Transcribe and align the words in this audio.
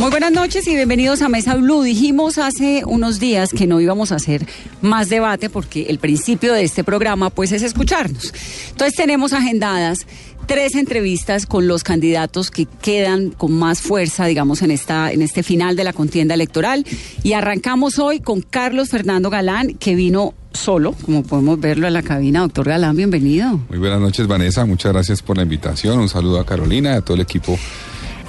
Muy 0.00 0.08
buenas 0.08 0.32
noches 0.32 0.66
y 0.66 0.74
bienvenidos 0.74 1.20
a 1.20 1.28
Mesa 1.28 1.56
Blue. 1.56 1.82
Dijimos 1.82 2.38
hace 2.38 2.84
unos 2.86 3.20
días 3.20 3.50
que 3.50 3.66
no 3.66 3.82
íbamos 3.82 4.12
a 4.12 4.14
hacer 4.14 4.46
más 4.80 5.10
debate 5.10 5.50
porque 5.50 5.82
el 5.90 5.98
principio 5.98 6.54
de 6.54 6.64
este 6.64 6.84
programa 6.84 7.28
pues 7.28 7.52
es 7.52 7.62
escucharnos. 7.62 8.32
Entonces 8.70 8.96
tenemos 8.96 9.34
agendadas 9.34 10.06
tres 10.46 10.74
entrevistas 10.74 11.44
con 11.44 11.68
los 11.68 11.84
candidatos 11.84 12.50
que 12.50 12.64
quedan 12.64 13.28
con 13.28 13.52
más 13.52 13.82
fuerza, 13.82 14.24
digamos, 14.24 14.62
en 14.62 14.70
esta 14.70 15.12
en 15.12 15.20
este 15.20 15.42
final 15.42 15.76
de 15.76 15.84
la 15.84 15.92
contienda 15.92 16.32
electoral 16.32 16.86
y 17.22 17.34
arrancamos 17.34 17.98
hoy 17.98 18.20
con 18.20 18.40
Carlos 18.40 18.88
Fernando 18.88 19.28
Galán 19.28 19.74
que 19.74 19.94
vino 19.94 20.32
solo, 20.54 20.92
como 21.04 21.24
podemos 21.24 21.60
verlo 21.60 21.86
en 21.86 21.92
la 21.92 22.02
cabina. 22.02 22.40
Doctor 22.40 22.68
Galán, 22.68 22.96
bienvenido. 22.96 23.60
Muy 23.68 23.78
buenas 23.78 24.00
noches, 24.00 24.26
Vanessa. 24.26 24.64
Muchas 24.64 24.94
gracias 24.94 25.20
por 25.20 25.36
la 25.36 25.42
invitación. 25.42 25.98
Un 25.98 26.08
saludo 26.08 26.40
a 26.40 26.46
Carolina 26.46 26.94
y 26.94 26.96
a 26.96 27.00
todo 27.02 27.16
el 27.16 27.20
equipo 27.20 27.58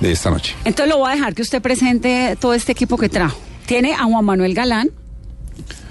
de 0.02 0.12
esta 0.12 0.30
noche. 0.30 0.56
Entonces 0.66 0.90
lo 0.94 0.98
voy 1.00 1.12
a 1.12 1.16
dejar 1.16 1.34
que 1.34 1.42
usted 1.42 1.62
presente 1.62 2.36
todo 2.40 2.54
este 2.54 2.74
equipo 2.74 2.98
que 2.98 3.08
trajo. 3.08 3.38
Tiene 3.66 3.94
a 3.94 4.04
Juan 4.04 4.26
Manuel 4.26 4.54
Galán, 4.54 4.90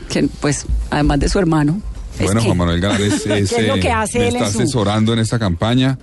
que 0.09 0.29
pues 0.41 0.67
además 0.91 1.21
de 1.21 1.29
su 1.29 1.39
hermano. 1.39 1.81
Bueno, 2.21 2.43
Juan 2.43 2.57
Manuel 2.59 2.81
Galán 2.81 3.01
es, 3.03 3.25
es, 3.27 3.53
es 3.53 3.67
lo 3.67 3.77
que 3.77 3.91
hace 3.91 4.19
me 4.19 4.29
él 4.29 4.35
está 4.37 4.47
en 4.49 4.53
su- 4.53 4.59
asesorando 4.63 5.13
en 5.15 5.21
esta 5.21 5.39
campaña, 5.39 5.99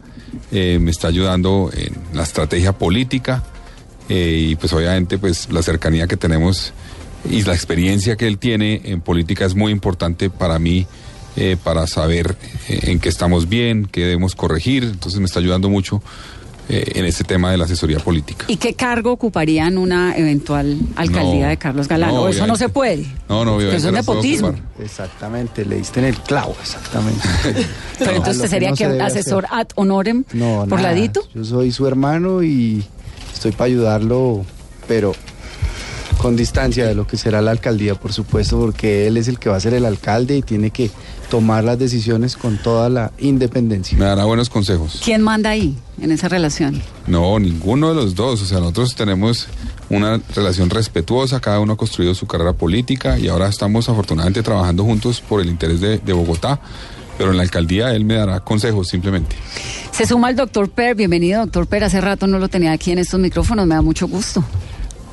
eh, 0.52 0.80
me 0.82 0.90
está 0.92 1.10
ayudando 1.10 1.70
en 1.76 1.94
la 2.18 2.24
estrategia 2.24 2.72
política 2.74 3.44
eh, 4.10 4.48
y 4.52 4.56
pues 4.56 4.72
obviamente 4.74 5.18
pues 5.18 5.50
la 5.52 5.62
cercanía 5.62 6.08
que 6.08 6.18
tenemos 6.18 6.74
y 7.30 7.44
la 7.44 7.54
experiencia 7.54 8.16
que 8.16 8.26
él 8.28 8.38
tiene 8.38 8.82
en 8.86 9.02
política 9.02 9.46
es 9.46 9.54
muy 9.54 9.72
importante 9.72 10.30
para 10.30 10.58
mí 10.60 10.88
eh, 11.36 11.58
para 11.62 11.86
saber 11.86 12.36
eh, 12.70 12.80
en 12.84 13.00
qué 13.00 13.10
estamos 13.10 13.48
bien, 13.50 13.88
qué 13.92 14.02
debemos 14.02 14.34
corregir, 14.34 14.84
entonces 14.86 15.20
me 15.20 15.26
está 15.26 15.40
ayudando 15.40 15.70
mucho 15.70 16.02
eh, 16.70 16.92
en 16.96 17.06
este 17.06 17.24
tema 17.24 17.50
de 17.52 17.58
la 17.58 17.66
asesoría 17.66 18.00
política. 18.00 18.46
¿Y 18.48 18.58
qué 18.58 18.74
cargo 18.74 19.12
ocuparía 19.12 19.68
en 19.68 19.78
una 19.78 20.16
eventual 20.18 20.78
alcaldía 20.96 21.44
No, 21.46 21.50
de 21.50 21.58
Carlos 21.58 21.88
Galán? 21.88 22.10
no, 22.14 22.22
¿O 22.24 22.28
eso 22.30 22.46
no 22.48 22.56
se 22.56 22.70
puede? 22.70 23.06
No, 23.30 23.46
no, 23.46 23.56
obviamente 23.56 23.78
Eso 23.78 23.88
es 23.88 23.94
nepotismo. 23.94 24.54
Exactamente, 24.80 25.66
le 25.66 25.78
diste 25.78 26.00
en 26.00 26.06
el 26.08 26.18
clavo, 26.20 26.56
exactamente. 26.62 27.22
Pero 28.00 28.12
No, 28.12 28.18
entonces 28.18 28.50
sería 28.50 28.70
no 28.72 28.76
que 28.76 28.84
se 28.86 29.02
asesor 29.02 29.46
hacer. 29.46 29.60
ad 29.60 29.68
honorem 29.76 30.24
No, 30.34 30.66
por 30.68 30.80
nada. 30.80 30.92
ladito. 30.94 31.22
Yo 31.34 31.44
soy 31.46 31.72
su 31.72 31.88
hermano 31.88 32.44
y 32.44 32.84
estoy 33.34 33.52
para 33.52 33.66
ayudarlo, 33.66 34.46
pero 34.88 35.14
con 36.18 36.36
distancia 36.36 36.86
de 36.88 36.96
lo 36.96 37.06
que 37.06 37.16
será 37.18 37.42
la 37.42 37.52
alcaldía, 37.52 37.94
por 37.96 38.12
supuesto, 38.12 38.60
porque 38.60 39.06
él 39.08 39.18
es 39.18 39.28
el 39.28 39.38
que 39.40 39.50
va 39.50 39.56
a 39.58 39.60
ser 39.60 39.74
el 39.76 39.86
alcalde 39.86 40.38
y 40.38 40.42
tiene 40.42 40.72
que 40.72 40.90
tomar 41.30 41.64
las 41.64 41.78
decisiones 41.78 42.36
con 42.38 42.58
toda 42.58 42.90
la 42.90 43.12
independencia. 43.18 43.98
Me 43.98 44.06
dará 44.06 44.26
buenos 44.26 44.50
consejos. 44.50 45.02
¿Quién 45.04 45.22
manda 45.22 45.50
ahí 45.50 45.76
en 46.02 46.12
esa 46.12 46.30
relación? 46.30 46.82
No, 47.06 47.38
ninguno 47.40 47.90
de 47.90 47.96
los 47.96 48.16
dos. 48.16 48.42
O 48.42 48.46
sea, 48.46 48.60
nosotros 48.60 48.96
tenemos 48.96 49.48
una 49.90 50.22
relación 50.36 50.70
respetuosa, 50.70 51.40
cada 51.40 51.60
uno 51.60 51.74
ha 51.74 51.78
construido 51.78 52.14
su 52.16 52.28
carrera 52.28 52.54
política 52.54 53.18
y 53.18 53.28
ahora 53.28 53.48
estamos 53.48 53.88
afortunadamente 53.90 54.44
trabajando 54.44 54.84
juntos 54.84 55.22
por 55.22 55.42
el 55.42 55.50
interés 55.50 55.82
de, 55.82 55.98
de 56.00 56.14
Bogotá. 56.14 56.60
Pero 57.18 57.32
en 57.32 57.38
la 57.38 57.44
alcaldía 57.44 57.96
él 57.96 58.06
me 58.06 58.14
dará 58.14 58.42
consejos 58.42 58.90
simplemente. 58.90 59.36
Se 59.92 60.06
suma 60.06 60.30
el 60.30 60.36
doctor 60.36 60.70
Per. 60.70 60.96
Bienvenido, 60.96 61.42
doctor 61.42 61.66
Per. 61.66 61.84
Hace 61.84 62.00
rato 62.00 62.28
no 62.28 62.38
lo 62.38 62.48
tenía 62.48 62.72
aquí 62.72 62.92
en 62.92 63.00
estos 63.00 63.20
micrófonos. 63.20 63.66
Me 63.66 63.74
da 63.74 63.82
mucho 63.82 64.08
gusto. 64.08 64.44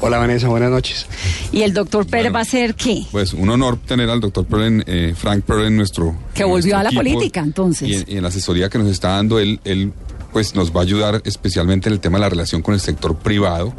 Hola 0.01 0.19
Vanessa, 0.19 0.49
buenas 0.49 0.71
noches. 0.71 1.07
¿Y 1.53 1.63
el 1.63 1.73
doctor 1.73 2.07
Bueno. 2.11 2.33
va 2.33 2.41
a 2.41 2.45
ser 2.45 2.75
qué? 2.75 3.07
Pues 3.11 3.33
un 3.33 3.49
honor 3.49 3.79
tener 3.79 4.11
al 4.11 4.21
doctor 4.21 4.45
Perlen, 4.45 4.85
eh, 4.87 5.15
Frank 5.17 5.45
Perlen, 5.45 5.77
nuestro... 5.77 6.15
Que 6.35 6.43
en 6.43 6.49
volvió 6.49 6.75
nuestro 6.75 6.79
a 6.79 6.83
la 6.83 6.89
equipo. 6.91 7.03
política, 7.03 7.41
entonces. 7.41 7.89
Y 7.89 7.95
en, 7.95 8.05
y 8.09 8.17
en 8.17 8.23
la 8.23 8.29
asesoría 8.29 8.69
que 8.69 8.79
nos 8.79 8.89
está 8.89 9.11
dando 9.11 9.39
él, 9.39 9.61
él 9.65 9.93
pues 10.33 10.55
nos 10.55 10.75
va 10.75 10.81
a 10.81 10.83
ayudar 10.83 11.23
especialmente 11.25 11.89
en 11.89 11.95
el 11.95 12.01
tema 12.01 12.19
de 12.19 12.23
la 12.23 12.29
relación 12.29 12.61
con 12.61 12.75
el 12.75 12.81
sector 12.81 13.17
privado. 13.17 13.73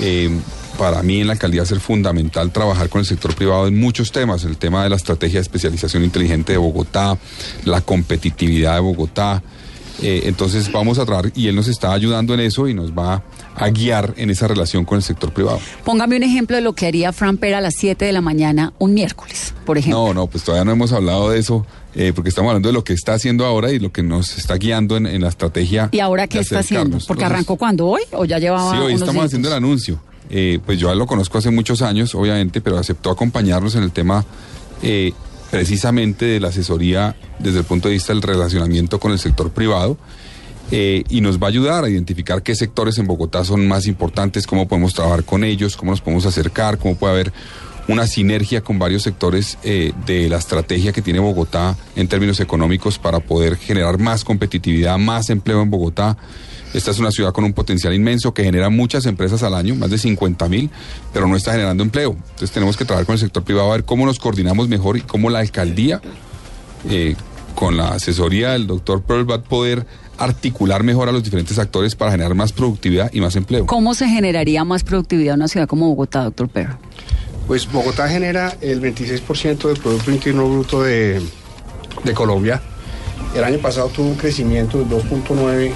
Eh, 0.00 0.30
para 0.78 1.02
mí 1.02 1.20
en 1.20 1.26
la 1.26 1.34
alcaldía 1.34 1.60
va 1.60 1.64
a 1.64 1.68
ser 1.68 1.80
fundamental 1.80 2.50
trabajar 2.50 2.88
con 2.88 3.00
el 3.00 3.06
sector 3.06 3.34
privado 3.34 3.66
en 3.68 3.78
muchos 3.78 4.10
temas, 4.10 4.44
el 4.44 4.56
tema 4.56 4.82
de 4.82 4.88
la 4.88 4.96
estrategia 4.96 5.38
de 5.38 5.42
especialización 5.42 6.02
inteligente 6.02 6.52
de 6.52 6.58
Bogotá, 6.58 7.18
la 7.66 7.82
competitividad 7.82 8.74
de 8.74 8.80
Bogotá. 8.80 9.42
Eh, 10.00 10.22
entonces 10.24 10.72
vamos 10.72 10.98
a 10.98 11.04
trabajar 11.04 11.30
y 11.36 11.46
él 11.48 11.54
nos 11.54 11.68
está 11.68 11.92
ayudando 11.92 12.32
en 12.32 12.40
eso 12.40 12.66
y 12.66 12.74
nos 12.74 12.90
va 12.92 13.22
a 13.54 13.68
guiar 13.70 14.14
en 14.16 14.30
esa 14.30 14.48
relación 14.48 14.84
con 14.84 14.96
el 14.96 15.02
sector 15.02 15.32
privado. 15.32 15.60
Póngame 15.84 16.16
un 16.16 16.22
ejemplo 16.22 16.56
de 16.56 16.62
lo 16.62 16.72
que 16.74 16.86
haría 16.86 17.12
Fran 17.12 17.36
Per 17.36 17.54
a 17.54 17.60
las 17.60 17.74
7 17.76 18.04
de 18.04 18.12
la 18.12 18.20
mañana 18.20 18.72
un 18.78 18.94
miércoles, 18.94 19.54
por 19.64 19.78
ejemplo. 19.78 20.06
No, 20.06 20.14
no, 20.14 20.26
pues 20.26 20.44
todavía 20.44 20.64
no 20.64 20.72
hemos 20.72 20.92
hablado 20.92 21.30
de 21.30 21.38
eso, 21.38 21.66
eh, 21.94 22.12
porque 22.14 22.30
estamos 22.30 22.50
hablando 22.50 22.68
de 22.68 22.72
lo 22.72 22.84
que 22.84 22.92
está 22.92 23.14
haciendo 23.14 23.44
ahora 23.44 23.72
y 23.72 23.78
lo 23.78 23.92
que 23.92 24.02
nos 24.02 24.38
está 24.38 24.54
guiando 24.56 24.96
en, 24.96 25.06
en 25.06 25.22
la 25.22 25.28
estrategia. 25.28 25.88
¿Y 25.92 26.00
ahora 26.00 26.26
qué 26.26 26.38
está 26.38 26.60
haciendo? 26.60 26.98
Porque 27.06 27.24
arrancó 27.24 27.56
cuando 27.56 27.86
hoy 27.86 28.02
o 28.12 28.24
ya 28.24 28.38
llevaba 28.38 28.70
Sí, 28.70 28.78
hoy 28.78 28.94
unos 28.94 29.02
estamos 29.02 29.24
haciendo 29.24 29.48
el 29.48 29.54
anuncio. 29.54 30.00
Eh, 30.30 30.60
pues 30.64 30.78
yo 30.78 30.94
lo 30.94 31.06
conozco 31.06 31.38
hace 31.38 31.50
muchos 31.50 31.82
años, 31.82 32.14
obviamente, 32.14 32.62
pero 32.62 32.78
aceptó 32.78 33.10
acompañarnos 33.10 33.74
en 33.74 33.82
el 33.82 33.92
tema 33.92 34.24
eh, 34.82 35.12
precisamente 35.50 36.24
de 36.24 36.40
la 36.40 36.48
asesoría 36.48 37.14
desde 37.38 37.58
el 37.58 37.64
punto 37.64 37.88
de 37.88 37.94
vista 37.94 38.14
del 38.14 38.22
relacionamiento 38.22 38.98
con 38.98 39.12
el 39.12 39.18
sector 39.18 39.50
privado. 39.50 39.98
Eh, 40.74 41.04
y 41.10 41.20
nos 41.20 41.38
va 41.38 41.48
a 41.48 41.50
ayudar 41.50 41.84
a 41.84 41.90
identificar 41.90 42.42
qué 42.42 42.54
sectores 42.54 42.96
en 42.96 43.06
Bogotá 43.06 43.44
son 43.44 43.68
más 43.68 43.86
importantes, 43.86 44.46
cómo 44.46 44.66
podemos 44.66 44.94
trabajar 44.94 45.22
con 45.22 45.44
ellos, 45.44 45.76
cómo 45.76 45.90
nos 45.90 46.00
podemos 46.00 46.24
acercar, 46.24 46.78
cómo 46.78 46.96
puede 46.96 47.12
haber 47.12 47.32
una 47.88 48.06
sinergia 48.06 48.62
con 48.62 48.78
varios 48.78 49.02
sectores 49.02 49.58
eh, 49.64 49.92
de 50.06 50.30
la 50.30 50.38
estrategia 50.38 50.92
que 50.92 51.02
tiene 51.02 51.18
Bogotá 51.18 51.76
en 51.94 52.08
términos 52.08 52.40
económicos 52.40 52.98
para 52.98 53.20
poder 53.20 53.56
generar 53.56 53.98
más 53.98 54.24
competitividad, 54.24 54.96
más 54.96 55.28
empleo 55.28 55.60
en 55.60 55.68
Bogotá. 55.68 56.16
Esta 56.72 56.90
es 56.90 56.98
una 56.98 57.10
ciudad 57.10 57.34
con 57.34 57.44
un 57.44 57.52
potencial 57.52 57.92
inmenso 57.92 58.32
que 58.32 58.42
genera 58.42 58.70
muchas 58.70 59.04
empresas 59.04 59.42
al 59.42 59.54
año, 59.54 59.74
más 59.74 59.90
de 59.90 59.98
50 59.98 60.48
mil, 60.48 60.70
pero 61.12 61.28
no 61.28 61.36
está 61.36 61.52
generando 61.52 61.82
empleo. 61.82 62.12
Entonces 62.12 62.50
tenemos 62.50 62.78
que 62.78 62.86
trabajar 62.86 63.04
con 63.04 63.12
el 63.12 63.18
sector 63.18 63.44
privado 63.44 63.70
a 63.70 63.76
ver 63.76 63.84
cómo 63.84 64.06
nos 64.06 64.18
coordinamos 64.18 64.68
mejor 64.68 64.96
y 64.96 65.02
cómo 65.02 65.28
la 65.28 65.40
alcaldía, 65.40 66.00
eh, 66.88 67.14
con 67.54 67.76
la 67.76 67.88
asesoría 67.88 68.52
del 68.52 68.66
doctor 68.66 69.02
Pearl, 69.02 69.30
va 69.30 69.34
a 69.34 69.42
poder 69.42 69.86
articular 70.24 70.82
mejor 70.82 71.08
a 71.08 71.12
los 71.12 71.22
diferentes 71.22 71.58
actores 71.58 71.94
para 71.94 72.10
generar 72.12 72.34
más 72.34 72.52
productividad 72.52 73.10
y 73.12 73.20
más 73.20 73.36
empleo. 73.36 73.66
¿Cómo 73.66 73.94
se 73.94 74.06
generaría 74.08 74.64
más 74.64 74.84
productividad 74.84 75.34
en 75.34 75.40
una 75.40 75.48
ciudad 75.48 75.66
como 75.66 75.88
Bogotá, 75.88 76.24
doctor 76.24 76.48
Per? 76.48 76.68
Pues 77.46 77.70
Bogotá 77.70 78.08
genera 78.08 78.56
el 78.60 78.80
26% 78.80 79.68
del 79.68 79.78
Producto 79.78 80.10
Interno 80.10 80.48
Bruto 80.48 80.82
de, 80.82 81.20
de 82.04 82.14
Colombia. 82.14 82.62
El 83.34 83.44
año 83.44 83.58
pasado 83.58 83.88
tuvo 83.88 84.08
un 84.08 84.14
crecimiento 84.14 84.78
del 84.78 84.88
2.9, 84.88 85.72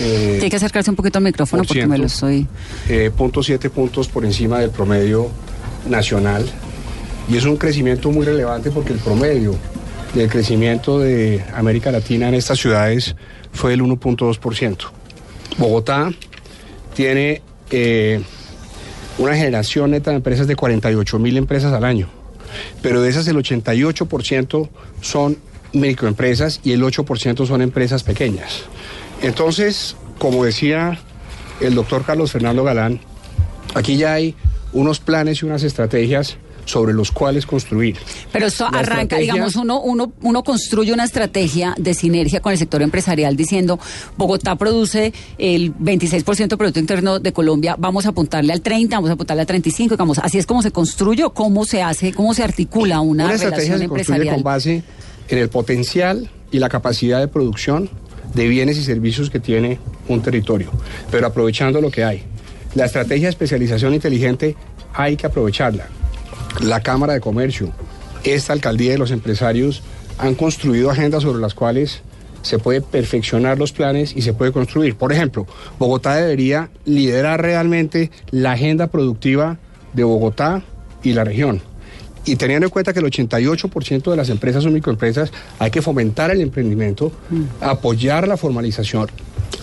eh, 0.00 0.28
Tiene 0.34 0.50
que 0.50 0.56
acercarse 0.56 0.90
un 0.90 0.96
poquito 0.96 1.18
al 1.18 1.24
micrófono 1.24 1.62
por 1.62 1.68
porque 1.68 1.86
me 1.86 1.98
lo 1.98 2.06
estoy... 2.06 2.46
eh, 2.88 3.10
punto 3.16 3.42
siete 3.42 3.70
puntos 3.70 4.08
por 4.08 4.24
encima 4.24 4.58
del 4.58 4.70
promedio 4.70 5.30
nacional. 5.88 6.44
Y 7.28 7.36
es 7.36 7.44
un 7.44 7.56
crecimiento 7.56 8.10
muy 8.10 8.26
relevante 8.26 8.70
porque 8.70 8.92
el 8.92 8.98
promedio 8.98 9.54
del 10.14 10.30
crecimiento 10.30 11.00
de 11.00 11.44
América 11.54 11.90
Latina 11.90 12.28
en 12.28 12.34
estas 12.34 12.58
ciudades 12.58 13.16
fue 13.52 13.74
el 13.74 13.82
1.2%. 13.82 14.76
Bogotá 15.58 16.12
tiene 16.94 17.42
eh, 17.70 18.22
una 19.18 19.34
generación 19.34 19.90
neta 19.90 20.10
de 20.10 20.16
empresas 20.16 20.46
de 20.46 20.56
48 20.56 21.18
mil 21.18 21.36
empresas 21.36 21.72
al 21.72 21.84
año, 21.84 22.08
pero 22.82 23.02
de 23.02 23.10
esas 23.10 23.26
el 23.26 23.36
88% 23.36 24.68
son 25.00 25.38
microempresas 25.72 26.60
y 26.62 26.72
el 26.72 26.82
8% 26.82 27.46
son 27.46 27.62
empresas 27.62 28.04
pequeñas. 28.04 28.62
Entonces, 29.22 29.96
como 30.18 30.44
decía 30.44 30.98
el 31.60 31.74
doctor 31.74 32.04
Carlos 32.04 32.32
Fernando 32.32 32.62
Galán, 32.62 33.00
aquí 33.74 33.96
ya 33.96 34.14
hay 34.14 34.36
unos 34.72 35.00
planes 35.00 35.42
y 35.42 35.46
unas 35.46 35.62
estrategias 35.62 36.36
sobre 36.64 36.92
los 36.94 37.10
cuales 37.10 37.46
construir. 37.46 37.96
Pero 38.32 38.46
esto 38.46 38.68
La 38.70 38.80
arranca, 38.80 39.16
digamos, 39.18 39.56
uno, 39.56 39.80
uno, 39.80 40.12
uno 40.22 40.42
construye 40.42 40.92
una 40.92 41.04
estrategia 41.04 41.74
de 41.78 41.94
sinergia 41.94 42.40
con 42.40 42.52
el 42.52 42.58
sector 42.58 42.82
empresarial 42.82 43.36
diciendo, 43.36 43.78
Bogotá 44.16 44.56
produce 44.56 45.12
el 45.38 45.74
26% 45.76 46.48
del 46.48 46.58
Producto 46.58 46.80
Interno 46.80 47.18
de 47.18 47.32
Colombia, 47.32 47.76
vamos 47.78 48.06
a 48.06 48.10
apuntarle 48.10 48.52
al 48.52 48.60
30, 48.60 48.96
vamos 48.96 49.10
a 49.10 49.14
apuntarle 49.14 49.42
al 49.42 49.46
35, 49.46 49.94
digamos, 49.94 50.18
así 50.18 50.38
es 50.38 50.46
como 50.46 50.62
se 50.62 50.70
construye 50.70 51.24
o 51.24 51.32
cómo 51.32 51.64
se 51.64 51.82
hace, 51.82 52.12
cómo 52.12 52.34
se 52.34 52.42
articula 52.42 53.00
una, 53.00 53.26
Una 53.26 53.34
estrategia 53.34 53.78
se 53.78 53.88
construye 53.88 54.18
empresarial. 54.24 54.34
con 54.34 54.42
base 54.42 54.82
en 55.28 55.38
el 55.38 55.48
potencial 55.48 56.30
y 56.50 56.58
la 56.58 56.68
capacidad 56.68 57.20
de 57.20 57.28
producción 57.28 57.90
de 58.34 58.48
bienes 58.48 58.78
y 58.78 58.84
servicios 58.84 59.30
que 59.30 59.40
tiene 59.40 59.78
un 60.08 60.22
territorio, 60.22 60.70
pero 61.10 61.26
aprovechando 61.26 61.80
lo 61.80 61.90
que 61.90 62.04
hay. 62.04 62.22
La 62.74 62.86
estrategia 62.86 63.26
de 63.26 63.30
especialización 63.30 63.94
inteligente 63.94 64.56
hay 64.92 65.16
que 65.16 65.26
aprovecharla. 65.26 65.86
La 66.60 66.82
Cámara 66.82 67.14
de 67.14 67.20
Comercio, 67.20 67.72
esta 68.24 68.52
alcaldía 68.52 68.94
y 68.94 68.96
los 68.96 69.10
empresarios 69.10 69.82
han 70.18 70.34
construido 70.34 70.90
agendas 70.90 71.22
sobre 71.22 71.40
las 71.40 71.54
cuales 71.54 72.02
se 72.42 72.58
puede 72.58 72.80
perfeccionar 72.82 73.58
los 73.58 73.72
planes 73.72 74.14
y 74.14 74.22
se 74.22 74.34
puede 74.34 74.52
construir. 74.52 74.96
Por 74.96 75.12
ejemplo, 75.12 75.46
Bogotá 75.78 76.14
debería 76.16 76.70
liderar 76.84 77.40
realmente 77.40 78.10
la 78.30 78.52
agenda 78.52 78.86
productiva 78.88 79.58
de 79.94 80.04
Bogotá 80.04 80.62
y 81.02 81.14
la 81.14 81.24
región. 81.24 81.62
Y 82.26 82.36
teniendo 82.36 82.66
en 82.66 82.70
cuenta 82.70 82.92
que 82.92 83.00
el 83.00 83.06
88% 83.06 84.10
de 84.10 84.16
las 84.16 84.30
empresas 84.30 84.62
son 84.62 84.72
microempresas, 84.72 85.30
hay 85.58 85.70
que 85.70 85.82
fomentar 85.82 86.30
el 86.30 86.40
emprendimiento, 86.40 87.12
apoyar 87.60 88.28
la 88.28 88.36
formalización, 88.36 89.08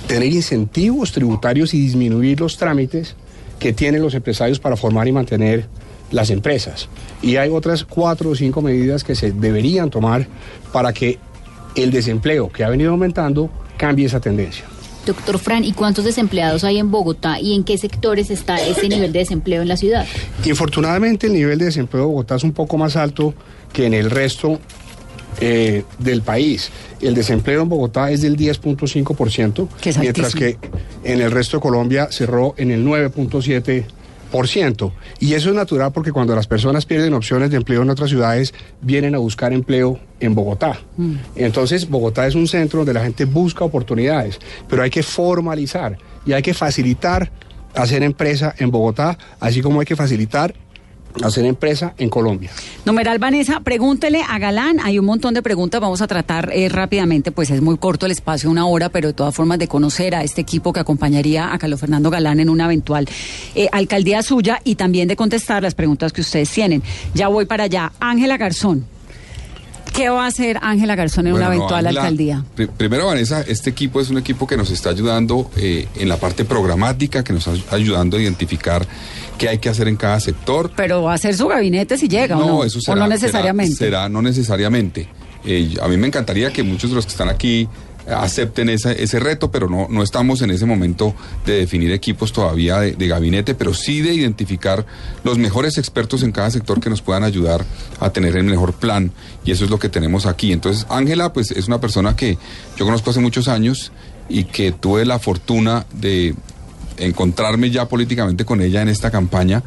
tener 0.07 0.31
incentivos 0.31 1.11
tributarios 1.11 1.73
y 1.73 1.79
disminuir 1.79 2.39
los 2.39 2.57
trámites 2.57 3.15
que 3.59 3.73
tienen 3.73 4.01
los 4.01 4.13
empresarios 4.13 4.59
para 4.59 4.75
formar 4.75 5.07
y 5.07 5.11
mantener 5.11 5.67
las 6.11 6.29
empresas. 6.29 6.89
Y 7.21 7.37
hay 7.37 7.49
otras 7.49 7.83
cuatro 7.83 8.31
o 8.31 8.35
cinco 8.35 8.61
medidas 8.61 9.03
que 9.03 9.15
se 9.15 9.31
deberían 9.31 9.89
tomar 9.89 10.27
para 10.71 10.93
que 10.93 11.19
el 11.75 11.91
desempleo 11.91 12.51
que 12.51 12.63
ha 12.63 12.69
venido 12.69 12.91
aumentando 12.91 13.49
cambie 13.77 14.05
esa 14.05 14.19
tendencia. 14.19 14.65
Doctor 15.05 15.39
Fran, 15.39 15.63
¿y 15.63 15.73
cuántos 15.73 16.05
desempleados 16.05 16.63
hay 16.63 16.77
en 16.77 16.91
Bogotá 16.91 17.39
y 17.39 17.55
en 17.55 17.63
qué 17.63 17.77
sectores 17.77 18.29
está 18.29 18.57
ese 18.63 18.87
nivel 18.87 19.11
de 19.11 19.19
desempleo 19.19 19.63
en 19.63 19.67
la 19.67 19.77
ciudad? 19.77 20.05
Infortunadamente 20.45 21.27
el 21.27 21.33
nivel 21.33 21.57
de 21.57 21.65
desempleo 21.65 22.03
de 22.03 22.07
Bogotá 22.07 22.35
es 22.35 22.43
un 22.43 22.51
poco 22.51 22.77
más 22.77 22.95
alto 22.95 23.33
que 23.73 23.87
en 23.87 23.95
el 23.95 24.11
resto 24.11 24.59
eh, 25.39 25.83
del 25.97 26.21
país. 26.21 26.69
El 26.99 27.15
desempleo 27.15 27.63
en 27.63 27.69
Bogotá 27.69 28.11
es 28.11 28.21
del 28.21 28.37
10.5%, 28.37 29.67
Que 29.81 29.89
es 29.89 29.97
mientras 29.97 30.35
que 30.35 30.57
en 31.03 31.21
el 31.21 31.31
resto 31.31 31.57
de 31.57 31.61
Colombia 31.61 32.09
cerró 32.11 32.53
en 32.57 32.69
el 32.69 32.85
9.7%. 32.85 33.85
Y 35.19 35.33
eso 35.33 35.49
es 35.49 35.55
natural 35.55 35.91
porque 35.91 36.11
cuando 36.11 36.35
las 36.35 36.47
personas 36.47 36.85
pierden 36.85 37.13
opciones 37.13 37.51
de 37.51 37.57
empleo 37.57 37.81
en 37.81 37.89
otras 37.89 38.09
ciudades, 38.09 38.53
vienen 38.81 39.15
a 39.15 39.19
buscar 39.19 39.53
empleo 39.53 39.99
en 40.19 40.33
Bogotá. 40.35 40.79
Entonces, 41.35 41.89
Bogotá 41.89 42.27
es 42.27 42.35
un 42.35 42.47
centro 42.47 42.79
donde 42.79 42.93
la 42.93 43.03
gente 43.03 43.25
busca 43.25 43.65
oportunidades, 43.65 44.39
pero 44.69 44.83
hay 44.83 44.89
que 44.89 45.03
formalizar 45.03 45.97
y 46.25 46.33
hay 46.33 46.41
que 46.41 46.53
facilitar 46.53 47.31
hacer 47.75 48.03
empresa 48.03 48.53
en 48.57 48.71
Bogotá, 48.71 49.17
así 49.39 49.61
como 49.61 49.79
hay 49.79 49.85
que 49.85 49.95
facilitar 49.95 50.53
hacer 51.23 51.45
empresa 51.45 51.93
en 51.97 52.09
Colombia. 52.09 52.49
Numeral 52.85 53.19
Vanessa, 53.19 53.59
pregúntele 53.59 54.21
a 54.27 54.39
Galán. 54.39 54.79
Hay 54.83 54.99
un 54.99 55.05
montón 55.05 55.33
de 55.33 55.41
preguntas, 55.41 55.79
vamos 55.81 56.01
a 56.01 56.07
tratar 56.07 56.51
eh, 56.53 56.69
rápidamente, 56.69 57.31
pues 57.31 57.49
es 57.51 57.61
muy 57.61 57.77
corto 57.77 58.05
el 58.05 58.11
espacio, 58.11 58.49
una 58.49 58.65
hora, 58.65 58.89
pero 58.89 59.07
de 59.09 59.13
todas 59.13 59.33
formas 59.35 59.59
de 59.59 59.67
conocer 59.67 60.15
a 60.15 60.23
este 60.23 60.41
equipo 60.41 60.73
que 60.73 60.79
acompañaría 60.79 61.53
a 61.53 61.57
Carlos 61.57 61.79
Fernando 61.79 62.09
Galán 62.09 62.39
en 62.39 62.49
una 62.49 62.65
eventual 62.65 63.07
eh, 63.55 63.67
alcaldía 63.71 64.21
suya 64.23 64.59
y 64.63 64.75
también 64.75 65.07
de 65.07 65.15
contestar 65.15 65.63
las 65.63 65.75
preguntas 65.75 66.13
que 66.13 66.21
ustedes 66.21 66.49
tienen. 66.49 66.83
Ya 67.13 67.27
voy 67.27 67.45
para 67.45 67.65
allá. 67.65 67.91
Ángela 67.99 68.37
Garzón. 68.37 68.85
¿Qué 69.93 70.07
va 70.07 70.23
a 70.23 70.27
hacer 70.27 70.57
Ángela 70.61 70.95
Garzón 70.95 71.27
en 71.27 71.33
una 71.33 71.47
Bueno, 71.47 71.49
no, 71.49 71.55
eventual 71.65 71.85
Ángela, 71.87 72.01
alcaldía? 72.01 72.45
pri- 72.55 72.67
Primero, 72.67 73.07
Vanessa, 73.07 73.41
este 73.41 73.71
equipo 73.71 73.99
es 73.99 74.09
un 74.09 74.17
equipo 74.17 74.47
que 74.47 74.55
nos 74.55 74.71
está 74.71 74.89
ayudando 74.91 75.51
eh, 75.57 75.85
en 75.95 76.07
la 76.07 76.15
parte 76.15 76.45
programática, 76.45 77.25
que 77.25 77.33
nos 77.33 77.45
está 77.45 77.75
ayudando 77.75 78.15
a 78.15 78.21
identificar 78.21 78.87
qué 79.41 79.49
hay 79.49 79.57
que 79.57 79.69
hacer 79.69 79.87
en 79.87 79.95
cada 79.95 80.19
sector. 80.19 80.71
Pero 80.75 81.01
va 81.01 81.15
a 81.15 81.17
ser 81.17 81.35
su 81.35 81.47
gabinete 81.47 81.97
si 81.97 82.07
llega 82.07 82.37
o 82.37 82.45
no. 82.47 82.63
eso 82.63 82.77
o 82.77 82.81
será, 82.81 82.95
no 82.95 83.01
será- 83.05 83.15
necesariamente. 83.15 83.75
Será, 83.75 84.07
no 84.07 84.21
necesariamente. 84.21 85.07
Eh, 85.43 85.73
a 85.81 85.87
mí 85.87 85.97
me 85.97 86.05
encantaría 86.05 86.53
que 86.53 86.61
muchos 86.61 86.91
de 86.91 86.95
los 86.95 87.05
que 87.07 87.11
están 87.11 87.27
aquí 87.27 87.67
eh, 88.07 88.13
acepten 88.15 88.69
esa- 88.69 88.91
ese 88.91 89.19
reto, 89.19 89.49
pero 89.49 89.67
no, 89.67 89.87
no 89.89 90.03
estamos 90.03 90.43
en 90.43 90.51
ese 90.51 90.67
momento 90.67 91.15
de 91.45 91.53
definir 91.53 91.91
equipos 91.91 92.31
todavía 92.31 92.79
de, 92.79 92.91
de 92.91 93.07
gabinete, 93.07 93.55
pero 93.55 93.73
sí 93.73 94.01
de 94.01 94.13
identificar 94.13 94.85
los 95.23 95.39
mejores 95.39 95.79
expertos 95.79 96.21
en 96.21 96.31
cada 96.31 96.51
sector 96.51 96.79
que 96.79 96.91
nos 96.91 97.01
puedan 97.01 97.23
ayudar 97.23 97.65
a 97.99 98.11
tener 98.11 98.35
el 98.37 98.43
mejor 98.43 98.73
plan. 98.73 99.11
Y 99.43 99.51
eso 99.51 99.63
es 99.65 99.71
lo 99.71 99.79
que 99.79 99.89
tenemos 99.89 100.27
aquí. 100.27 100.51
Entonces, 100.51 100.85
Ángela, 100.89 101.33
pues 101.33 101.49
es 101.49 101.67
una 101.67 101.81
persona 101.81 102.15
que 102.15 102.37
yo 102.77 102.85
conozco 102.85 103.09
hace 103.09 103.19
muchos 103.19 103.47
años 103.47 103.91
y 104.29 104.43
que 104.43 104.71
tuve 104.71 105.03
la 105.05 105.17
fortuna 105.17 105.85
de 105.93 106.35
encontrarme 106.97 107.69
ya 107.71 107.87
políticamente 107.87 108.45
con 108.45 108.61
ella 108.61 108.81
en 108.81 108.87
esta 108.89 109.11
campaña. 109.11 109.63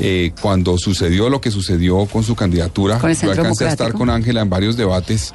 Eh, 0.00 0.32
cuando 0.40 0.78
sucedió 0.78 1.28
lo 1.28 1.40
que 1.40 1.50
sucedió 1.50 2.06
con 2.06 2.22
su 2.22 2.36
candidatura, 2.36 2.98
Con 2.98 3.12
yo 3.12 3.30
alcancé 3.30 3.64
a 3.66 3.70
estar 3.70 3.92
con 3.92 4.10
Ángela 4.10 4.42
en 4.42 4.50
varios 4.50 4.76
debates 4.76 5.32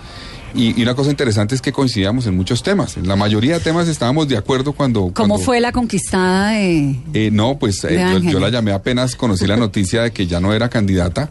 y, 0.56 0.80
y 0.80 0.84
una 0.84 0.94
cosa 0.96 1.10
interesante 1.10 1.56
es 1.56 1.62
que 1.62 1.74
coincidíamos 1.74 2.28
en 2.28 2.38
muchos 2.38 2.64
temas. 2.64 2.96
En 2.96 3.08
la 3.08 3.16
mayoría 3.18 3.56
de 3.56 3.60
temas 3.60 3.88
estábamos 3.90 4.28
de 4.30 4.38
acuerdo 4.38 4.72
cuando... 4.72 5.02
¿Cómo 5.02 5.14
cuando- 5.14 5.38
fue 5.40 5.60
la 5.60 5.72
conquistada 5.74 6.52
de...? 6.52 6.96
eh, 7.14 7.30
no, 7.34 7.58
pues 7.58 7.84
eh, 7.84 8.22
yo 8.24 8.40
la 8.40 8.50
llamé 8.50 8.72
apenas 8.72 9.16
conocí 9.16 9.48
la 9.48 9.58
noticia 9.58 10.04
de 10.04 10.12
que 10.12 10.28
ya 10.28 10.40
no 10.40 10.54
era 10.54 10.70
candidata 10.70 11.30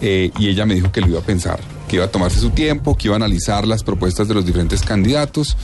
eh, 0.00 0.30
y 0.38 0.48
ella 0.48 0.64
me 0.64 0.74
dijo 0.74 0.90
que 0.90 1.02
lo 1.02 1.08
iba 1.08 1.18
a 1.18 1.22
pensar, 1.24 1.60
que 1.88 1.96
iba 1.96 2.06
a 2.06 2.10
tomarse 2.10 2.38
su 2.38 2.50
tiempo, 2.50 2.96
que 2.96 3.08
iba 3.08 3.14
a 3.14 3.16
analizar 3.16 3.66
las 3.66 3.82
propuestas 3.82 4.26
de 4.28 4.34
los 4.34 4.46
diferentes 4.46 4.80
candidatos. 4.82 5.56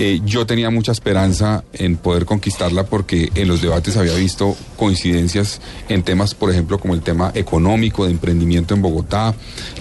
Eh, 0.00 0.20
yo 0.24 0.46
tenía 0.46 0.70
mucha 0.70 0.92
esperanza 0.92 1.64
en 1.72 1.96
poder 1.96 2.24
conquistarla 2.24 2.84
porque 2.84 3.32
en 3.34 3.48
los 3.48 3.60
debates 3.60 3.96
había 3.96 4.14
visto 4.14 4.56
coincidencias 4.76 5.60
en 5.88 6.04
temas, 6.04 6.34
por 6.36 6.52
ejemplo, 6.52 6.78
como 6.78 6.94
el 6.94 7.02
tema 7.02 7.32
económico, 7.34 8.04
de 8.04 8.12
emprendimiento 8.12 8.74
en 8.74 8.82
Bogotá, 8.82 9.34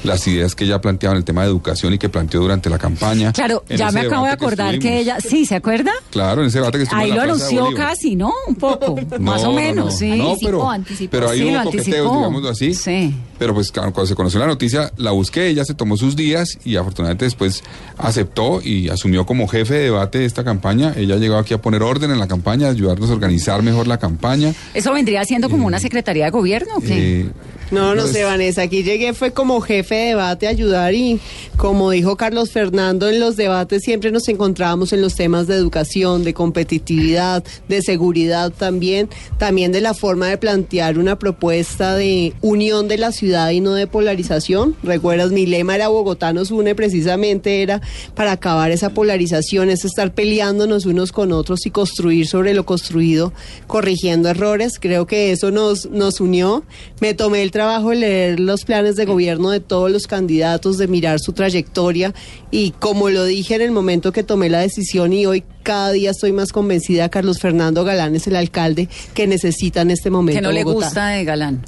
las 0.03 0.27
ideas 0.27 0.55
que 0.55 0.63
ella 0.65 0.81
planteaba 0.81 1.13
en 1.13 1.19
el 1.19 1.23
tema 1.23 1.43
de 1.43 1.49
educación 1.49 1.93
y 1.93 1.99
que 1.99 2.09
planteó 2.09 2.41
durante 2.41 2.67
la 2.67 2.79
campaña. 2.79 3.31
Claro, 3.31 3.63
En 3.69 3.77
ya 3.77 3.91
me 3.91 4.01
acabo 4.01 4.25
de 4.25 4.31
acordar 4.31 4.79
que, 4.79 4.99
ella... 5.01 5.17
Sí, 5.19 5.45
¿se 5.45 5.53
acuerda? 5.55 5.91
Claro, 6.09 6.41
en 6.41 6.47
ese 6.47 6.57
debate 6.57 6.79
que 6.79 6.83
estuvimos 6.85 7.03
Ahí 7.05 7.11
en 7.11 7.15
lo 7.17 7.21
la 7.21 7.27
de 7.35 7.43
anunció 7.43 7.75
casi, 7.75 8.15
¿no? 8.15 8.33
Un 8.47 8.55
poco, 8.55 8.95
más 9.19 9.43
o 9.43 9.47
no, 9.49 9.53
menos, 9.53 9.85
no. 9.85 9.91
sí. 9.91 10.09
No, 10.17 10.29
Anticipó, 10.31 10.45
pero, 10.49 10.69
anticipó. 10.71 11.11
pero 11.11 11.29
ahí 11.29 11.37
Sí, 11.39 11.43
hubo 11.45 11.51
lo 11.51 11.63
coqueteos, 11.63 11.85
anticipó. 11.87 12.15
digámoslo 12.17 12.49
así. 12.49 12.73
Sí. 12.73 13.15
Pero 13.37 13.53
pues 13.53 13.71
claro, 13.71 13.93
cuando 13.93 14.07
se 14.07 14.15
conoció 14.15 14.39
la 14.39 14.47
noticia, 14.47 14.91
la 14.97 15.11
busqué, 15.11 15.47
ella 15.49 15.63
se 15.63 15.75
tomó 15.75 15.95
sus 15.95 16.15
días 16.15 16.57
y 16.65 16.75
afortunadamente 16.75 17.25
después 17.25 17.63
aceptó 17.99 18.61
y 18.63 18.89
asumió 18.89 19.27
como 19.27 19.47
jefe 19.47 19.75
de 19.75 19.83
debate 19.83 20.06
de 20.11 20.25
esta 20.25 20.43
campaña. 20.43 20.93
Ella 20.95 21.15
llegó 21.17 21.37
aquí 21.37 21.53
a 21.53 21.61
poner 21.61 21.83
orden 21.83 22.11
en 22.11 22.19
la 22.19 22.27
campaña, 22.27 22.67
a 22.67 22.71
ayudarnos 22.71 23.09
a 23.09 23.13
organizar 23.13 23.61
mejor 23.61 23.87
la 23.87 23.97
campaña. 23.97 24.53
¿Eso 24.73 24.93
vendría 24.93 25.23
siendo 25.25 25.49
como 25.49 25.67
una 25.67 25.79
secretaría 25.79 26.25
de 26.25 26.31
gobierno 26.31 26.75
o 26.77 26.81
qué? 26.81 27.21
Eh, 27.21 27.25
No, 27.71 27.95
no 27.95 28.03
pues, 28.03 28.13
sé, 28.13 28.23
Vanessa. 28.23 28.61
Aquí 28.61 28.83
llegué 28.83 29.13
fue 29.13 29.31
como 29.31 29.59
jefe 29.59 29.95
de 29.95 30.05
debate 30.09 30.47
a 30.47 30.51
ayudar 30.51 30.93
y 30.93 31.19
como 31.57 31.91
dijo 31.91 32.15
Carlos 32.15 32.51
Fernando, 32.51 33.09
en 33.09 33.19
los 33.19 33.35
debates 33.35 33.83
siempre 33.83 34.11
nos 34.11 34.27
encontrábamos 34.29 34.93
en 34.93 35.01
los 35.01 35.15
temas 35.15 35.47
de 35.47 35.55
educación, 35.55 36.23
de 36.23 36.33
competitividad, 36.33 37.43
de 37.67 37.81
seguridad 37.81 38.51
también, 38.51 39.09
también 39.37 39.71
de 39.71 39.81
la 39.81 39.93
forma 39.93 40.27
de 40.27 40.37
plantear 40.37 40.97
una 40.97 41.19
propuesta 41.19 41.95
de 41.95 42.33
unión 42.41 42.87
de 42.87 42.97
la 42.97 43.11
ciudad 43.11 43.49
y 43.49 43.59
no 43.59 43.73
de 43.73 43.87
polarización. 43.87 44.75
Recuerdas, 44.83 45.31
mi 45.31 45.45
lema 45.45 45.75
era 45.75 45.89
Bogotá 45.89 46.31
nos 46.31 46.51
une, 46.51 46.73
precisamente 46.73 47.63
era 47.63 47.81
para 48.15 48.33
acabar 48.33 48.71
esa 48.71 48.91
polarización, 48.91 49.69
es 49.69 49.83
estar 49.97 50.13
peleándonos 50.13 50.85
unos 50.85 51.11
con 51.11 51.31
otros 51.31 51.65
y 51.65 51.71
construir 51.71 52.27
sobre 52.27 52.53
lo 52.53 52.67
construido, 52.67 53.33
corrigiendo 53.65 54.29
errores. 54.29 54.77
Creo 54.79 55.07
que 55.07 55.31
eso 55.31 55.49
nos, 55.49 55.89
nos 55.89 56.21
unió. 56.21 56.63
Me 57.01 57.15
tomé 57.15 57.41
el 57.41 57.49
trabajo 57.49 57.89
de 57.89 57.95
leer 57.95 58.39
los 58.39 58.63
planes 58.63 58.95
de 58.95 59.05
gobierno 59.05 59.49
de 59.49 59.59
todos 59.59 59.89
los 59.89 60.05
candidatos, 60.05 60.77
de 60.77 60.87
mirar 60.87 61.19
su 61.19 61.33
trayectoria 61.33 62.13
y 62.51 62.71
como 62.71 63.09
lo 63.09 63.25
dije 63.25 63.55
en 63.55 63.61
el 63.61 63.71
momento 63.71 64.11
que 64.11 64.21
tomé 64.21 64.49
la 64.49 64.59
decisión 64.59 65.13
y 65.13 65.25
hoy 65.25 65.43
cada 65.63 65.91
día 65.91 66.11
estoy 66.11 66.31
más 66.31 66.51
convencida, 66.51 67.09
Carlos 67.09 67.39
Fernando 67.39 67.83
Galán 67.83 68.15
es 68.15 68.27
el 68.27 68.35
alcalde 68.35 68.87
que 69.15 69.25
necesita 69.25 69.81
en 69.81 69.91
este 69.91 70.11
momento. 70.11 70.37
Que 70.37 70.43
no 70.43 70.51
le 70.51 70.63
gusta 70.63 71.07
de 71.07 71.25
Galán. 71.25 71.65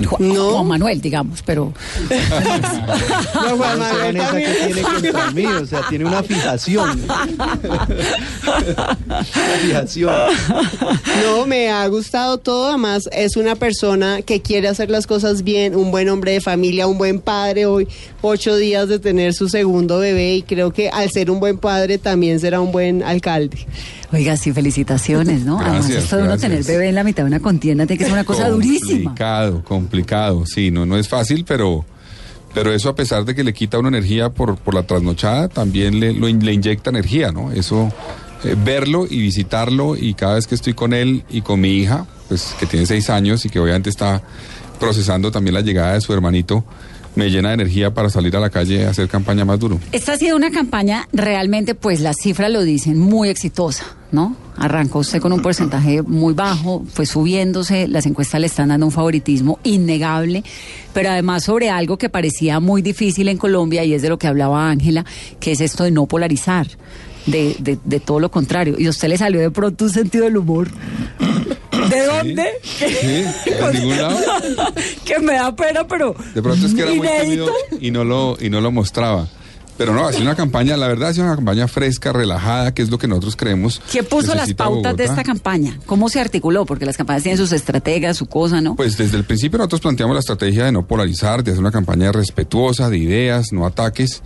Ju- 0.00 0.18
No. 0.20 0.52
Juan 0.52 0.66
Manuel, 0.66 1.00
digamos, 1.00 1.42
pero 1.42 1.72
No, 3.34 3.56
Juan 3.56 3.78
Manuel 3.78 4.16
Vanessa, 4.16 4.26
también. 4.30 4.52
que 4.52 4.64
tiene 4.66 4.82
contra 4.82 5.30
mí, 5.32 5.46
o 5.46 5.66
sea, 5.66 5.80
tiene 5.88 6.04
una 6.04 6.22
fijación. 6.22 7.02
una 8.44 9.24
fijación. 9.60 10.14
No, 11.24 11.46
me 11.46 11.70
ha 11.70 11.86
gustado 11.88 12.38
todo. 12.38 12.68
Además, 12.68 13.08
es 13.12 13.36
una 13.36 13.54
persona 13.56 14.22
que 14.22 14.40
quiere 14.42 14.68
hacer 14.68 14.90
las 14.90 15.06
cosas 15.06 15.42
bien, 15.42 15.74
un 15.76 15.90
buen 15.90 16.08
hombre 16.08 16.32
de 16.32 16.40
familia, 16.40 16.86
un 16.86 16.98
buen 16.98 17.20
padre. 17.20 17.66
Hoy, 17.66 17.88
ocho 18.22 18.56
días 18.56 18.88
de 18.88 18.98
tener 18.98 19.34
su 19.34 19.48
segundo 19.48 19.98
bebé, 19.98 20.36
y 20.36 20.42
creo 20.42 20.72
que 20.72 20.88
al 20.90 21.10
ser 21.10 21.30
un 21.30 21.40
buen 21.40 21.58
padre 21.58 21.98
también 21.98 22.40
será 22.40 22.60
un 22.60 22.72
buen 22.72 23.02
alcalde. 23.02 23.66
Oiga, 24.12 24.36
sí, 24.36 24.52
felicitaciones, 24.52 25.44
¿no? 25.44 25.58
Además, 25.60 25.88
esto 25.90 26.16
de 26.18 26.22
uno 26.24 26.36
tener 26.38 26.62
bebé 26.64 26.88
en 26.88 26.94
la 26.94 27.04
mitad 27.04 27.22
de 27.22 27.28
una 27.28 27.40
contienda 27.40 27.86
tiene 27.86 27.98
que 27.98 28.04
ser 28.04 28.12
una 28.12 28.24
cosa 28.24 28.48
durísima. 28.48 29.04
Complicado, 29.10 29.64
complicado. 29.64 30.44
Sí, 30.46 30.70
no, 30.70 30.84
no 30.86 30.96
es 30.96 31.08
fácil, 31.08 31.44
pero, 31.46 31.84
Pero 32.54 32.72
eso 32.74 32.90
a 32.90 32.94
pesar 32.94 33.24
de 33.24 33.34
que 33.34 33.42
le 33.44 33.54
quita 33.54 33.78
una 33.78 33.88
energía 33.88 34.28
por, 34.28 34.56
por 34.58 34.74
la 34.74 34.82
trasnochada, 34.82 35.48
también 35.48 35.98
le, 36.00 36.12
lo 36.12 36.28
in- 36.28 36.44
le 36.44 36.52
inyecta 36.52 36.90
energía, 36.90 37.32
¿no? 37.32 37.50
Eso, 37.52 37.90
eh, 38.44 38.54
verlo 38.62 39.06
y 39.08 39.20
visitarlo 39.20 39.96
y 39.96 40.12
cada 40.12 40.34
vez 40.34 40.46
que 40.46 40.54
estoy 40.54 40.74
con 40.74 40.92
él 40.92 41.24
y 41.30 41.40
con 41.40 41.60
mi 41.60 41.70
hija, 41.78 42.06
pues 42.28 42.54
que 42.60 42.66
tiene 42.66 42.84
seis 42.84 43.08
años 43.08 43.44
y 43.46 43.48
que 43.48 43.58
obviamente 43.58 43.88
está 43.88 44.20
procesando 44.78 45.30
también 45.30 45.54
la 45.54 45.60
llegada 45.62 45.94
de 45.94 46.00
su 46.02 46.12
hermanito, 46.12 46.64
me 47.14 47.30
llena 47.30 47.48
de 47.48 47.54
energía 47.54 47.92
para 47.92 48.08
salir 48.10 48.36
a 48.36 48.40
la 48.40 48.50
calle 48.50 48.86
a 48.86 48.90
hacer 48.90 49.08
campaña 49.08 49.44
más 49.44 49.58
duro. 49.58 49.78
Esta 49.92 50.12
ha 50.12 50.16
sido 50.16 50.36
una 50.36 50.50
campaña 50.50 51.08
realmente, 51.12 51.74
pues 51.74 52.00
las 52.00 52.16
cifras 52.16 52.50
lo 52.50 52.62
dicen, 52.62 52.98
muy 52.98 53.28
exitosa, 53.28 53.84
¿no? 54.10 54.36
Arrancó 54.56 55.00
usted 55.00 55.20
con 55.20 55.32
un 55.32 55.42
porcentaje 55.42 56.02
muy 56.02 56.34
bajo, 56.34 56.84
fue 56.92 57.06
subiéndose, 57.06 57.88
las 57.88 58.06
encuestas 58.06 58.40
le 58.40 58.46
están 58.46 58.68
dando 58.68 58.86
un 58.86 58.92
favoritismo 58.92 59.58
innegable, 59.64 60.44
pero 60.92 61.10
además 61.10 61.44
sobre 61.44 61.70
algo 61.70 61.98
que 61.98 62.08
parecía 62.08 62.60
muy 62.60 62.82
difícil 62.82 63.28
en 63.28 63.38
Colombia 63.38 63.84
y 63.84 63.94
es 63.94 64.02
de 64.02 64.08
lo 64.08 64.18
que 64.18 64.26
hablaba 64.26 64.70
Ángela, 64.70 65.04
que 65.40 65.52
es 65.52 65.60
esto 65.60 65.84
de 65.84 65.90
no 65.90 66.06
polarizar, 66.06 66.66
de, 67.26 67.56
de, 67.58 67.78
de 67.84 68.00
todo 68.00 68.20
lo 68.20 68.30
contrario. 68.30 68.76
Y 68.78 68.88
usted 68.88 69.08
le 69.08 69.16
salió 69.16 69.40
de 69.40 69.50
pronto 69.50 69.84
un 69.84 69.90
sentido 69.90 70.24
del 70.24 70.36
humor. 70.36 70.68
¿De 71.92 72.06
dónde? 72.06 72.46
Sí, 72.62 73.50
de 73.50 73.72
ningún 73.72 73.98
lado. 73.98 74.18
que 75.04 75.18
me 75.18 75.34
da 75.34 75.54
pena, 75.54 75.86
pero... 75.86 76.14
De 76.34 76.42
pronto 76.42 76.66
es 76.66 76.74
que 76.74 76.82
era 76.82 76.90
muy 76.90 77.06
inédito. 77.06 77.50
tímido 77.70 77.80
y 77.80 77.90
no 77.90 78.04
lo, 78.04 78.36
y 78.40 78.50
no 78.50 78.60
lo 78.60 78.70
mostraba. 78.70 79.28
Pero 79.78 79.94
no, 79.94 80.06
ha 80.06 80.12
sido 80.12 80.24
una 80.24 80.36
campaña, 80.36 80.76
la 80.76 80.86
verdad 80.86 81.08
ha 81.08 81.14
sido 81.14 81.26
una 81.26 81.34
campaña 81.34 81.66
fresca, 81.66 82.12
relajada, 82.12 82.74
que 82.74 82.82
es 82.82 82.90
lo 82.90 82.98
que 82.98 83.08
nosotros 83.08 83.36
creemos. 83.36 83.80
¿Quién 83.90 84.04
puso 84.04 84.34
las 84.34 84.52
pautas 84.52 84.96
de 84.96 85.04
esta 85.04 85.24
campaña? 85.24 85.78
¿Cómo 85.86 86.08
se 86.08 86.20
articuló? 86.20 86.66
Porque 86.66 86.84
las 86.84 86.96
campañas 86.96 87.22
tienen 87.22 87.38
sus 87.38 87.52
estrategas, 87.52 88.16
su 88.16 88.26
cosa, 88.26 88.60
¿no? 88.60 88.76
Pues 88.76 88.96
desde 88.98 89.16
el 89.16 89.24
principio 89.24 89.58
nosotros 89.58 89.80
planteamos 89.80 90.14
la 90.14 90.20
estrategia 90.20 90.66
de 90.66 90.72
no 90.72 90.86
polarizar, 90.86 91.42
de 91.42 91.52
hacer 91.52 91.60
una 91.60 91.72
campaña 91.72 92.12
respetuosa, 92.12 92.90
de 92.90 92.98
ideas, 92.98 93.46
no 93.52 93.66
ataques. 93.66 94.22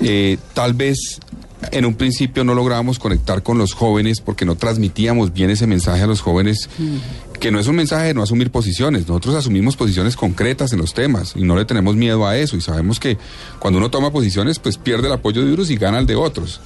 Eh, 0.00 0.36
tal 0.52 0.74
vez 0.74 1.18
en 1.70 1.84
un 1.84 1.94
principio 1.94 2.44
no 2.44 2.54
lográbamos 2.54 2.98
conectar 2.98 3.42
con 3.42 3.58
los 3.58 3.72
jóvenes 3.72 4.20
porque 4.20 4.44
no 4.44 4.56
transmitíamos 4.56 5.32
bien 5.32 5.50
ese 5.50 5.66
mensaje 5.66 6.02
a 6.02 6.06
los 6.06 6.20
jóvenes, 6.20 6.68
que 7.38 7.50
no 7.50 7.58
es 7.58 7.66
un 7.66 7.76
mensaje 7.76 8.08
de 8.08 8.14
no 8.14 8.22
asumir 8.22 8.50
posiciones. 8.50 9.06
Nosotros 9.06 9.34
asumimos 9.36 9.76
posiciones 9.76 10.16
concretas 10.16 10.72
en 10.72 10.78
los 10.78 10.94
temas 10.94 11.34
y 11.36 11.42
no 11.42 11.56
le 11.56 11.64
tenemos 11.64 11.94
miedo 11.94 12.26
a 12.26 12.36
eso. 12.36 12.56
Y 12.56 12.60
sabemos 12.60 12.98
que 12.98 13.18
cuando 13.58 13.78
uno 13.78 13.90
toma 13.90 14.10
posiciones, 14.10 14.58
pues 14.58 14.76
pierde 14.76 15.06
el 15.06 15.12
apoyo 15.14 15.44
de 15.44 15.52
unos 15.52 15.70
y 15.70 15.76
gana 15.76 15.98
el 15.98 16.06
de 16.06 16.16
otros. 16.16 16.60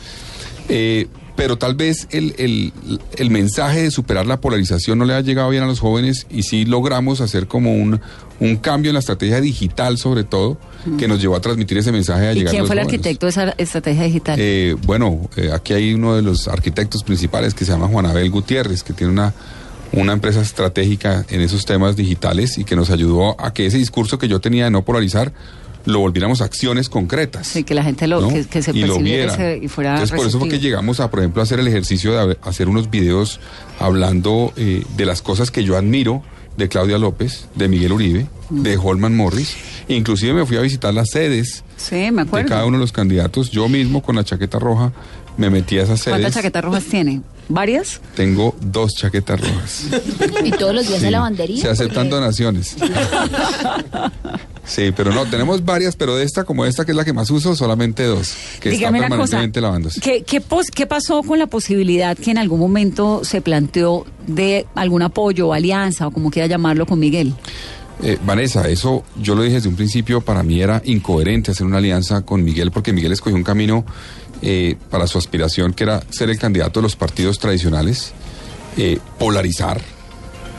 Eh, 0.68 1.06
pero 1.36 1.56
tal 1.58 1.74
vez 1.74 2.08
el, 2.10 2.34
el- 2.38 2.72
el 3.16 3.30
mensaje 3.30 3.82
de 3.82 3.90
superar 3.90 4.26
la 4.26 4.40
polarización 4.40 4.98
no 4.98 5.04
le 5.04 5.14
ha 5.14 5.20
llegado 5.20 5.50
bien 5.50 5.62
a 5.62 5.66
los 5.66 5.80
jóvenes 5.80 6.26
y 6.30 6.42
sí 6.44 6.64
logramos 6.64 7.20
hacer 7.20 7.46
como 7.46 7.74
un, 7.74 8.00
un 8.40 8.56
cambio 8.56 8.88
en 8.90 8.94
la 8.94 9.00
estrategia 9.00 9.40
digital 9.40 9.98
sobre 9.98 10.24
todo 10.24 10.56
que 10.98 11.08
nos 11.08 11.20
llevó 11.20 11.34
a 11.36 11.40
transmitir 11.40 11.76
ese 11.78 11.90
mensaje 11.92 12.28
a 12.28 12.32
¿Y 12.32 12.36
llegar 12.36 12.48
a 12.48 12.50
quién 12.52 12.60
los 12.62 12.68
fue 12.68 12.74
el 12.76 12.80
arquitecto 12.80 13.26
de 13.26 13.30
esa 13.30 13.54
estrategia 13.58 14.04
digital? 14.04 14.36
Eh, 14.40 14.76
bueno, 14.86 15.28
eh, 15.36 15.50
aquí 15.52 15.72
hay 15.72 15.92
uno 15.94 16.14
de 16.16 16.22
los 16.22 16.46
arquitectos 16.48 17.02
principales 17.02 17.54
que 17.54 17.64
se 17.64 17.72
llama 17.72 17.88
Juan 17.88 18.06
Abel 18.06 18.30
Gutiérrez, 18.30 18.82
que 18.84 18.92
tiene 18.92 19.12
una, 19.12 19.34
una 19.92 20.12
empresa 20.12 20.40
estratégica 20.40 21.24
en 21.28 21.40
esos 21.40 21.64
temas 21.64 21.96
digitales 21.96 22.56
y 22.58 22.64
que 22.64 22.76
nos 22.76 22.90
ayudó 22.90 23.34
a 23.40 23.52
que 23.52 23.66
ese 23.66 23.78
discurso 23.78 24.18
que 24.18 24.28
yo 24.28 24.40
tenía 24.40 24.64
de 24.64 24.70
no 24.70 24.84
polarizar 24.84 25.32
lo 25.86 26.00
volviéramos 26.00 26.40
a 26.40 26.44
acciones 26.44 26.88
concretas. 26.88 27.46
Sí, 27.46 27.64
que 27.64 27.74
la 27.74 27.82
gente 27.82 28.06
lo, 28.06 28.20
¿no? 28.20 28.28
que, 28.28 28.44
que 28.44 28.60
se 28.62 28.72
y 28.72 28.80
lo 28.82 28.94
percibiera 28.94 29.34
viera. 29.36 29.52
ese- 29.54 29.64
y 29.64 29.68
fuera 29.68 29.92
Entonces, 29.92 30.16
por 30.16 30.26
eso 30.26 30.38
fue 30.38 30.48
que 30.48 30.58
llegamos 30.58 31.00
a, 31.00 31.10
por 31.10 31.20
ejemplo, 31.20 31.40
hacer 31.42 31.58
el 31.60 31.66
ejercicio 31.68 32.12
de 32.26 32.36
hacer 32.42 32.68
unos 32.68 32.90
videos 32.90 33.40
hablando 33.78 34.52
eh, 34.56 34.84
de 34.96 35.06
las 35.06 35.22
cosas 35.22 35.50
que 35.50 35.64
yo 35.64 35.76
admiro 35.76 36.22
de 36.56 36.68
Claudia 36.68 36.98
López, 36.98 37.46
de 37.54 37.68
Miguel 37.68 37.92
Uribe, 37.92 38.26
Mm. 38.48 38.62
de 38.62 38.76
Holman 38.76 39.16
Morris. 39.16 39.56
Inclusive 39.88 40.32
me 40.32 40.46
fui 40.46 40.56
a 40.56 40.60
visitar 40.60 40.94
las 40.94 41.10
sedes 41.10 41.64
Sí, 41.76 42.10
me 42.12 42.24
de 42.24 42.44
cada 42.44 42.64
uno 42.64 42.76
de 42.78 42.80
los 42.80 42.92
candidatos. 42.92 43.50
Yo 43.50 43.68
mismo 43.68 44.02
con 44.02 44.14
la 44.14 44.22
chaqueta 44.22 44.58
roja 44.60 44.92
me 45.36 45.50
metí 45.50 45.78
a 45.78 45.82
esas 45.82 45.98
sedes. 46.00 46.14
¿Cuántas 46.18 46.34
chaquetas 46.34 46.64
rojas 46.64 46.84
tiene? 46.84 47.22
¿Varias? 47.48 48.00
Tengo 48.16 48.56
dos 48.60 48.92
chaquetas 48.94 49.40
rojas. 49.40 49.84
Y 50.44 50.50
todos 50.50 50.74
los 50.74 50.86
días 50.86 50.98
Sí. 50.98 51.04
de 51.06 51.10
lavandería. 51.12 51.62
Se 51.62 51.68
aceptan 51.68 52.08
porque- 52.08 52.14
donaciones. 52.16 52.76
Sí, 54.64 54.92
pero 54.96 55.12
no, 55.12 55.26
tenemos 55.26 55.64
varias, 55.64 55.94
pero 55.94 56.16
de 56.16 56.24
esta 56.24 56.42
como 56.42 56.64
esta, 56.64 56.84
que 56.84 56.90
es 56.90 56.96
la 56.96 57.04
que 57.04 57.12
más 57.12 57.30
uso, 57.30 57.54
solamente 57.54 58.02
dos. 58.02 58.34
Que 58.60 58.70
Dígame 58.70 58.98
está 58.98 59.06
una 59.06 59.16
cosa. 59.22 59.30
permanentemente 59.36 59.60
lavándose. 59.60 60.00
¿Qué, 60.00 60.24
qué, 60.24 60.40
pos- 60.40 60.72
qué 60.74 60.86
pasó 60.86 61.22
con 61.22 61.38
la 61.38 61.46
posibilidad 61.46 62.16
que 62.18 62.32
en 62.32 62.38
algún 62.38 62.58
momento 62.58 63.20
se 63.24 63.40
planteó 63.40 64.04
de 64.26 64.66
algún 64.74 65.02
apoyo 65.02 65.48
o 65.48 65.52
alianza 65.52 66.08
o 66.08 66.10
como 66.10 66.30
quiera 66.32 66.48
llamarlo 66.48 66.84
con 66.84 66.98
Miguel? 66.98 67.32
Eh, 68.02 68.18
Vanessa, 68.26 68.68
eso 68.68 69.04
yo 69.22 69.34
lo 69.36 69.42
dije 69.42 69.54
desde 69.54 69.68
un 69.68 69.76
principio, 69.76 70.20
para 70.20 70.42
mí 70.42 70.60
era 70.60 70.82
incoherente 70.84 71.52
hacer 71.52 71.64
una 71.64 71.78
alianza 71.78 72.22
con 72.22 72.42
Miguel, 72.44 72.70
porque 72.72 72.92
Miguel 72.92 73.12
escogió 73.12 73.36
un 73.36 73.44
camino 73.44 73.86
eh, 74.42 74.76
para 74.90 75.06
su 75.06 75.18
aspiración, 75.18 75.72
que 75.72 75.84
era 75.84 76.02
ser 76.10 76.30
el 76.30 76.38
candidato 76.38 76.80
de 76.80 76.84
los 76.84 76.96
partidos 76.96 77.38
tradicionales, 77.38 78.12
eh, 78.76 78.98
polarizar, 79.18 79.80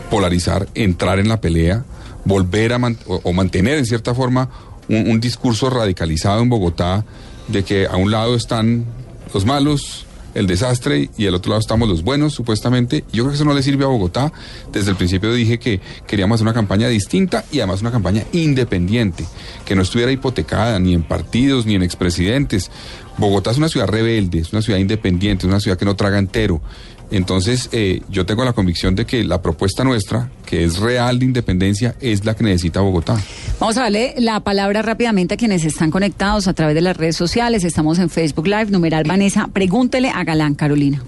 polarizar, 0.10 0.68
entrar 0.76 1.20
en 1.20 1.30
la 1.30 1.42
pelea, 1.42 1.86
volver 2.26 2.74
a 2.74 2.80
o 3.08 3.34
mantener 3.34 3.78
en 3.78 3.86
cierta 3.86 4.14
forma 4.14 4.50
un, 4.90 5.10
un 5.10 5.20
discurso 5.20 5.70
radicalizado 5.70 6.42
en 6.42 6.50
Bogotá 6.50 7.06
de 7.48 7.64
que 7.64 7.86
a 7.86 7.96
un 7.96 8.12
lado 8.12 8.36
están 8.36 8.86
los 9.34 9.46
malos, 9.46 10.08
el 10.38 10.46
desastre 10.46 11.10
y 11.18 11.26
al 11.26 11.34
otro 11.34 11.50
lado 11.50 11.60
estamos 11.60 11.90
los 11.90 12.04
buenos, 12.04 12.34
supuestamente. 12.34 13.04
Yo 13.12 13.24
creo 13.24 13.30
que 13.30 13.36
eso 13.36 13.46
no 13.46 13.56
le 13.56 13.64
sirve 13.64 13.86
a 13.86 13.88
Bogotá. 13.88 14.32
Desde 14.72 14.92
el 14.92 14.96
principio 14.96 15.34
dije 15.34 15.58
que 15.58 15.82
queríamos 16.06 16.36
hacer 16.36 16.46
una 16.46 16.54
campaña 16.54 16.88
distinta 16.88 17.44
y 17.52 17.60
además 17.60 17.82
una 17.82 17.92
campaña 17.92 18.24
independiente, 18.34 19.26
que 19.66 19.76
no 19.76 19.82
estuviera 19.82 20.12
hipotecada 20.12 20.80
ni 20.80 20.94
en 20.94 21.02
partidos 21.02 21.66
ni 21.66 21.74
en 21.74 21.82
expresidentes. 21.82 22.70
Bogotá 23.18 23.52
es 23.52 23.58
una 23.58 23.70
ciudad 23.70 23.88
rebelde, 23.88 24.40
es 24.40 24.54
una 24.54 24.62
ciudad 24.62 24.80
independiente, 24.80 25.46
es 25.46 25.50
una 25.50 25.60
ciudad 25.60 25.78
que 25.78 25.86
no 25.86 25.96
traga 25.96 26.20
entero. 26.20 26.62
Entonces, 27.10 27.70
eh, 27.72 28.02
yo 28.10 28.26
tengo 28.26 28.44
la 28.44 28.54
convicción 28.54 28.94
de 28.96 29.06
que 29.06 29.24
la 29.24 29.42
propuesta 29.42 29.84
nuestra, 29.84 30.30
que 30.46 30.64
es 30.64 30.78
real 30.80 31.20
de 31.20 31.26
independencia, 31.26 31.96
es 32.02 32.26
la 32.26 32.36
que 32.36 32.44
necesita 32.44 32.82
Bogotá. 32.82 33.18
Vamos 33.60 33.78
a 33.78 33.84
darle 33.84 34.14
la 34.18 34.42
palabra 34.42 34.82
rápidamente 34.82 35.36
a 35.36 35.38
quienes 35.38 35.64
están 35.64 35.90
conectados 35.90 36.48
a 36.48 36.54
través 36.54 36.76
de 36.76 36.82
las 36.82 36.98
redes 36.98 37.16
sociales. 37.16 37.64
Estamos 37.64 37.98
en 38.00 38.10
Facebook 38.10 38.48
Live, 38.48 38.68
numeral 38.68 39.06
Vanessa. 39.06 39.48
Pregúntele 39.52 40.10
a 40.10 40.24
Galán, 40.24 40.54
Carolina. 40.56 41.02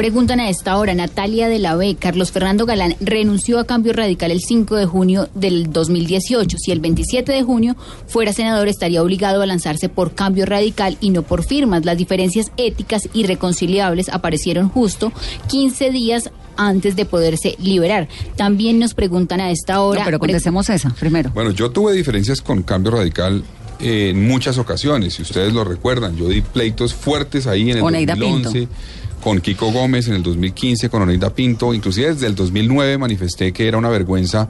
Preguntan 0.00 0.40
a 0.40 0.48
esta 0.48 0.78
hora, 0.78 0.94
Natalia 0.94 1.50
de 1.50 1.58
la 1.58 1.76
B, 1.76 1.94
Carlos 1.94 2.32
Fernando 2.32 2.64
Galán 2.64 2.96
renunció 3.00 3.58
a 3.58 3.66
Cambio 3.66 3.92
Radical 3.92 4.30
el 4.30 4.40
5 4.40 4.76
de 4.76 4.86
junio 4.86 5.28
del 5.34 5.70
2018. 5.70 6.56
Si 6.58 6.72
el 6.72 6.80
27 6.80 7.30
de 7.30 7.42
junio 7.42 7.76
fuera 8.06 8.32
senador, 8.32 8.66
estaría 8.68 9.02
obligado 9.02 9.42
a 9.42 9.46
lanzarse 9.46 9.90
por 9.90 10.14
Cambio 10.14 10.46
Radical 10.46 10.96
y 11.02 11.10
no 11.10 11.20
por 11.20 11.44
firmas. 11.44 11.84
Las 11.84 11.98
diferencias 11.98 12.50
éticas 12.56 13.10
irreconciliables 13.12 14.08
aparecieron 14.08 14.70
justo 14.70 15.12
15 15.48 15.90
días 15.90 16.30
antes 16.56 16.96
de 16.96 17.04
poderse 17.04 17.56
liberar. 17.58 18.08
También 18.36 18.78
nos 18.78 18.94
preguntan 18.94 19.42
a 19.42 19.50
esta 19.50 19.82
hora... 19.82 20.00
No, 20.00 20.06
pero 20.06 20.18
contestemos 20.18 20.70
esa 20.70 20.88
primero. 20.98 21.30
Bueno, 21.34 21.50
yo 21.50 21.72
tuve 21.72 21.92
diferencias 21.92 22.40
con 22.40 22.62
Cambio 22.62 22.92
Radical 22.92 23.44
eh, 23.82 24.10
en 24.10 24.26
muchas 24.26 24.58
ocasiones, 24.58 25.14
si 25.14 25.22
ustedes 25.22 25.52
lo 25.54 25.64
recuerdan. 25.64 26.16
Yo 26.16 26.28
di 26.28 26.42
pleitos 26.42 26.92
fuertes 26.92 27.46
ahí 27.46 27.70
en 27.70 27.78
el 27.78 27.82
Oneida 27.82 28.14
2011, 28.14 28.58
Pinto. 28.58 28.74
Con 29.22 29.40
Kiko 29.40 29.70
Gómez 29.72 30.08
en 30.08 30.14
el 30.14 30.22
2015, 30.22 30.88
con 30.88 31.02
Oneida 31.02 31.30
Pinto. 31.30 31.74
Inclusive 31.74 32.14
desde 32.14 32.26
el 32.26 32.34
2009 32.34 32.98
manifesté 32.98 33.52
que 33.52 33.68
era 33.68 33.78
una 33.78 33.88
vergüenza 33.88 34.48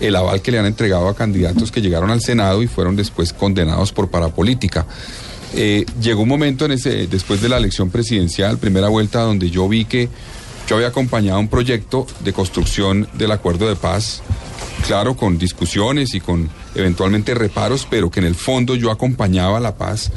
el 0.00 0.16
aval 0.16 0.40
que 0.40 0.50
le 0.50 0.58
han 0.58 0.66
entregado 0.66 1.08
a 1.08 1.14
candidatos 1.14 1.70
que 1.70 1.80
llegaron 1.80 2.10
al 2.10 2.20
Senado 2.20 2.62
y 2.62 2.66
fueron 2.66 2.96
después 2.96 3.32
condenados 3.32 3.92
por 3.92 4.08
parapolítica. 4.08 4.86
Eh, 5.54 5.84
llegó 6.00 6.22
un 6.22 6.28
momento 6.28 6.64
en 6.64 6.72
ese, 6.72 7.06
después 7.06 7.42
de 7.42 7.48
la 7.48 7.58
elección 7.58 7.90
presidencial, 7.90 8.58
primera 8.58 8.88
vuelta, 8.88 9.20
donde 9.20 9.50
yo 9.50 9.68
vi 9.68 9.84
que 9.84 10.08
yo 10.70 10.76
había 10.76 10.86
acompañado 10.86 11.40
un 11.40 11.48
proyecto 11.48 12.06
de 12.20 12.32
construcción 12.32 13.08
del 13.14 13.32
acuerdo 13.32 13.68
de 13.68 13.74
paz, 13.74 14.22
claro, 14.86 15.16
con 15.16 15.36
discusiones 15.36 16.14
y 16.14 16.20
con 16.20 16.48
eventualmente 16.76 17.34
reparos, 17.34 17.88
pero 17.90 18.08
que 18.08 18.20
en 18.20 18.26
el 18.26 18.36
fondo 18.36 18.76
yo 18.76 18.92
acompañaba 18.92 19.58
la 19.58 19.74
paz 19.74 20.12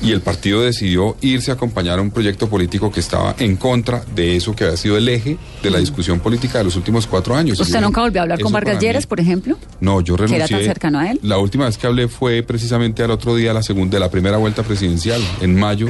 y 0.00 0.12
el 0.12 0.20
partido 0.20 0.62
decidió 0.62 1.16
irse 1.22 1.50
a 1.50 1.54
acompañar 1.54 1.98
a 1.98 2.02
un 2.02 2.12
proyecto 2.12 2.48
político 2.48 2.92
que 2.92 3.00
estaba 3.00 3.34
en 3.40 3.56
contra 3.56 4.04
de 4.14 4.36
eso 4.36 4.54
que 4.54 4.62
había 4.62 4.76
sido 4.76 4.96
el 4.96 5.08
eje 5.08 5.38
de 5.60 5.70
la 5.70 5.78
discusión 5.78 6.20
política 6.20 6.58
de 6.58 6.64
los 6.64 6.76
últimos 6.76 7.08
cuatro 7.08 7.34
años. 7.34 7.58
¿Usted 7.58 7.80
nunca 7.80 8.00
volvió 8.00 8.20
a 8.20 8.22
hablar 8.22 8.38
con 8.38 8.52
Vargas 8.52 8.78
Lleras, 8.78 9.08
por 9.08 9.18
ejemplo? 9.18 9.58
no, 9.80 10.02
yo 10.02 10.14
¿Que 10.14 10.22
renuncié. 10.22 10.36
era 10.36 10.46
tan 10.46 10.64
cercano 10.64 11.00
a 11.00 11.10
él? 11.10 11.18
La 11.24 11.38
última 11.38 11.64
vez 11.64 11.78
que 11.78 11.88
hablé 11.88 12.06
fue 12.06 12.44
precisamente 12.44 13.02
al 13.02 13.10
otro 13.10 13.34
día, 13.34 13.52
la 13.52 13.64
segunda, 13.64 13.96
de 13.96 14.00
la 14.00 14.10
primera 14.12 14.36
vuelta 14.36 14.62
presidencial, 14.62 15.20
en 15.40 15.56
mayo 15.56 15.88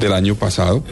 del 0.00 0.12
año 0.12 0.34
pasado, 0.34 0.82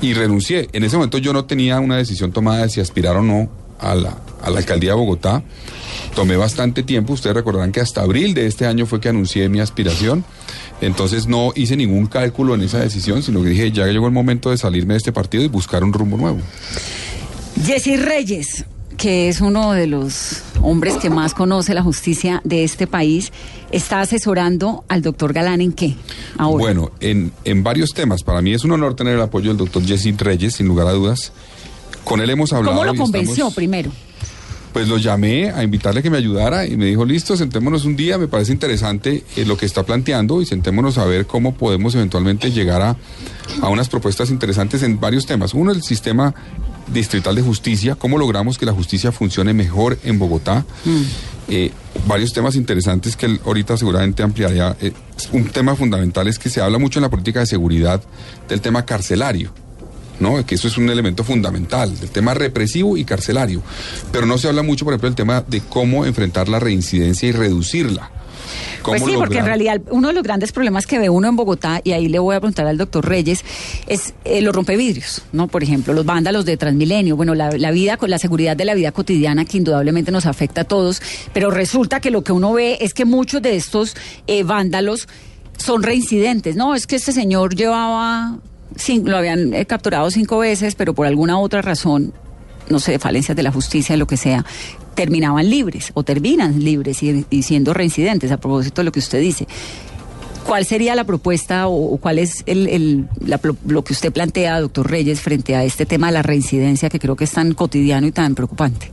y 0.00 0.14
renuncié. 0.14 0.68
En 0.72 0.84
ese 0.84 0.96
momento 0.96 1.18
yo 1.18 1.32
no 1.32 1.44
tenía 1.44 1.80
una 1.80 1.96
decisión 1.96 2.32
tomada 2.32 2.62
de 2.62 2.68
si 2.68 2.80
aspirar 2.80 3.16
o 3.16 3.22
no 3.22 3.48
a 3.78 3.94
la, 3.94 4.16
a 4.42 4.50
la 4.50 4.58
alcaldía 4.58 4.90
de 4.90 4.96
Bogotá. 4.96 5.42
Tomé 6.14 6.36
bastante 6.36 6.82
tiempo, 6.82 7.12
ustedes 7.12 7.34
recordarán 7.34 7.72
que 7.72 7.80
hasta 7.80 8.02
abril 8.02 8.34
de 8.34 8.46
este 8.46 8.66
año 8.66 8.86
fue 8.86 9.00
que 9.00 9.08
anuncié 9.08 9.48
mi 9.48 9.60
aspiración. 9.60 10.24
Entonces 10.80 11.26
no 11.26 11.52
hice 11.54 11.76
ningún 11.76 12.06
cálculo 12.06 12.54
en 12.54 12.62
esa 12.62 12.78
decisión, 12.78 13.22
sino 13.22 13.42
que 13.42 13.48
dije, 13.48 13.72
ya 13.72 13.86
llegó 13.86 14.06
el 14.06 14.12
momento 14.12 14.50
de 14.50 14.58
salirme 14.58 14.94
de 14.94 14.98
este 14.98 15.12
partido 15.12 15.42
y 15.42 15.48
buscar 15.48 15.82
un 15.82 15.92
rumbo 15.92 16.16
nuevo. 16.16 16.38
Jessy 17.64 17.96
Reyes, 17.96 18.64
que 18.96 19.28
es 19.28 19.40
uno 19.40 19.72
de 19.72 19.86
los 19.86 20.42
hombres 20.62 20.94
que 20.96 21.10
más 21.10 21.34
conoce 21.34 21.74
la 21.74 21.82
justicia 21.82 22.40
de 22.44 22.64
este 22.64 22.86
país, 22.86 23.32
está 23.70 24.00
asesorando 24.00 24.84
al 24.88 25.02
doctor 25.02 25.32
Galán 25.32 25.60
en 25.60 25.72
qué 25.72 25.96
ahora. 26.38 26.62
Bueno, 26.64 26.92
en, 27.00 27.32
en 27.44 27.62
varios 27.62 27.90
temas. 27.90 28.22
Para 28.22 28.40
mí 28.40 28.52
es 28.54 28.64
un 28.64 28.72
honor 28.72 28.94
tener 28.96 29.14
el 29.14 29.20
apoyo 29.20 29.48
del 29.50 29.56
doctor 29.58 29.84
Jesse 29.84 30.16
Reyes, 30.18 30.54
sin 30.54 30.66
lugar 30.68 30.86
a 30.86 30.92
dudas. 30.92 31.32
Con 32.04 32.20
él 32.20 32.30
hemos 32.30 32.52
hablado. 32.52 32.76
¿Cómo 32.78 32.84
lo 32.84 32.94
convenció 32.94 33.32
estamos- 33.34 33.54
primero? 33.54 33.90
Pues 34.72 34.88
lo 34.88 34.98
llamé 34.98 35.50
a 35.50 35.62
invitarle 35.62 36.00
a 36.00 36.02
que 36.02 36.10
me 36.10 36.16
ayudara 36.18 36.66
y 36.66 36.76
me 36.76 36.86
dijo, 36.86 37.04
listo, 37.04 37.36
sentémonos 37.36 37.84
un 37.84 37.94
día, 37.94 38.18
me 38.18 38.26
parece 38.26 38.50
interesante 38.50 39.22
eh, 39.36 39.44
lo 39.44 39.56
que 39.56 39.66
está 39.66 39.84
planteando 39.84 40.42
y 40.42 40.46
sentémonos 40.46 40.98
a 40.98 41.04
ver 41.04 41.26
cómo 41.28 41.54
podemos 41.54 41.94
eventualmente 41.94 42.50
llegar 42.50 42.82
a, 42.82 42.96
a 43.62 43.68
unas 43.68 43.88
propuestas 43.88 44.30
interesantes 44.30 44.82
en 44.82 44.98
varios 44.98 45.26
temas. 45.26 45.54
Uno, 45.54 45.70
el 45.70 45.80
sistema 45.84 46.34
distrital 46.92 47.34
de 47.34 47.42
justicia, 47.42 47.94
cómo 47.94 48.18
logramos 48.18 48.58
que 48.58 48.66
la 48.66 48.72
justicia 48.72 49.12
funcione 49.12 49.54
mejor 49.54 49.98
en 50.04 50.18
Bogotá. 50.18 50.64
Eh, 51.48 51.70
varios 52.06 52.32
temas 52.32 52.56
interesantes 52.56 53.16
que 53.16 53.38
ahorita 53.44 53.76
seguramente 53.76 54.22
ampliaría. 54.22 54.76
Eh, 54.80 54.92
un 55.32 55.44
tema 55.50 55.76
fundamental 55.76 56.26
es 56.28 56.38
que 56.38 56.50
se 56.50 56.60
habla 56.60 56.78
mucho 56.78 56.98
en 56.98 57.02
la 57.02 57.10
política 57.10 57.40
de 57.40 57.46
seguridad 57.46 58.02
del 58.48 58.60
tema 58.60 58.84
carcelario. 58.84 59.52
¿no? 60.20 60.44
Que 60.46 60.54
eso 60.54 60.68
es 60.68 60.78
un 60.78 60.88
elemento 60.88 61.24
fundamental, 61.24 61.98
del 61.98 62.10
tema 62.10 62.34
represivo 62.34 62.96
y 62.96 63.04
carcelario. 63.04 63.62
Pero 64.12 64.26
no 64.26 64.38
se 64.38 64.48
habla 64.48 64.62
mucho, 64.62 64.84
por 64.84 64.94
ejemplo, 64.94 65.08
del 65.08 65.16
tema 65.16 65.44
de 65.46 65.60
cómo 65.60 66.06
enfrentar 66.06 66.48
la 66.48 66.60
reincidencia 66.60 67.28
y 67.28 67.32
reducirla. 67.32 68.10
¿Cómo 68.82 68.98
Pues 68.98 69.02
sí, 69.10 69.16
porque 69.16 69.38
en 69.38 69.46
realidad 69.46 69.80
uno 69.90 70.08
de 70.08 70.14
los 70.14 70.22
grandes 70.22 70.52
problemas 70.52 70.86
que 70.86 70.98
ve 70.98 71.08
uno 71.10 71.28
en 71.28 71.36
Bogotá, 71.36 71.80
y 71.84 71.92
ahí 71.92 72.08
le 72.08 72.18
voy 72.18 72.34
a 72.36 72.40
preguntar 72.40 72.66
al 72.66 72.76
doctor 72.78 73.06
Reyes, 73.08 73.44
es 73.86 74.14
eh, 74.24 74.40
los 74.42 74.54
rompevidrios, 74.54 75.22
¿no? 75.32 75.48
Por 75.48 75.62
ejemplo, 75.62 75.92
los 75.94 76.04
vándalos 76.04 76.44
de 76.44 76.56
Transmilenio, 76.56 77.16
bueno, 77.16 77.34
la, 77.34 77.50
la 77.52 77.70
vida, 77.70 77.96
con 77.96 78.10
la 78.10 78.18
seguridad 78.18 78.56
de 78.56 78.64
la 78.64 78.74
vida 78.74 78.92
cotidiana 78.92 79.44
que 79.44 79.58
indudablemente 79.58 80.10
nos 80.10 80.26
afecta 80.26 80.62
a 80.62 80.64
todos, 80.64 81.00
pero 81.32 81.50
resulta 81.50 82.00
que 82.00 82.10
lo 82.10 82.22
que 82.24 82.32
uno 82.32 82.52
ve 82.52 82.78
es 82.80 82.94
que 82.94 83.04
muchos 83.04 83.42
de 83.42 83.56
estos 83.56 83.96
eh, 84.26 84.42
vándalos 84.42 85.08
son 85.56 85.82
reincidentes, 85.82 86.56
¿no? 86.56 86.74
Es 86.74 86.86
que 86.86 86.96
este 86.96 87.12
señor 87.12 87.54
llevaba, 87.54 88.38
cin- 88.76 89.04
lo 89.04 89.16
habían 89.16 89.54
eh, 89.54 89.66
capturado 89.66 90.10
cinco 90.10 90.38
veces, 90.38 90.74
pero 90.74 90.94
por 90.94 91.06
alguna 91.06 91.38
otra 91.38 91.62
razón 91.62 92.12
no 92.66 92.78
sé, 92.78 92.98
falencias 92.98 93.36
de 93.36 93.42
la 93.42 93.52
justicia, 93.52 93.94
lo 93.98 94.06
que 94.06 94.16
sea, 94.16 94.42
terminaban 94.94 95.48
libres 95.48 95.90
o 95.94 96.02
terminan 96.02 96.62
libres 96.62 97.02
y, 97.02 97.26
y 97.30 97.42
siendo 97.42 97.74
reincidentes, 97.74 98.30
a 98.32 98.38
propósito 98.38 98.80
de 98.80 98.84
lo 98.86 98.92
que 98.92 99.00
usted 99.00 99.20
dice. 99.20 99.46
¿Cuál 100.44 100.66
sería 100.66 100.94
la 100.94 101.04
propuesta 101.04 101.68
o, 101.68 101.96
cuál 101.96 102.18
es 102.18 102.42
el, 102.44 103.08
lo 103.66 103.82
que 103.82 103.92
usted 103.94 104.12
plantea, 104.12 104.60
doctor 104.60 104.90
Reyes, 104.90 105.20
frente 105.20 105.56
a 105.56 105.64
este 105.64 105.86
tema 105.86 106.08
de 106.08 106.12
la 106.12 106.22
reincidencia 106.22 106.90
que 106.90 107.00
creo 107.00 107.16
que 107.16 107.24
es 107.24 107.32
tan 107.32 107.54
cotidiano 107.54 108.06
y 108.06 108.12
tan 108.12 108.34
preocupante? 108.34 108.90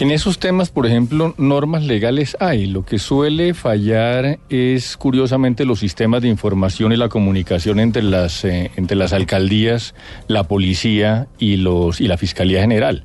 En 0.00 0.10
esos 0.10 0.38
temas, 0.38 0.70
por 0.70 0.86
ejemplo, 0.86 1.34
normas 1.38 1.84
legales 1.84 2.36
hay. 2.40 2.66
Lo 2.66 2.84
que 2.84 2.98
suele 2.98 3.54
fallar 3.54 4.40
es, 4.48 4.96
curiosamente, 4.96 5.64
los 5.64 5.78
sistemas 5.78 6.22
de 6.22 6.28
información 6.28 6.92
y 6.92 6.96
la 6.96 7.08
comunicación 7.08 7.78
entre 7.78 8.02
las, 8.02 8.44
eh, 8.44 8.72
entre 8.76 8.96
las 8.96 9.12
alcaldías, 9.12 9.94
la 10.26 10.44
policía 10.44 11.28
y, 11.38 11.56
los, 11.56 12.00
y 12.00 12.08
la 12.08 12.16
Fiscalía 12.16 12.62
General. 12.62 13.04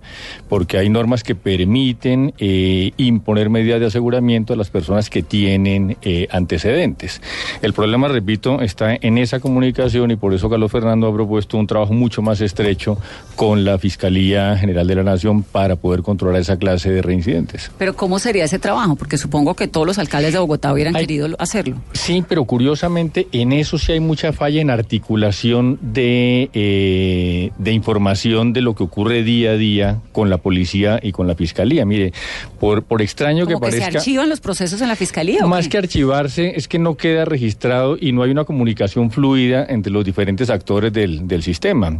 Porque 0.50 0.78
hay 0.80 0.90
normas 0.90 1.24
que 1.24 1.36
permiten 1.36 2.34
eh, 2.40 2.94
imponer 2.98 3.50
medidas 3.50 3.80
de 3.80 3.88
aseguramiento 3.88 4.54
a 4.54 4.56
las 4.56 4.70
personas 4.70 5.10
que 5.10 5.22
tienen 5.22 5.98
eh, 6.02 6.28
antecedentes. 6.32 7.22
El 7.62 7.74
problema, 7.74 8.08
repito, 8.08 8.62
está 8.62 8.96
en 9.00 9.18
esa 9.18 9.40
comunicación 9.40 10.12
y 10.12 10.16
por 10.16 10.34
eso 10.34 10.50
Carlos 10.50 10.72
Fernando 10.72 11.08
ha 11.08 11.14
propuesto 11.14 11.58
un 11.58 11.68
trabajo 11.68 11.94
mucho 11.94 12.22
más 12.22 12.42
estrecho 12.42 12.98
con 13.36 13.66
la 13.66 13.78
Fiscalía 13.78 14.58
General 14.58 14.88
de 14.88 14.96
la 14.96 15.04
Nación 15.04 15.44
para 15.44 15.76
poder 15.76 16.02
controlar 16.02 16.27
esa 16.36 16.58
clase 16.58 16.90
de 16.92 17.02
reincidentes. 17.02 17.72
Pero 17.78 17.96
¿cómo 17.96 18.20
sería 18.20 18.44
ese 18.44 18.60
trabajo? 18.60 18.96
Porque 18.96 19.18
supongo 19.18 19.56
que 19.56 19.68
todos 19.68 19.88
los 19.88 19.98
alcaldes 19.98 20.34
de 20.34 20.40
Bogotá 20.40 20.74
hubieran 20.74 20.96
Hay- 20.96 21.06
querido 21.06 21.28
hacerlo. 21.40 21.78
Sí, 21.94 22.24
pero 22.28 22.46
curiosamente 22.46 23.28
en 23.32 23.54
eso 23.54 23.78
sí 23.78 23.92
hay 23.94 24.00
mucha 24.00 24.34
falla 24.34 24.60
en 24.62 24.70
articulación 24.70 25.80
de, 25.82 26.50
eh, 26.54 27.52
de 27.58 27.72
información 27.72 28.54
de 28.54 28.62
lo 28.62 28.76
que 28.76 28.84
ocurre 28.84 29.24
día 29.24 29.52
a 29.52 29.56
día 29.58 30.00
con 30.12 30.30
la 30.30 30.38
policía 30.38 31.00
y 31.02 31.12
con 31.12 31.28
la 31.28 31.36
fiscalía. 31.36 31.86
Mire, 31.86 32.14
por, 32.60 32.84
por 32.84 33.02
extraño 33.02 33.46
que 33.48 33.54
Como 33.54 33.66
que, 33.68 33.72
se 33.74 33.80
parezca... 33.80 34.00
archivan 34.00 34.30
los 34.30 34.40
procesos 34.42 34.82
en 34.82 34.88
la 34.88 34.96
fiscalía. 34.96 35.46
¿o 35.46 35.48
Más 35.48 35.66
qué? 35.66 35.70
que 35.72 35.78
archivarse, 35.80 36.54
es 36.56 36.68
que 36.68 36.80
no 36.80 36.96
queda 36.98 37.26
registrado 37.26 37.98
y 38.00 38.12
no 38.12 38.24
hay 38.24 38.32
una 38.32 38.44
comunicación 38.44 39.12
fluida 39.12 39.66
entre 39.70 39.92
los 39.92 40.04
diferentes 40.06 40.50
actores 40.50 40.92
del, 40.94 41.28
del 41.28 41.44
sistema. 41.44 42.00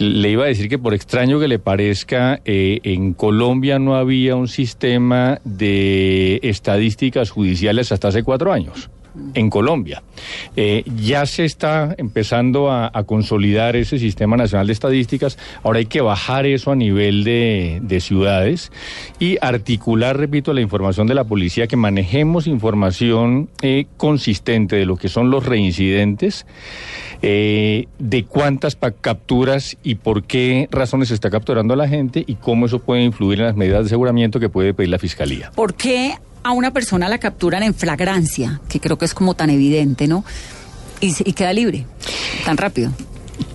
Le 0.00 0.30
iba 0.30 0.44
a 0.44 0.46
decir 0.46 0.70
que 0.70 0.78
por 0.78 0.94
extraño 0.94 1.38
que 1.38 1.46
le 1.46 1.58
parezca, 1.58 2.40
eh, 2.46 2.80
en 2.84 3.12
Colombia 3.12 3.78
no 3.78 3.96
había 3.96 4.34
un 4.34 4.48
sistema 4.48 5.42
de 5.44 6.40
estadísticas 6.42 7.28
judiciales 7.28 7.92
hasta 7.92 8.08
hace 8.08 8.22
cuatro 8.22 8.50
años. 8.50 8.88
En 9.34 9.50
Colombia. 9.50 10.02
Eh, 10.56 10.84
ya 10.96 11.26
se 11.26 11.44
está 11.44 11.94
empezando 11.98 12.70
a, 12.70 12.90
consolidar 13.06 13.76
ese 13.76 13.98
sistema 13.98 14.36
nacional 14.36 14.66
de 14.66 14.72
estadísticas. 14.72 15.38
Ahora 15.62 15.78
hay 15.78 15.86
que 15.86 16.00
bajar 16.00 16.46
eso 16.46 16.70
a 16.70 16.76
nivel 16.76 17.24
de, 17.24 17.80
de 17.82 18.00
ciudades 18.00 18.70
y 19.18 19.38
articular, 19.40 20.16
repito, 20.16 20.52
la 20.52 20.60
información 20.60 21.06
de 21.06 21.14
la 21.14 21.24
policía, 21.24 21.66
que 21.66 21.76
manejemos 21.76 22.46
información 22.46 23.48
eh, 23.62 23.86
consistente 23.96 24.76
de 24.76 24.84
lo 24.84 24.96
que 24.96 25.08
son 25.08 25.30
los 25.30 25.46
reincidentes, 25.46 26.46
eh, 27.22 27.86
de 27.98 28.24
cuántas 28.24 28.76
capturas 29.00 29.76
y 29.82 29.96
por 29.96 30.24
qué 30.24 30.68
razones 30.70 31.08
se 31.08 31.14
está 31.14 31.30
capturando 31.30 31.74
a 31.74 31.76
la 31.76 31.88
gente 31.88 32.24
y 32.26 32.36
cómo 32.36 32.66
eso 32.66 32.78
puede 32.78 33.02
influir 33.02 33.40
en 33.40 33.46
las 33.46 33.56
medidas 33.56 33.80
de 33.80 33.86
aseguramiento 33.86 34.40
que 34.40 34.48
puede 34.48 34.74
pedir 34.74 34.90
la 34.90 34.98
fiscalía. 34.98 35.50
¿Por 35.54 35.74
qué 35.74 36.14
a 36.42 36.52
una 36.52 36.72
persona 36.72 37.08
la 37.08 37.18
capturan 37.18 37.62
en 37.62 37.74
flagrancia, 37.74 38.60
que 38.68 38.80
creo 38.80 38.98
que 38.98 39.04
es 39.04 39.14
como 39.14 39.34
tan 39.34 39.50
evidente, 39.50 40.08
¿no? 40.08 40.24
Y, 41.00 41.14
y 41.24 41.32
queda 41.32 41.52
libre, 41.52 41.86
tan 42.44 42.56
rápido. 42.56 42.92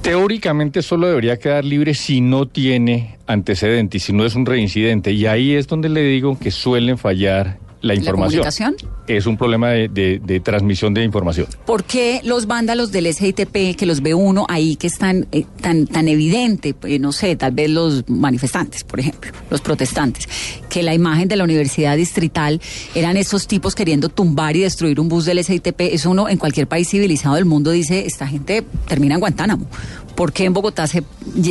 Teóricamente 0.01 0.81
solo 0.81 1.07
debería 1.07 1.37
quedar 1.37 1.65
libre 1.65 1.93
si 1.93 2.21
no 2.21 2.47
tiene 2.47 3.17
antecedentes, 3.27 4.03
si 4.03 4.13
no 4.13 4.25
es 4.25 4.35
un 4.35 4.45
reincidente. 4.45 5.11
Y 5.11 5.25
ahí 5.25 5.53
es 5.53 5.67
donde 5.67 5.89
le 5.89 6.01
digo 6.01 6.37
que 6.37 6.51
suelen 6.51 6.97
fallar 6.97 7.57
la 7.85 7.93
información. 7.95 8.43
comunicación? 8.43 8.75
Es 9.07 9.25
un 9.27 9.37
problema 9.37 9.69
de, 9.69 9.87
de- 9.87 10.19
de 10.23 10.39
transmisión 10.39 10.93
de 10.93 11.03
información. 11.03 11.47
¿Por 11.65 11.83
qué 11.83 12.21
los 12.23 12.47
vándalos 12.47 12.91
del 12.91 13.13
SITP, 13.13 13.75
que 13.77 13.85
los 13.85 14.01
ve 14.01 14.13
uno 14.13 14.45
ahí, 14.49 14.75
que 14.75 14.87
están 14.87 15.27
eh, 15.31 15.45
tan, 15.61 15.85
tan 15.87 16.07
evidente, 16.07 16.75
eh, 16.83 16.97
no 16.99 17.11
sé, 17.11 17.35
tal 17.35 17.51
vez 17.51 17.69
los 17.69 18.09
manifestantes, 18.09 18.83
por 18.83 18.99
ejemplo, 18.99 19.31
los 19.49 19.61
protestantes, 19.61 20.27
que 20.69 20.81
la 20.83 20.93
imagen 20.93 21.27
de 21.27 21.35
la 21.35 21.43
universidad 21.43 21.95
distrital 21.95 22.59
eran 22.95 23.17
esos 23.17 23.47
tipos 23.47 23.75
queriendo 23.75 24.09
tumbar 24.09 24.55
y 24.55 24.61
destruir 24.61 24.99
un 24.99 25.07
bus 25.07 25.25
del 25.25 25.43
SITP? 25.43 25.79
Eso 25.81 26.09
uno 26.09 26.27
en 26.27 26.37
cualquier 26.37 26.67
país 26.67 26.89
civilizado 26.89 27.35
del 27.35 27.45
mundo 27.45 27.71
dice, 27.71 28.05
esta 28.05 28.27
gente 28.27 28.63
termina 28.87 29.13
en 29.15 29.19
Guantánamo. 29.19 29.67
¿Por 30.15 30.33
qué 30.33 30.45
en 30.45 30.53
Bogotá 30.53 30.87
se, 30.87 31.03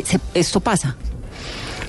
se- 0.05 0.21
esto 0.35 0.59
pasa? 0.61 0.97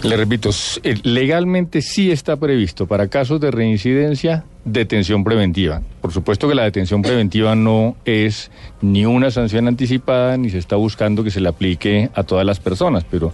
Le 0.05 0.17
repito, 0.17 0.51
eh, 0.83 0.95
legalmente 1.03 1.81
sí 1.81 2.11
está 2.11 2.35
previsto 2.37 2.85
para 2.85 3.07
casos 3.07 3.39
de 3.41 3.49
reincidencia 3.49 4.45
detención 4.63 5.23
preventiva. 5.23 5.81
Por 6.01 6.11
supuesto 6.11 6.47
que 6.47 6.55
la 6.55 6.63
detención 6.63 7.01
preventiva 7.01 7.55
no 7.55 7.95
es 8.05 8.51
ni 8.81 9.05
una 9.05 9.29
sanción 9.31 9.67
anticipada 9.67 10.37
ni 10.37 10.49
se 10.49 10.57
está 10.57 10.75
buscando 10.75 11.23
que 11.23 11.31
se 11.31 11.39
le 11.39 11.49
aplique 11.49 12.09
a 12.15 12.23
todas 12.23 12.45
las 12.45 12.59
personas, 12.59 13.03
pero 13.09 13.31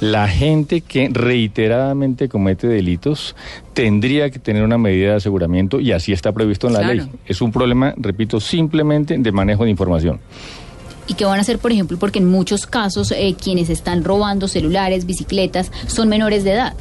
la 0.00 0.28
gente 0.28 0.80
que 0.80 1.08
reiteradamente 1.12 2.28
comete 2.28 2.66
delitos 2.66 3.34
tendría 3.74 4.30
que 4.30 4.38
tener 4.38 4.62
una 4.64 4.78
medida 4.78 5.10
de 5.10 5.16
aseguramiento 5.16 5.80
y 5.80 5.92
así 5.92 6.12
está 6.12 6.32
previsto 6.32 6.66
en 6.66 6.72
la 6.74 6.80
Claro. 6.80 6.94
ley. 6.94 7.08
Es 7.26 7.40
un 7.42 7.52
problema, 7.52 7.94
repito, 7.96 8.40
simplemente 8.40 9.16
de 9.18 9.32
manejo 9.32 9.64
de 9.64 9.70
información. 9.70 10.20
¿Y 11.12 11.14
qué 11.14 11.26
van 11.26 11.36
a 11.38 11.42
hacer, 11.42 11.58
por 11.58 11.70
ejemplo? 11.72 11.98
Porque 11.98 12.20
en 12.20 12.26
muchos 12.30 12.66
casos 12.66 13.10
eh, 13.12 13.36
quienes 13.38 13.68
están 13.68 14.02
robando 14.02 14.48
celulares, 14.48 15.04
bicicletas, 15.04 15.70
son 15.86 16.08
menores 16.08 16.42
de 16.42 16.52
edad. 16.52 16.72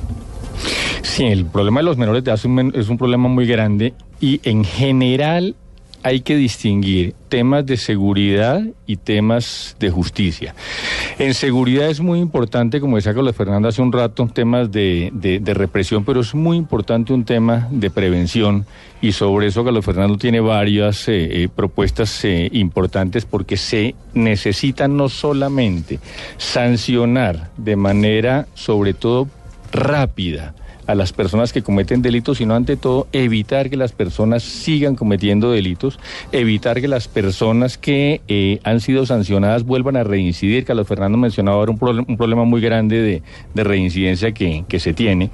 Sí, 1.01 1.25
el 1.25 1.45
problema 1.45 1.81
de 1.81 1.83
los 1.83 1.97
menores 1.97 2.23
de 2.23 2.29
edad 2.29 2.39
es 2.39 2.45
un, 2.45 2.53
men- 2.55 2.71
es 2.73 2.87
un 2.87 2.97
problema 2.97 3.27
muy 3.27 3.45
grande 3.45 3.93
y 4.21 4.39
en 4.47 4.63
general 4.63 5.55
hay 6.03 6.21
que 6.21 6.35
distinguir 6.35 7.13
temas 7.29 7.65
de 7.65 7.77
seguridad 7.77 8.61
y 8.85 8.97
temas 8.97 9.75
de 9.79 9.89
justicia. 9.89 10.53
En 11.19 11.33
seguridad 11.33 11.89
es 11.89 11.99
muy 12.01 12.19
importante, 12.19 12.79
como 12.81 12.95
decía 12.97 13.13
Carlos 13.13 13.35
Fernando 13.35 13.67
hace 13.67 13.81
un 13.81 13.91
rato, 13.91 14.27
temas 14.33 14.71
de, 14.71 15.11
de- 15.13 15.53
represión, 15.53 16.03
pero 16.05 16.21
es 16.21 16.33
muy 16.33 16.57
importante 16.57 17.13
un 17.13 17.23
tema 17.25 17.67
de 17.71 17.89
prevención 17.89 18.65
y 19.01 19.11
sobre 19.11 19.47
eso 19.47 19.63
Carlos 19.63 19.85
Fernando 19.85 20.17
tiene 20.17 20.39
varias 20.39 21.07
eh, 21.07 21.43
eh, 21.43 21.49
propuestas 21.53 22.23
eh, 22.25 22.49
importantes 22.53 23.25
porque 23.25 23.57
se 23.57 23.95
necesita 24.13 24.87
no 24.87 25.09
solamente 25.09 25.99
sancionar 26.37 27.49
de 27.57 27.75
manera, 27.75 28.47
sobre 28.53 28.93
todo, 28.93 29.27
rápida 29.71 30.53
a 30.91 30.95
las 30.95 31.13
personas 31.13 31.53
que 31.53 31.61
cometen 31.61 32.01
delitos, 32.01 32.39
sino 32.39 32.53
ante 32.53 32.75
todo 32.75 33.07
evitar 33.13 33.69
que 33.69 33.77
las 33.77 33.93
personas 33.93 34.43
sigan 34.43 34.95
cometiendo 34.95 35.51
delitos, 35.51 35.99
evitar 36.31 36.81
que 36.81 36.87
las 36.87 37.07
personas 37.07 37.77
que 37.77 38.21
eh, 38.27 38.59
han 38.63 38.81
sido 38.81 39.05
sancionadas 39.05 39.63
vuelvan 39.63 39.95
a 39.95 40.03
reincidir. 40.03 40.65
Carlos 40.65 40.87
Fernando 40.87 41.17
mencionaba 41.17 41.57
ahora 41.57 41.71
un, 41.71 41.79
proble- 41.79 42.05
un 42.07 42.17
problema 42.17 42.43
muy 42.43 42.61
grande 42.61 43.01
de, 43.01 43.23
de 43.53 43.63
reincidencia 43.63 44.33
que, 44.33 44.65
se 44.79 44.93
tiene. 44.93 45.29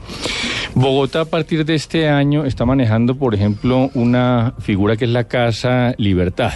Bogotá 0.76 1.22
a 1.22 1.26
partir 1.26 1.66
de 1.66 1.76
este 1.76 2.08
año 2.08 2.46
está 2.46 2.66
manejando, 2.66 3.16
por 3.16 3.34
ejemplo, 3.34 3.90
una 3.94 4.54
figura 4.60 4.96
que 4.96 5.06
es 5.06 5.12
la 5.12 5.24
Casa 5.24 5.96
Libertad. 5.98 6.52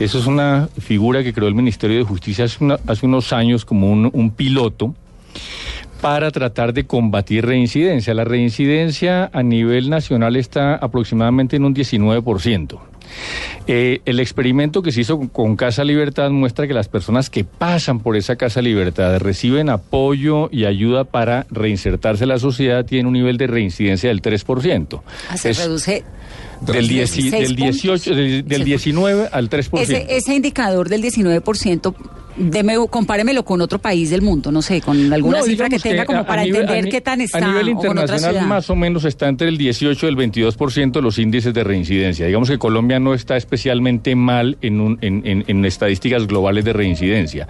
Eso 0.00 0.18
es 0.18 0.26
una 0.26 0.68
figura 0.78 1.22
que 1.22 1.32
creó 1.32 1.48
el 1.48 1.54
Ministerio 1.54 1.96
de 1.96 2.04
Justicia 2.04 2.44
hace, 2.44 3.06
unos 3.06 3.32
años 3.32 3.64
como 3.64 3.90
un 3.90 4.30
piloto 4.30 4.94
para 6.00 6.30
tratar 6.30 6.72
de 6.72 6.86
combatir 6.86 7.46
reincidencia. 7.46 8.14
La 8.14 8.24
reincidencia 8.24 9.30
a 9.32 9.42
nivel 9.42 9.90
nacional 9.90 10.36
está 10.36 10.74
aproximadamente 10.74 11.56
en 11.56 11.64
un 11.64 11.74
19%. 11.74 12.78
Eh, 13.68 14.00
el 14.04 14.20
experimento 14.20 14.82
que 14.82 14.92
se 14.92 15.00
hizo 15.00 15.18
con, 15.18 15.28
con 15.28 15.56
Casa 15.56 15.84
Libertad 15.84 16.30
muestra 16.30 16.66
que 16.66 16.74
las 16.74 16.88
personas 16.88 17.30
que 17.30 17.44
pasan 17.44 18.00
por 18.00 18.16
esa 18.16 18.36
Casa 18.36 18.62
Libertad 18.62 19.18
reciben 19.18 19.70
apoyo 19.70 20.48
y 20.52 20.64
ayuda 20.64 21.04
para 21.04 21.46
reinsertarse 21.50 22.24
en 22.24 22.28
la 22.28 22.38
sociedad 22.38 22.84
tienen 22.84 23.06
un 23.06 23.14
nivel 23.14 23.36
de 23.36 23.46
reincidencia 23.46 24.08
del 24.08 24.22
3%. 24.22 25.02
Ah, 25.30 25.36
se 25.36 25.50
Es 25.50 25.58
reduce 25.58 26.04
del, 26.60 26.88
10 26.88 27.12
16 27.14 27.48
del 27.48 27.56
18, 27.56 28.14
del, 28.14 28.48
del 28.48 28.64
19 28.64 29.28
al 29.32 29.50
3%. 29.50 29.80
ese, 29.80 30.06
ese 30.08 30.34
indicador 30.34 30.88
del 30.88 31.02
19%. 31.02 31.94
Deme, 32.38 32.74
compáremelo 32.90 33.44
con 33.44 33.60
otro 33.60 33.78
país 33.78 34.10
del 34.10 34.20
mundo, 34.22 34.52
no 34.52 34.60
sé, 34.62 34.80
con 34.82 35.12
alguna 35.12 35.38
No, 35.38 35.44
cifra 35.44 35.68
que 35.68 35.78
tenga 35.78 36.04
como 36.04 36.20
a- 36.20 36.26
para 36.26 36.42
a 36.42 36.44
nivel- 36.44 36.62
entender 36.62 36.86
a 36.86 36.90
qué 36.90 37.00
tan 37.00 37.20
está 37.20 37.38
A 37.38 37.48
nivel 37.48 37.68
internacional 37.70 38.46
más 38.46 38.68
o 38.70 38.76
menos 38.76 39.04
está 39.04 39.28
entre 39.28 39.48
el 39.48 39.56
18 39.56 40.06
y 40.06 40.08
el 40.08 40.16
22% 40.16 40.98
de 40.98 41.02
los 41.02 41.18
índices 41.18 41.54
de 41.54 41.64
reincidencia. 41.64 42.26
Digamos 42.26 42.50
que 42.50 42.58
Colombia 42.58 42.98
no 43.00 43.14
está 43.14 43.36
especialmente 43.36 44.14
mal 44.14 44.58
en, 44.60 44.80
un- 44.80 44.98
en- 45.00 45.22
en- 45.26 45.44
en 45.46 45.64
estadísticas 45.64 46.26
globales 46.26 46.64
de 46.64 46.72
reincidencia. 46.72 47.48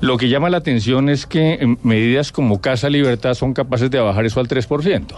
Lo 0.00 0.16
que 0.16 0.28
llama 0.28 0.48
la 0.50 0.58
atención 0.58 1.08
es 1.08 1.26
que 1.26 1.54
em, 1.60 1.76
medidas 1.82 2.32
como 2.32 2.60
Casa 2.60 2.88
Libertad 2.88 3.34
son 3.34 3.52
capaces 3.52 3.90
de 3.90 3.98
bajar 4.00 4.24
eso 4.24 4.40
al 4.40 4.48
3%. 4.48 5.14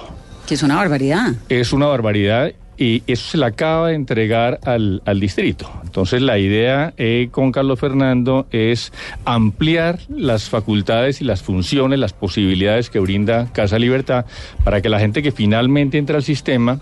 Que 0.46 0.54
es 0.54 0.62
una 0.62 0.76
barbaridad. 0.76 1.34
Es 1.48 1.72
una 1.72 1.86
barbaridad 1.86 2.52
y 2.76 3.02
eso 3.06 3.30
se 3.30 3.38
le 3.38 3.46
acaba 3.46 3.88
de 3.88 3.94
entregar 3.94 4.60
al, 4.64 5.02
al 5.04 5.20
distrito. 5.20 5.70
Entonces 5.84 6.22
la 6.22 6.38
idea 6.38 6.92
eh, 6.96 7.28
con 7.30 7.52
Carlos 7.52 7.78
Fernando 7.78 8.46
es 8.50 8.92
ampliar 9.24 10.00
las 10.08 10.48
facultades 10.48 11.20
y 11.20 11.24
las 11.24 11.42
funciones, 11.42 11.98
las 11.98 12.12
posibilidades 12.12 12.90
que 12.90 12.98
brinda 12.98 13.48
Casa 13.52 13.78
Libertad 13.78 14.26
para 14.64 14.80
que 14.82 14.88
la 14.88 14.98
gente 14.98 15.22
que 15.22 15.30
finalmente 15.32 15.98
entra 15.98 16.16
al 16.16 16.24
sistema 16.24 16.80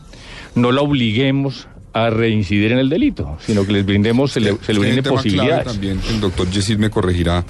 no 0.55 0.72
la 0.72 0.81
obliguemos 0.81 1.68
a 1.92 2.11
reincidir 2.11 2.72
en 2.72 2.78
el 2.78 2.88
delito, 2.88 3.37
sino 3.44 3.66
que 3.66 3.72
les 3.72 3.85
brindemos, 3.85 4.33
se 4.33 4.40
le, 4.40 4.57
se 4.62 4.72
le 4.72 4.81
Hay 4.81 4.87
un 4.87 4.94
brinde 4.94 5.02
posibilidades. 5.02 5.66
también, 5.66 6.00
el 6.09 6.20
doctor 6.20 6.50
Yesid 6.50 6.78
me 6.78 6.90
corregirá, 6.90 7.44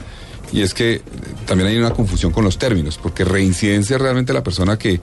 y 0.52 0.62
es 0.62 0.74
que 0.74 0.94
eh, 0.94 1.02
también 1.46 1.68
hay 1.70 1.78
una 1.78 1.92
confusión 1.92 2.33
con 2.33 2.44
los 2.44 2.59
términos, 2.59 2.98
porque 3.00 3.24
reincidencia 3.24 3.94
es 3.94 4.00
realmente 4.00 4.33
la 4.33 4.42
persona 4.42 4.78
que 4.78 5.00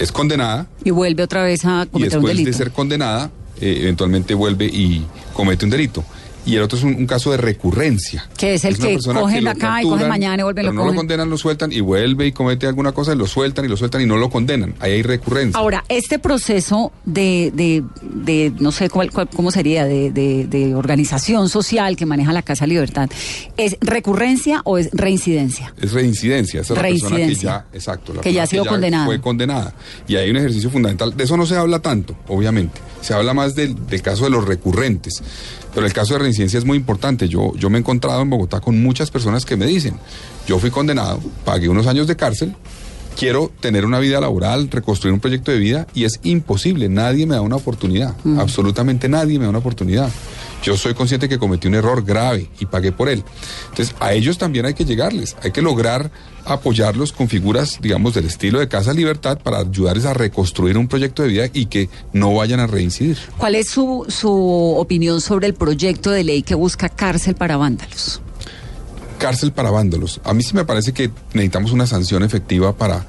es 0.00 0.10
condenada 0.12 0.66
Y 0.84 0.90
vuelve 0.90 1.22
otra 1.22 1.44
vez 1.44 1.64
a 1.64 1.84
y 1.84 1.86
cometer 1.86 2.18
un 2.18 2.24
después 2.24 2.36
delito. 2.36 2.50
de 2.50 2.56
ser 2.56 2.70
condenada, 2.72 3.30
eh, 3.60 3.78
eventualmente 3.82 4.34
vuelve 4.34 4.64
y 4.66 5.04
comete 5.34 5.64
un 5.64 5.70
delito. 5.70 6.04
Y 6.46 6.56
el 6.56 6.62
otro 6.62 6.78
es 6.78 6.84
un, 6.84 6.94
un 6.94 7.06
caso 7.06 7.30
de 7.30 7.36
recurrencia. 7.36 8.28
Que 8.36 8.54
es 8.54 8.64
el 8.64 8.78
que 8.78 8.98
cogen 8.98 9.44
lo 9.44 9.50
acá 9.50 9.80
y 9.80 9.84
cogen 9.84 9.98
capturan, 9.98 10.08
mañana 10.08 10.40
y 10.40 10.44
vuelven 10.44 10.66
lo 10.66 10.72
no 10.72 10.86
lo 10.86 10.94
condenan, 10.94 11.28
lo 11.28 11.36
sueltan 11.36 11.70
y 11.72 11.80
vuelve 11.80 12.26
y 12.26 12.32
comete 12.32 12.66
alguna 12.66 12.92
cosa 12.92 13.12
y 13.12 13.16
lo 13.16 13.26
sueltan 13.26 13.64
y 13.66 13.68
lo 13.68 13.76
sueltan 13.76 14.00
y 14.00 14.06
no 14.06 14.16
lo 14.16 14.30
condenan. 14.30 14.74
Ahí 14.80 14.92
hay 14.92 15.02
recurrencia. 15.02 15.58
Ahora, 15.60 15.84
este 15.88 16.18
proceso 16.18 16.92
de, 17.04 17.52
de, 17.54 17.84
de 18.02 18.52
no 18.58 18.72
sé 18.72 18.88
cuál, 18.88 19.10
cuál- 19.10 19.28
cómo 19.28 19.50
sería, 19.50 19.84
de, 19.84 20.10
de, 20.10 20.46
de 20.46 20.74
organización 20.74 21.48
social 21.48 21.96
que 21.96 22.06
maneja 22.06 22.32
la 22.32 22.42
Casa 22.42 22.66
Libertad, 22.66 23.10
¿es 23.56 23.76
recurrencia 23.80 24.62
o 24.64 24.78
es 24.78 24.88
reincidencia? 24.92 25.74
Es 25.80 25.92
reincidencia, 25.92 26.62
esa 26.62 26.72
es 26.72 26.76
la 26.78 26.82
persona 26.82 27.10
que 27.10 27.16
Reincidencia. 27.16 27.66
ya, 27.70 27.76
exacto, 27.76 28.14
la 28.14 28.20
Que 28.22 28.32
ya 28.32 28.44
ha 28.44 28.46
sido 28.46 28.64
condenada. 28.64 29.04
Fue 29.04 29.20
condenada. 29.20 29.74
Y 30.08 30.16
hay 30.16 30.30
un 30.30 30.36
ejercicio 30.38 30.70
fundamental. 30.70 31.16
De 31.16 31.24
eso 31.24 31.36
no 31.36 31.44
se 31.46 31.56
habla 31.56 31.80
tanto, 31.80 32.16
obviamente. 32.28 32.80
Se 33.02 33.14
habla 33.14 33.34
más 33.34 33.54
del, 33.54 33.86
del 33.86 34.02
caso 34.02 34.24
de 34.24 34.30
los 34.30 34.44
recurrentes. 34.46 35.22
Pero 35.74 35.86
el 35.86 35.92
caso 35.92 36.14
de 36.14 36.20
reincidencia 36.20 36.58
es 36.58 36.64
muy 36.64 36.76
importante. 36.76 37.28
Yo, 37.28 37.54
yo 37.54 37.70
me 37.70 37.78
he 37.78 37.80
encontrado 37.80 38.22
en 38.22 38.30
Bogotá 38.30 38.60
con 38.60 38.82
muchas 38.82 39.10
personas 39.10 39.44
que 39.44 39.56
me 39.56 39.66
dicen, 39.66 39.98
yo 40.46 40.58
fui 40.58 40.70
condenado, 40.70 41.20
pagué 41.44 41.68
unos 41.68 41.86
años 41.86 42.06
de 42.06 42.16
cárcel, 42.16 42.54
quiero 43.16 43.50
tener 43.60 43.84
una 43.84 43.98
vida 43.98 44.20
laboral, 44.20 44.70
reconstruir 44.70 45.12
un 45.12 45.20
proyecto 45.20 45.50
de 45.50 45.58
vida 45.58 45.86
y 45.94 46.04
es 46.04 46.20
imposible. 46.22 46.88
Nadie 46.88 47.26
me 47.26 47.34
da 47.34 47.40
una 47.40 47.56
oportunidad. 47.56 48.14
Absolutamente 48.38 49.08
nadie 49.08 49.38
me 49.38 49.44
da 49.44 49.50
una 49.50 49.58
oportunidad. 49.58 50.10
Yo 50.62 50.76
soy 50.76 50.94
consciente 50.94 51.28
que 51.28 51.38
cometí 51.38 51.68
un 51.68 51.74
error 51.74 52.04
grave 52.04 52.50
y 52.58 52.66
pagué 52.66 52.92
por 52.92 53.08
él. 53.08 53.24
Entonces, 53.70 53.94
a 53.98 54.12
ellos 54.12 54.36
también 54.36 54.66
hay 54.66 54.74
que 54.74 54.84
llegarles. 54.84 55.36
Hay 55.42 55.52
que 55.52 55.62
lograr 55.62 56.10
apoyarlos 56.44 57.12
con 57.12 57.28
figuras, 57.28 57.78
digamos, 57.80 58.14
del 58.14 58.26
estilo 58.26 58.58
de 58.58 58.68
Casa 58.68 58.92
Libertad 58.92 59.38
para 59.42 59.58
ayudarles 59.58 60.04
a 60.04 60.12
reconstruir 60.12 60.76
un 60.76 60.88
proyecto 60.88 61.22
de 61.22 61.28
vida 61.28 61.46
y 61.52 61.66
que 61.66 61.88
no 62.12 62.34
vayan 62.34 62.60
a 62.60 62.66
reincidir. 62.66 63.16
¿Cuál 63.38 63.54
es 63.54 63.70
su, 63.70 64.04
su 64.08 64.30
opinión 64.30 65.20
sobre 65.20 65.46
el 65.46 65.54
proyecto 65.54 66.10
de 66.10 66.24
ley 66.24 66.42
que 66.42 66.54
busca 66.54 66.88
cárcel 66.88 67.34
para 67.34 67.56
vándalos? 67.56 68.20
Cárcel 69.20 69.52
para 69.52 69.70
vándalos. 69.70 70.20
A 70.24 70.34
mí 70.34 70.42
sí 70.42 70.56
me 70.56 70.64
parece 70.64 70.92
que 70.92 71.10
necesitamos 71.34 71.70
una 71.70 71.86
sanción 71.86 72.24
efectiva 72.24 72.74
para 72.74 73.06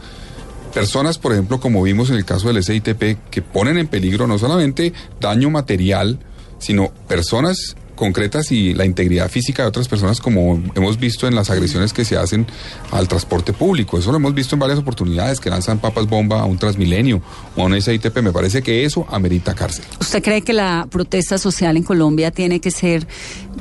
personas, 0.75 1.17
por 1.17 1.31
ejemplo, 1.31 1.59
como 1.59 1.81
vimos 1.81 2.11
en 2.11 2.17
el 2.17 2.25
caso 2.25 2.51
del 2.51 2.63
SITP, 2.63 3.17
que 3.31 3.41
ponen 3.41 3.79
en 3.79 3.87
peligro 3.87 4.27
no 4.27 4.37
solamente 4.37 4.93
daño 5.19 5.49
material, 5.49 6.19
sino 6.59 6.89
personas 7.07 7.75
concretas 8.01 8.51
y 8.51 8.73
la 8.73 8.83
integridad 8.83 9.29
física 9.29 9.61
de 9.61 9.69
otras 9.69 9.87
personas, 9.87 10.19
como 10.19 10.59
hemos 10.73 10.99
visto 10.99 11.27
en 11.27 11.35
las 11.35 11.51
agresiones 11.51 11.93
que 11.93 12.03
se 12.03 12.17
hacen 12.17 12.47
al 12.89 13.07
transporte 13.07 13.53
público. 13.53 13.99
Eso 13.99 14.09
lo 14.09 14.17
hemos 14.17 14.33
visto 14.33 14.55
en 14.55 14.59
varias 14.59 14.79
oportunidades, 14.79 15.39
que 15.39 15.51
lanzan 15.51 15.77
papas 15.77 16.07
bomba 16.07 16.41
a 16.41 16.45
un 16.45 16.57
Transmilenio 16.57 17.21
o 17.55 17.61
a 17.61 17.65
un 17.65 17.79
SITP. 17.79 18.17
Me 18.23 18.31
parece 18.31 18.63
que 18.63 18.85
eso 18.85 19.05
amerita 19.11 19.53
cárcel. 19.53 19.85
¿Usted 19.99 20.23
cree 20.23 20.41
que 20.41 20.51
la 20.51 20.87
protesta 20.89 21.37
social 21.37 21.77
en 21.77 21.83
Colombia 21.83 22.31
tiene 22.31 22.59
que 22.59 22.71
ser 22.71 23.05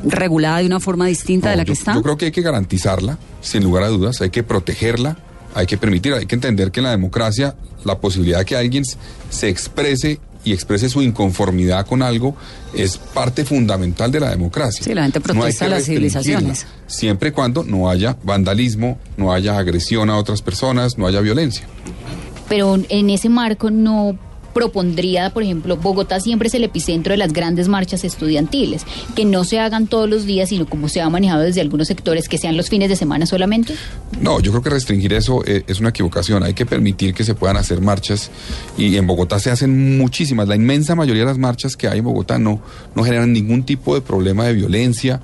regulada 0.05 0.61
de 0.61 0.66
una 0.66 0.81
forma 0.81 1.05
distinta 1.05 1.50
de 1.50 1.57
la 1.57 1.66
que 1.66 1.72
está? 1.72 1.92
yo 1.92 2.03
creo 2.03 2.16
que 2.16 2.24
hay 2.24 2.33
que 2.33 2.40
garantizarla, 2.40 3.18
sin 3.42 3.62
lugar 3.62 3.83
a 3.83 3.88
dudas, 3.88 4.22
hay 4.22 4.31
que 4.31 4.42
protegerla, 4.42 5.18
hay 5.55 5.66
que 5.66 5.76
permitir, 5.76 6.14
hay 6.14 6.24
que 6.24 6.35
entender 6.35 6.70
que 6.70 6.81
en 6.81 6.85
la 6.85 6.92
democracia 6.92 7.57
la 7.85 7.98
posibilidad 7.98 8.38
de 8.38 8.44
que 8.46 8.57
alguien 8.57 8.85
se 9.29 9.50
exprese 9.50 10.18
y 10.44 10.53
exprese 10.53 10.88
su 10.88 11.03
inconformidad 11.03 11.87
con 11.87 12.03
algo 12.03 12.35
es 12.74 12.96
parte 12.96 13.44
fundamental 13.44 14.11
de 14.11 14.20
la 14.20 14.31
democracia. 14.31 14.85
Sí, 14.85 14.94
la 14.94 15.03
gente 15.03 15.20
No 15.20 15.33
hay 15.33 15.38
protesta 15.38 15.64
que 15.66 15.70
las 15.70 15.85
civilizaciones. 15.85 16.66
Siempre 16.87 17.29
y 17.31 17.33
cuando 17.33 17.64
no 17.64 17.90
haya 17.90 18.16
vandalismo, 18.22 18.98
no 19.16 19.33
haya 19.33 19.59
agresión 19.59 20.11
a 20.11 20.16
otras 20.16 20.42
personas, 20.42 20.98
no 20.98 21.07
haya 21.07 21.20
violencia. 21.20 21.66
Pero 22.48 22.79
en 22.88 23.11
ese 23.11 23.29
marco 23.29 23.70
no 23.70 24.18
propondría, 24.52 25.30
por 25.30 25.42
ejemplo, 25.42 25.76
Bogotá 25.76 26.20
siempre 26.20 26.48
es 26.48 26.54
el 26.54 26.64
epicentro 26.64 27.12
de 27.12 27.16
las 27.16 27.32
grandes 27.32 27.68
marchas 27.68 28.04
estudiantiles, 28.04 28.84
que 29.14 29.24
no 29.24 29.44
se 29.44 29.58
hagan 29.58 29.86
todos 29.86 30.08
los 30.08 30.24
días, 30.24 30.48
sino 30.48 30.68
como 30.68 30.88
se 30.88 31.00
ha 31.00 31.08
manejado 31.08 31.42
desde 31.42 31.60
algunos 31.60 31.88
sectores, 31.88 32.28
que 32.28 32.38
sean 32.38 32.56
los 32.56 32.68
fines 32.68 32.88
de 32.88 32.96
semana 32.96 33.26
solamente. 33.26 33.74
No, 34.20 34.40
yo 34.40 34.50
creo 34.52 34.62
que 34.62 34.70
restringir 34.70 35.12
eso 35.12 35.42
eh, 35.46 35.64
es 35.66 35.80
una 35.80 35.90
equivocación. 35.90 36.42
Hay 36.42 36.54
que 36.54 36.66
permitir 36.66 37.14
que 37.14 37.24
se 37.24 37.34
puedan 37.34 37.56
hacer 37.56 37.80
marchas 37.80 38.30
y 38.76 38.96
en 38.96 39.06
Bogotá 39.06 39.38
se 39.38 39.50
hacen 39.50 39.98
muchísimas. 39.98 40.48
La 40.48 40.56
inmensa 40.56 40.94
mayoría 40.94 41.22
de 41.22 41.28
las 41.28 41.38
marchas 41.38 41.76
que 41.76 41.88
hay 41.88 41.98
en 41.98 42.04
Bogotá 42.04 42.38
no, 42.38 42.60
no 42.94 43.04
generan 43.04 43.32
ningún 43.32 43.64
tipo 43.64 43.94
de 43.94 44.00
problema 44.00 44.44
de 44.44 44.54
violencia, 44.54 45.20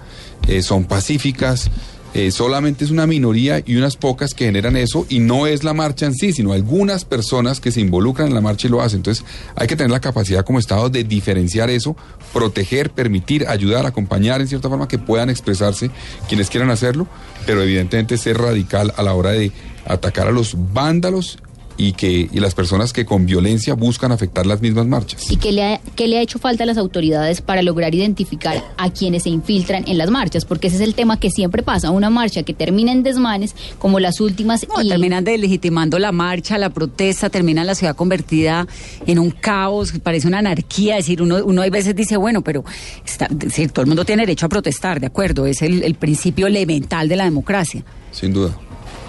eh, 0.48 0.62
son 0.62 0.84
pacíficas. 0.84 1.70
Eh, 2.16 2.30
solamente 2.30 2.82
es 2.82 2.90
una 2.90 3.06
minoría 3.06 3.62
y 3.66 3.76
unas 3.76 3.98
pocas 3.98 4.32
que 4.32 4.46
generan 4.46 4.74
eso 4.74 5.04
y 5.10 5.18
no 5.18 5.46
es 5.46 5.64
la 5.64 5.74
marcha 5.74 6.06
en 6.06 6.14
sí, 6.14 6.32
sino 6.32 6.54
algunas 6.54 7.04
personas 7.04 7.60
que 7.60 7.70
se 7.70 7.82
involucran 7.82 8.28
en 8.28 8.34
la 8.34 8.40
marcha 8.40 8.68
y 8.68 8.70
lo 8.70 8.80
hacen. 8.80 9.00
Entonces 9.00 9.22
hay 9.54 9.66
que 9.66 9.76
tener 9.76 9.90
la 9.90 10.00
capacidad 10.00 10.42
como 10.42 10.58
Estado 10.58 10.88
de 10.88 11.04
diferenciar 11.04 11.68
eso, 11.68 11.94
proteger, 12.32 12.88
permitir, 12.88 13.46
ayudar, 13.46 13.84
acompañar 13.84 14.40
en 14.40 14.48
cierta 14.48 14.70
forma 14.70 14.88
que 14.88 14.98
puedan 14.98 15.28
expresarse 15.28 15.90
quienes 16.26 16.48
quieran 16.48 16.70
hacerlo, 16.70 17.06
pero 17.44 17.62
evidentemente 17.62 18.16
ser 18.16 18.38
radical 18.38 18.94
a 18.96 19.02
la 19.02 19.12
hora 19.12 19.32
de 19.32 19.52
atacar 19.84 20.26
a 20.26 20.32
los 20.32 20.56
vándalos 20.72 21.38
y 21.76 21.92
que 21.92 22.28
y 22.32 22.40
las 22.40 22.54
personas 22.54 22.92
que 22.92 23.04
con 23.04 23.26
violencia 23.26 23.74
buscan 23.74 24.12
afectar 24.12 24.46
las 24.46 24.60
mismas 24.60 24.86
marchas. 24.86 25.30
¿Y 25.30 25.36
qué 25.36 25.52
le, 25.52 25.64
ha, 25.64 25.80
qué 25.94 26.08
le 26.08 26.18
ha 26.18 26.22
hecho 26.22 26.38
falta 26.38 26.64
a 26.64 26.66
las 26.66 26.78
autoridades 26.78 27.40
para 27.40 27.62
lograr 27.62 27.94
identificar 27.94 28.62
a 28.76 28.90
quienes 28.90 29.24
se 29.24 29.30
infiltran 29.30 29.84
en 29.86 29.98
las 29.98 30.10
marchas? 30.10 30.44
Porque 30.44 30.68
ese 30.68 30.76
es 30.76 30.82
el 30.82 30.94
tema 30.94 31.18
que 31.18 31.30
siempre 31.30 31.62
pasa, 31.62 31.90
una 31.90 32.10
marcha 32.10 32.42
que 32.42 32.54
termina 32.54 32.92
en 32.92 33.02
desmanes, 33.02 33.54
como 33.78 34.00
las 34.00 34.20
últimas... 34.20 34.66
No, 34.68 34.86
terminan 34.86 35.24
delegitimando 35.24 35.98
la 35.98 36.12
marcha, 36.12 36.58
la 36.58 36.70
protesta, 36.70 37.30
termina 37.30 37.64
la 37.64 37.74
ciudad 37.74 37.94
convertida 37.94 38.66
en 39.06 39.18
un 39.18 39.30
caos, 39.30 39.92
parece 40.02 40.28
una 40.28 40.38
anarquía. 40.38 40.98
Es 40.98 41.06
decir, 41.06 41.22
uno, 41.22 41.44
uno 41.44 41.62
a 41.62 41.68
veces 41.68 41.94
dice, 41.94 42.16
bueno, 42.16 42.42
pero 42.42 42.64
está, 43.04 43.26
es 43.26 43.38
decir, 43.38 43.70
todo 43.70 43.82
el 43.82 43.88
mundo 43.88 44.04
tiene 44.04 44.22
derecho 44.22 44.46
a 44.46 44.48
protestar, 44.48 45.00
de 45.00 45.06
acuerdo, 45.06 45.46
es 45.46 45.62
el, 45.62 45.82
el 45.82 45.94
principio 45.94 46.46
elemental 46.46 47.08
de 47.08 47.16
la 47.16 47.24
democracia. 47.24 47.84
Sin 48.12 48.32
duda. 48.32 48.56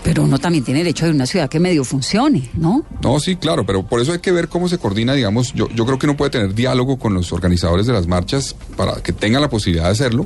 Pero 0.07 0.23
uno 0.23 0.39
también 0.39 0.63
tiene 0.63 0.79
derecho 0.85 1.05
a 1.05 1.09
una 1.09 1.25
ciudad 1.25 1.49
que 1.49 1.59
medio 1.59 1.83
funcione, 1.83 2.49
¿no? 2.53 2.85
No, 3.03 3.19
sí, 3.19 3.35
claro, 3.35 3.65
pero 3.65 3.85
por 3.85 3.99
eso 3.99 4.13
hay 4.13 4.19
que 4.19 4.31
ver 4.31 4.47
cómo 4.47 4.69
se 4.69 4.77
coordina, 4.77 5.13
digamos, 5.13 5.51
yo, 5.53 5.67
yo 5.75 5.85
creo 5.85 5.99
que 5.99 6.05
uno 6.05 6.15
puede 6.15 6.31
tener 6.31 6.55
diálogo 6.55 6.97
con 6.97 7.13
los 7.13 7.33
organizadores 7.33 7.87
de 7.87 7.91
las 7.91 8.07
marchas 8.07 8.55
para 8.77 9.03
que 9.03 9.11
tengan 9.11 9.41
la 9.41 9.49
posibilidad 9.49 9.83
de 9.83 9.91
hacerlo, 9.91 10.25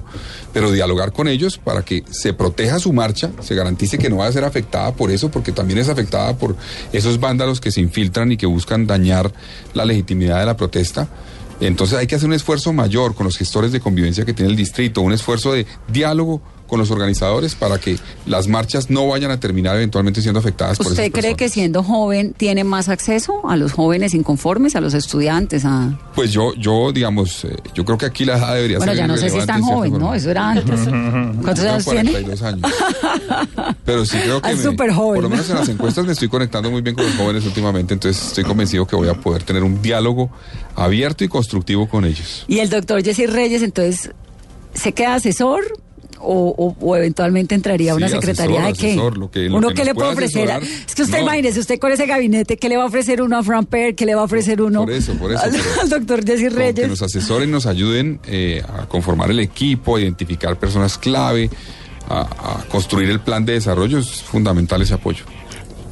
pero 0.53 0.71
dialogar 0.71 1.13
con 1.13 1.27
ellos 1.27 1.57
para 1.57 1.81
que 1.81 2.03
se 2.11 2.31
proteja 2.31 2.77
su 2.77 2.93
marcha, 2.93 3.31
se 3.39 3.55
garantice 3.55 3.97
que 3.97 4.07
no 4.07 4.17
va 4.17 4.27
a 4.27 4.31
ser 4.31 4.43
afectada 4.43 4.93
por 4.93 5.09
eso, 5.09 5.31
porque 5.31 5.51
también 5.51 5.79
es 5.79 5.89
afectada 5.89 6.37
por 6.37 6.55
esos 6.93 7.19
vándalos 7.19 7.59
que 7.59 7.71
se 7.71 7.81
infiltran 7.81 8.31
y 8.31 8.37
que 8.37 8.45
buscan 8.45 8.85
dañar 8.85 9.33
la 9.73 9.83
legitimidad 9.83 10.41
de 10.41 10.45
la 10.45 10.57
protesta. 10.57 11.09
Entonces 11.59 11.97
hay 11.97 12.05
que 12.05 12.13
hacer 12.13 12.27
un 12.27 12.33
esfuerzo 12.33 12.71
mayor 12.71 13.15
con 13.15 13.25
los 13.25 13.35
gestores 13.35 13.71
de 13.71 13.79
convivencia 13.79 14.25
que 14.25 14.33
tiene 14.33 14.51
el 14.51 14.57
distrito, 14.57 15.01
un 15.01 15.13
esfuerzo 15.13 15.53
de 15.53 15.65
diálogo 15.87 16.39
con 16.71 16.79
los 16.79 16.89
organizadores 16.89 17.53
para 17.53 17.77
que 17.79 17.97
las 18.25 18.47
marchas 18.47 18.89
no 18.89 19.05
vayan 19.05 19.29
a 19.29 19.41
terminar 19.41 19.75
eventualmente 19.75 20.21
siendo 20.21 20.39
afectadas 20.39 20.77
por 20.77 20.87
¿Usted 20.87 21.11
cree 21.11 21.35
que 21.35 21.49
siendo 21.49 21.83
joven 21.83 22.33
tiene 22.33 22.63
más 22.63 22.87
acceso 22.87 23.41
a 23.49 23.57
los 23.57 23.73
jóvenes 23.73 24.13
inconformes, 24.13 24.77
a 24.77 24.79
los 24.79 24.93
estudiantes? 24.93 25.65
A... 25.65 25.99
Pues 26.15 26.31
yo, 26.31 26.53
yo 26.55 26.93
digamos, 26.93 27.43
eh, 27.43 27.57
yo 27.73 27.83
creo 27.83 27.97
que 27.97 28.05
aquí 28.05 28.23
la 28.23 28.37
edad 28.37 28.55
debería 28.55 28.77
Bueno, 28.77 28.93
ser 28.93 28.99
ya 29.01 29.07
no 29.07 29.17
sé 29.17 29.29
si 29.29 29.37
es 29.39 29.45
tan 29.45 29.61
joven, 29.61 29.99
¿no? 29.99 30.13
Eso 30.13 30.31
era 30.31 30.49
antes. 30.51 30.79
¿Cuántos 31.41 31.59
años 31.65 31.83
tiene? 31.83 32.11
42 32.11 32.41
años. 32.41 32.71
Pero 33.83 34.05
sí 34.05 34.17
creo 34.23 34.41
que 34.41 34.55
me- 34.55 34.63
súper 34.63 34.91
joven. 34.93 35.15
por 35.15 35.23
lo 35.23 35.29
menos 35.29 35.49
en 35.49 35.55
las 35.57 35.67
encuestas 35.67 36.05
me 36.05 36.13
estoy 36.13 36.29
conectando 36.29 36.71
muy 36.71 36.81
bien 36.81 36.95
con 36.95 37.03
los 37.05 37.15
jóvenes 37.15 37.45
últimamente, 37.45 37.93
entonces 37.95 38.27
estoy 38.27 38.45
convencido 38.45 38.87
que 38.87 38.95
voy 38.95 39.09
a 39.09 39.13
poder 39.15 39.43
tener 39.43 39.61
un 39.63 39.81
diálogo 39.81 40.29
abierto 40.77 41.25
y 41.25 41.27
constructivo 41.27 41.89
con 41.89 42.05
ellos. 42.05 42.45
Y 42.47 42.59
el 42.59 42.69
doctor 42.69 43.03
Jesse 43.03 43.29
Reyes, 43.29 43.61
entonces, 43.61 44.11
¿se 44.73 44.93
queda 44.93 45.15
asesor? 45.15 45.63
O, 46.23 46.53
o- 46.57 46.75
o 46.79 46.95
eventualmente 46.95 47.55
entraría 47.55 47.93
a 47.93 47.95
una 47.95 48.07
secretaría 48.09 48.59
asesor, 48.63 48.73
de 48.77 48.79
qué? 48.81 48.91
asesor, 48.91 49.17
lo 49.17 49.31
que- 49.31 49.49
lo 49.49 49.57
uno 49.57 49.69
que 49.69 49.83
le 49.85 49.93
puede 49.95 50.11
ofrecer. 50.11 50.51
asesorar. 50.51 50.85
Es 50.87 50.93
que 50.95 51.01
usted 51.03 51.17
No. 51.17 51.23
imagínese, 51.23 51.59
usted 51.59 51.79
con 51.79 51.91
ese 51.91 52.05
gabinete, 52.05 52.57
¿qué 52.57 52.69
le 52.69 52.77
va 52.77 52.83
a 52.83 52.85
ofrecer 52.87 53.21
uno 53.21 53.37
a 53.37 53.43
Fran 53.43 53.65
Per? 53.65 53.95
¿Qué 53.95 54.05
le 54.05 54.13
va 54.15 54.21
a 54.21 54.25
ofrecer 54.25 54.61
uno 54.61 54.81
Por 54.81 54.91
eso, 54.91 55.13
por 55.15 55.31
eso, 55.31 55.41
al, 55.81 55.89
doctor 55.89 56.25
Jesse 56.25 56.49
Con 56.49 56.57
Reyes? 56.57 56.75
que 56.75 56.87
nos 56.87 57.01
asesoren, 57.01 57.49
nos 57.51 57.65
ayuden 57.65 58.19
eh, 58.27 58.61
a 58.77 58.87
conformar 58.87 59.31
el 59.31 59.39
equipo, 59.39 59.95
a 59.95 60.01
identificar 60.01 60.57
personas 60.59 60.97
clave, 60.97 61.49
a, 62.09 62.21
a 62.21 62.65
construir 62.69 63.09
el 63.09 63.19
plan 63.21 63.45
de 63.45 63.53
desarrollo, 63.53 63.99
es 63.99 64.21
fundamental 64.21 64.81
ese 64.81 64.93
apoyo. 64.93 65.23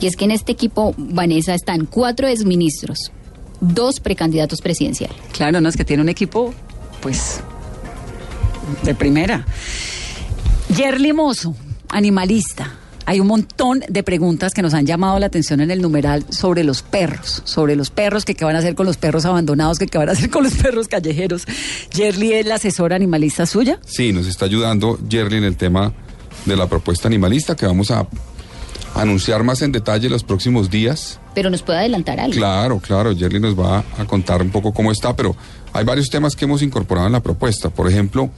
Y 0.01 0.07
es 0.07 0.15
que 0.15 0.25
en 0.25 0.31
este 0.31 0.51
equipo, 0.51 0.93
Vanessa, 0.97 1.53
están 1.53 1.85
cuatro 1.85 2.27
exministros, 2.27 3.11
dos 3.61 3.99
precandidatos 3.99 4.61
presidenciales. 4.61 5.17
Claro, 5.33 5.59
no 5.59 5.67
es 5.69 5.75
que 5.75 5.83
tiene 5.85 6.01
un 6.03 6.09
equipo, 6.09 6.53
pues, 7.01 7.41
de 8.83 8.95
primera. 8.95 9.45
Yerli 10.75 11.13
Mozo, 11.13 11.55
animalista. 11.89 12.71
Hay 13.05 13.19
un 13.19 13.25
montón 13.25 13.83
de 13.89 14.03
preguntas 14.03 14.53
que 14.53 14.61
nos 14.61 14.75
han 14.75 14.85
llamado 14.85 15.17
la 15.17 15.25
atención 15.25 15.61
en 15.61 15.71
el 15.71 15.81
numeral 15.81 16.23
sobre 16.29 16.63
los 16.63 16.83
perros, 16.83 17.41
sobre 17.43 17.75
los 17.75 17.89
perros, 17.89 18.23
que 18.23 18.35
qué 18.35 18.45
van 18.45 18.55
a 18.55 18.59
hacer 18.59 18.75
con 18.75 18.85
los 18.85 18.97
perros 18.97 19.25
abandonados, 19.25 19.79
que 19.79 19.87
qué 19.87 19.97
van 19.97 20.09
a 20.09 20.11
hacer 20.11 20.29
con 20.29 20.43
los 20.43 20.53
perros 20.53 20.87
callejeros. 20.87 21.45
Yerli 21.91 22.33
es 22.33 22.45
la 22.45 22.55
asesora 22.55 22.95
animalista 22.95 23.47
suya. 23.47 23.79
Sí, 23.83 24.13
nos 24.13 24.27
está 24.27 24.45
ayudando 24.45 24.99
Jerry 25.09 25.37
en 25.37 25.43
el 25.43 25.57
tema 25.57 25.91
de 26.45 26.55
la 26.55 26.67
propuesta 26.67 27.07
animalista 27.07 27.55
que 27.55 27.65
vamos 27.65 27.89
a 27.89 28.07
anunciar 28.93 29.43
más 29.43 29.63
en 29.63 29.71
detalle 29.71 30.07
los 30.07 30.23
próximos 30.23 30.69
días. 30.69 31.19
Pero 31.33 31.49
nos 31.49 31.63
puede 31.63 31.79
adelantar 31.79 32.19
algo. 32.19 32.35
Claro, 32.35 32.79
claro, 32.79 33.15
Jerry 33.17 33.39
nos 33.39 33.57
va 33.57 33.83
a 33.97 34.05
contar 34.05 34.43
un 34.43 34.51
poco 34.51 34.71
cómo 34.71 34.91
está, 34.91 35.15
pero 35.15 35.35
hay 35.73 35.83
varios 35.83 36.09
temas 36.09 36.35
que 36.35 36.45
hemos 36.45 36.61
incorporado 36.61 37.07
en 37.07 37.13
la 37.13 37.23
propuesta. 37.23 37.71
Por 37.71 37.89
ejemplo, 37.89 38.29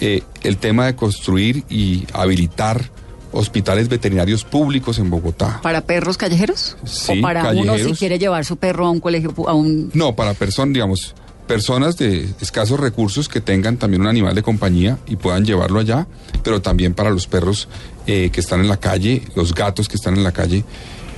eh, 0.00 0.22
el 0.42 0.58
tema 0.58 0.86
de 0.86 0.96
construir 0.96 1.64
y 1.68 2.06
habilitar 2.12 2.90
hospitales 3.32 3.88
veterinarios 3.88 4.44
públicos 4.44 4.98
en 4.98 5.10
Bogotá. 5.10 5.60
¿Para 5.62 5.82
perros 5.82 6.16
callejeros? 6.16 6.76
Sí, 6.84 7.18
¿O 7.18 7.22
para 7.22 7.50
uno 7.50 7.76
si 7.78 7.92
quiere 7.92 8.18
llevar 8.18 8.44
su 8.44 8.56
perro 8.56 8.86
a 8.86 8.90
un 8.90 9.00
colegio, 9.00 9.32
a 9.46 9.54
un... 9.54 9.90
No, 9.94 10.14
para 10.16 10.34
personas, 10.34 10.72
digamos, 10.74 11.14
personas 11.46 11.96
de 11.96 12.28
escasos 12.40 12.78
recursos 12.80 13.28
que 13.28 13.40
tengan 13.40 13.76
también 13.76 14.02
un 14.02 14.08
animal 14.08 14.34
de 14.34 14.42
compañía 14.42 14.98
y 15.06 15.16
puedan 15.16 15.44
llevarlo 15.44 15.80
allá, 15.80 16.06
pero 16.42 16.60
también 16.60 16.94
para 16.94 17.10
los 17.10 17.26
perros 17.26 17.68
eh, 18.06 18.30
que 18.30 18.40
están 18.40 18.60
en 18.60 18.68
la 18.68 18.78
calle, 18.78 19.22
los 19.34 19.54
gatos 19.54 19.88
que 19.88 19.96
están 19.96 20.16
en 20.16 20.24
la 20.24 20.32
calle. 20.32 20.64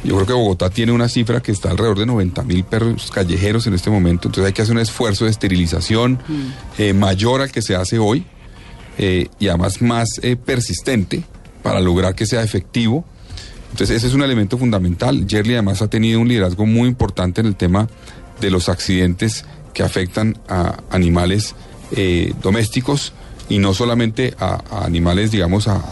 Yo 0.04 0.14
creo 0.14 0.26
que 0.26 0.32
Bogotá 0.32 0.70
tiene 0.70 0.92
una 0.92 1.08
cifra 1.08 1.40
que 1.40 1.50
está 1.50 1.70
alrededor 1.70 1.98
de 1.98 2.06
90 2.06 2.42
mil 2.44 2.62
perros 2.62 3.10
callejeros 3.10 3.66
en 3.66 3.74
este 3.74 3.90
momento, 3.90 4.28
entonces 4.28 4.46
hay 4.46 4.52
que 4.52 4.62
hacer 4.62 4.74
un 4.74 4.80
esfuerzo 4.80 5.24
de 5.24 5.32
esterilización 5.32 6.20
eh, 6.78 6.92
mayor 6.92 7.40
al 7.40 7.50
que 7.50 7.62
se 7.62 7.74
hace 7.74 7.98
hoy 7.98 8.24
eh, 8.98 9.28
y 9.38 9.48
además 9.48 9.80
más 9.80 10.08
eh, 10.22 10.36
persistente 10.36 11.22
para 11.62 11.80
lograr 11.80 12.14
que 12.14 12.26
sea 12.26 12.42
efectivo. 12.42 13.04
Entonces 13.70 13.96
ese 13.96 14.08
es 14.08 14.14
un 14.14 14.22
elemento 14.22 14.58
fundamental. 14.58 15.26
Jerry 15.28 15.54
además 15.54 15.82
ha 15.82 15.88
tenido 15.88 16.20
un 16.20 16.28
liderazgo 16.28 16.66
muy 16.66 16.88
importante 16.88 17.40
en 17.40 17.46
el 17.46 17.56
tema 17.56 17.88
de 18.40 18.50
los 18.50 18.68
accidentes 18.68 19.44
que 19.74 19.82
afectan 19.82 20.38
a 20.48 20.78
animales 20.90 21.54
eh, 21.92 22.32
domésticos 22.42 23.12
y 23.48 23.58
no 23.58 23.74
solamente 23.74 24.34
a, 24.38 24.84
animales, 24.84 25.30
digamos, 25.30 25.68
a 25.68 25.82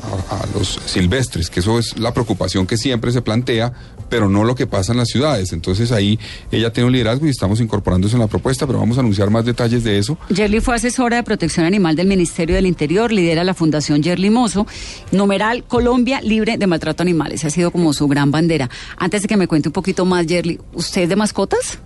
los 0.54 0.80
silvestres, 0.86 1.50
que 1.50 1.60
eso 1.60 1.78
es 1.78 1.98
la 1.98 2.12
preocupación 2.12 2.66
que 2.66 2.76
siempre 2.76 3.12
se 3.12 3.22
plantea, 3.22 3.72
pero 4.08 4.28
no 4.28 4.44
lo 4.44 4.54
que 4.54 4.66
pasa 4.66 4.92
en 4.92 4.98
las 4.98 5.08
ciudades. 5.08 5.52
Entonces 5.52 5.92
ahí 5.92 6.18
ella 6.50 6.72
tiene 6.72 6.86
un 6.86 6.92
liderazgo 6.92 7.26
y 7.26 7.30
estamos 7.30 7.60
incorporando 7.60 8.06
eso 8.06 8.16
en 8.16 8.20
la 8.20 8.26
propuesta, 8.26 8.66
pero 8.66 8.78
vamos 8.78 8.96
a 8.96 9.00
anunciar 9.00 9.30
más 9.30 9.44
detalles 9.44 9.84
de 9.84 9.98
eso. 9.98 10.18
Yerli 10.28 10.60
fue 10.60 10.74
asesora 10.74 11.16
de 11.16 11.22
protección 11.22 11.66
animal 11.66 11.96
del 11.96 12.06
Ministerio 12.06 12.54
del 12.56 12.66
Interior, 12.66 13.12
lidera 13.12 13.44
la 13.44 13.54
Fundación 13.54 14.02
Yerli 14.02 14.30
Mozo, 14.30 14.66
numeral 15.12 15.64
Colombia 15.64 16.20
libre 16.20 16.58
de 16.58 16.66
maltrato 16.66 17.02
a 17.02 17.04
animales. 17.04 17.44
Ha 17.44 17.50
sido 17.50 17.70
como 17.70 17.92
su 17.92 18.08
gran 18.08 18.30
bandera. 18.30 18.70
Antes 18.96 19.22
de 19.22 19.28
que 19.28 19.36
me 19.36 19.48
cuente 19.48 19.68
un 19.68 19.72
poquito 19.72 20.04
más, 20.04 20.26
Yerli, 20.26 20.60
¿usted 20.74 21.02
es 21.02 21.08
de 21.08 21.16
mascotas? 21.16 21.78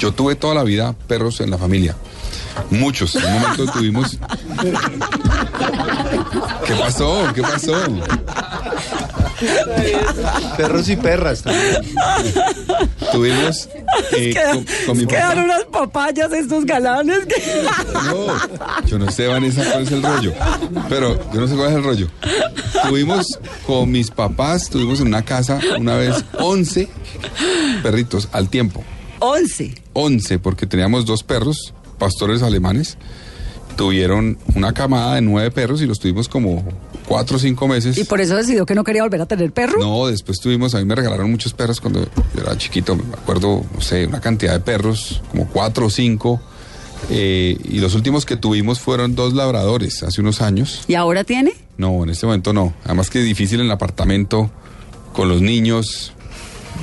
Yo 0.00 0.12
tuve 0.12 0.34
toda 0.34 0.54
la 0.54 0.64
vida 0.64 0.94
perros 1.06 1.40
en 1.40 1.50
la 1.50 1.58
familia. 1.58 1.94
Muchos. 2.70 3.14
En 3.16 3.24
un 3.26 3.40
momento 3.40 3.66
tuvimos. 3.66 4.18
¿Qué 6.66 6.74
pasó? 6.74 7.22
¿Qué 7.34 7.42
pasó? 7.42 7.74
Perros 10.56 10.88
y 10.88 10.96
perras 10.96 11.42
también. 11.42 11.76
Tuvimos 13.12 13.68
eh, 14.12 14.34
con, 14.52 14.66
con 14.86 14.98
mi 14.98 15.06
Quedan 15.06 15.28
papá. 15.30 15.44
unas 15.44 15.64
papayas 15.64 16.32
estos 16.32 16.64
galanes. 16.64 17.26
que- 17.26 17.62
No, 18.04 18.86
yo 18.86 18.98
no 18.98 19.10
sé, 19.10 19.26
Vanessa, 19.26 19.64
cuál 19.70 19.82
es 19.82 19.92
el 19.92 20.02
rollo. 20.02 20.32
Pero 20.88 21.18
yo 21.32 21.40
no 21.40 21.46
sé 21.48 21.56
cuál 21.56 21.70
es 21.70 21.76
el 21.76 21.84
rollo. 21.84 22.08
Tuvimos 22.88 23.38
con 23.66 23.90
mis 23.90 24.10
papás, 24.10 24.68
tuvimos 24.70 25.00
en 25.00 25.08
una 25.08 25.22
casa 25.24 25.58
una 25.78 25.96
vez 25.96 26.24
11 26.38 26.88
perritos 27.82 28.28
al 28.32 28.48
tiempo. 28.48 28.82
11. 29.20 29.74
11, 29.92 30.38
porque 30.38 30.66
teníamos 30.66 31.06
dos 31.06 31.22
perros, 31.22 31.72
pastores 31.98 32.42
alemanes. 32.42 32.96
Tuvieron 33.76 34.36
una 34.56 34.74
camada 34.74 35.14
de 35.14 35.20
nueve 35.22 35.50
perros 35.50 35.80
y 35.80 35.86
los 35.86 35.98
tuvimos 36.00 36.28
como 36.28 36.62
cuatro 37.06 37.36
o 37.36 37.40
cinco 37.40 37.66
meses. 37.68 37.96
Y 37.96 38.04
por 38.04 38.20
eso 38.20 38.36
decidió 38.36 38.66
que 38.66 38.74
no 38.74 38.84
quería 38.84 39.02
volver 39.02 39.20
a 39.22 39.26
tener 39.26 39.52
perro. 39.52 39.78
No, 39.80 40.06
después 40.08 40.38
tuvimos, 40.40 40.74
a 40.74 40.78
mí 40.80 40.84
me 40.84 40.94
regalaron 40.94 41.30
muchos 41.30 41.54
perros 41.54 41.80
cuando 41.80 42.02
yo 42.04 42.42
era 42.42 42.58
chiquito, 42.58 42.94
me 42.96 43.02
acuerdo, 43.14 43.64
no 43.72 43.80
sé, 43.80 44.06
una 44.06 44.20
cantidad 44.20 44.52
de 44.52 44.60
perros, 44.60 45.22
como 45.30 45.46
cuatro 45.48 45.86
o 45.86 45.90
cinco. 45.90 46.40
eh, 47.08 47.56
y 47.64 47.78
los 47.78 47.94
últimos 47.94 48.26
que 48.26 48.36
tuvimos 48.36 48.80
fueron 48.80 49.14
dos 49.14 49.32
labradores 49.32 50.02
hace 50.02 50.20
unos 50.20 50.42
años. 50.42 50.82
¿Y 50.86 50.94
ahora 50.94 51.24
tiene? 51.24 51.52
No, 51.78 52.02
en 52.04 52.10
este 52.10 52.26
momento 52.26 52.52
no. 52.52 52.74
Además 52.84 53.08
que 53.08 53.20
es 53.20 53.24
difícil 53.24 53.60
en 53.60 53.66
el 53.66 53.72
apartamento, 53.72 54.50
con 55.14 55.28
los 55.28 55.40
niños. 55.40 56.12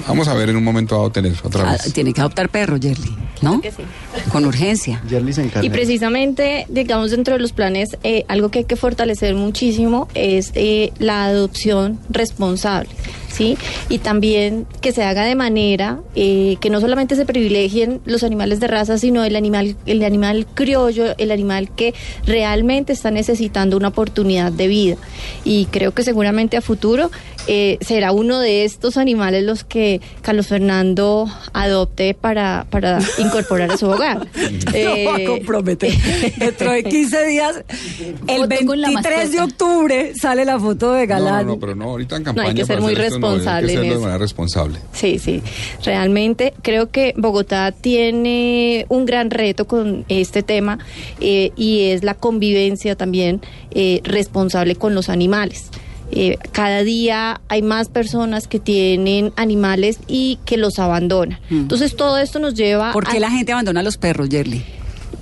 Vamos 0.07 0.27
a 0.27 0.33
ver 0.33 0.49
en 0.49 0.55
un 0.57 0.63
momento 0.63 0.95
dado 0.95 1.09
tener 1.11 1.33
otra 1.43 1.69
Ah, 1.69 1.71
vez. 1.73 1.93
tiene 1.93 2.13
que 2.13 2.21
adoptar 2.21 2.49
perro, 2.49 2.77
Yerli, 2.77 3.15
¿no? 3.41 3.61
que 3.61 3.71
sí. 3.71 3.83
Con 4.31 4.45
urgencia. 4.45 5.01
Yerli 5.09 5.33
se 5.33 5.43
encarga. 5.43 5.65
Y 5.65 5.69
precisamente, 5.69 6.65
digamos, 6.69 7.11
dentro 7.11 7.33
de 7.35 7.39
los 7.39 7.53
planes, 7.53 7.97
eh, 8.03 8.25
algo 8.27 8.49
que 8.49 8.59
hay 8.59 8.65
que 8.65 8.75
fortalecer 8.75 9.35
muchísimo 9.35 10.07
es 10.13 10.51
eh, 10.55 10.91
la 10.99 11.25
adopción 11.25 11.99
responsable, 12.09 12.89
¿sí? 13.37 13.57
Y 13.89 13.99
también 13.99 14.65
que 14.81 14.91
se 14.91 15.03
haga 15.03 15.23
de 15.25 15.35
manera 15.35 15.99
eh, 16.15 16.57
que 16.59 16.69
no 16.69 16.81
solamente 16.81 17.15
se 17.15 17.25
privilegien 17.25 18.01
los 18.05 18.23
animales 18.23 18.59
de 18.59 18.67
raza, 18.67 18.97
sino 18.97 19.23
el 19.23 19.35
animal, 19.35 19.75
el 19.85 20.03
animal 20.03 20.45
criollo, 20.53 21.15
el 21.17 21.31
animal 21.31 21.69
que 21.75 21.93
realmente 22.25 22.93
está 22.93 23.11
necesitando 23.11 23.77
una 23.77 23.89
oportunidad 23.89 24.51
de 24.51 24.67
vida. 24.67 24.95
Y 25.43 25.65
creo 25.67 25.93
que 25.93 26.03
seguramente 26.03 26.57
a 26.57 26.61
futuro 26.61 27.11
eh, 27.47 27.77
será 27.81 28.11
uno 28.11 28.39
de 28.39 28.65
estos 28.65 28.97
animales 28.97 29.43
los 29.43 29.63
que 29.63 30.01
Carlos 30.21 30.47
Fernando 30.47 31.29
adopte 31.53 32.13
para, 32.13 32.65
para 32.69 32.99
incorporar 33.19 33.71
a 33.71 33.77
su 33.77 33.87
hogar. 33.87 34.27
No 34.37 35.11
va 35.11 35.15
a 35.15 35.19
Eh, 35.19 35.25
comprometer. 35.25 35.91
Dentro 36.37 36.71
de 36.71 36.83
15 36.83 37.25
días, 37.27 37.63
el 38.27 38.41
Foto 38.41 38.65
con 38.65 38.81
la 38.81 38.87
23 38.89 39.31
de 39.31 39.41
octubre, 39.41 40.13
sale 40.19 40.45
la 40.45 40.59
foto 40.59 40.91
de 40.93 41.07
No, 41.07 41.13
Galán. 41.13 41.45
no, 41.47 41.53
no, 41.53 41.59
pero 41.59 41.75
no, 41.75 41.85
ahorita 41.85 42.17
en 42.17 42.23
No, 42.23 42.29
hay 42.31 42.35
campaña. 42.35 42.53
que 42.55 42.65
ser 42.65 42.81
muy 42.81 42.93
hacer 42.93 43.05
esto, 43.35 43.49
no, 43.49 43.55
hay 43.55 43.63
que 43.63 43.67
responsable 43.67 43.73
en 43.73 43.77
hacerlo 43.77 43.81
de 43.81 43.89
eso. 43.89 44.01
manera 44.01 44.17
responsable. 44.17 44.79
Sí, 44.93 45.19
sí. 45.19 45.43
Realmente 45.83 46.53
creo 46.61 46.89
que 46.89 47.13
Bogotá 47.17 47.71
tiene 47.71 48.85
un 48.89 49.05
gran 49.05 49.29
reto 49.29 49.67
con 49.67 50.05
este 50.07 50.43
tema 50.43 50.79
eh, 51.19 51.51
y 51.55 51.89
es 51.89 52.03
la 52.03 52.13
convivencia 52.13 52.95
también 52.95 53.41
eh, 53.71 54.01
responsable 54.03 54.75
con 54.75 54.95
los 54.95 55.09
animales. 55.09 55.69
Eh, 56.09 56.37
cada 56.53 56.83
día 56.83 57.41
hay 57.49 57.61
más 57.61 57.89
personas 57.89 58.47
que 58.47 58.59
tienen 58.59 59.33
animales 59.35 59.99
y 60.07 60.39
que 60.45 60.55
los 60.55 60.79
abandonan. 60.79 61.39
Entonces 61.49 61.97
todo 61.97 62.17
esto 62.17 62.39
nos 62.39 62.53
lleva 62.53 62.91
Mm. 62.91 62.93
¿Por 62.93 63.07
qué 63.07 63.17
a... 63.17 63.19
la 63.19 63.31
gente 63.31 63.51
abandona 63.51 63.81
a 63.81 63.83
los 63.83 63.97
perros, 63.97 64.29
Yerly? 64.29 64.63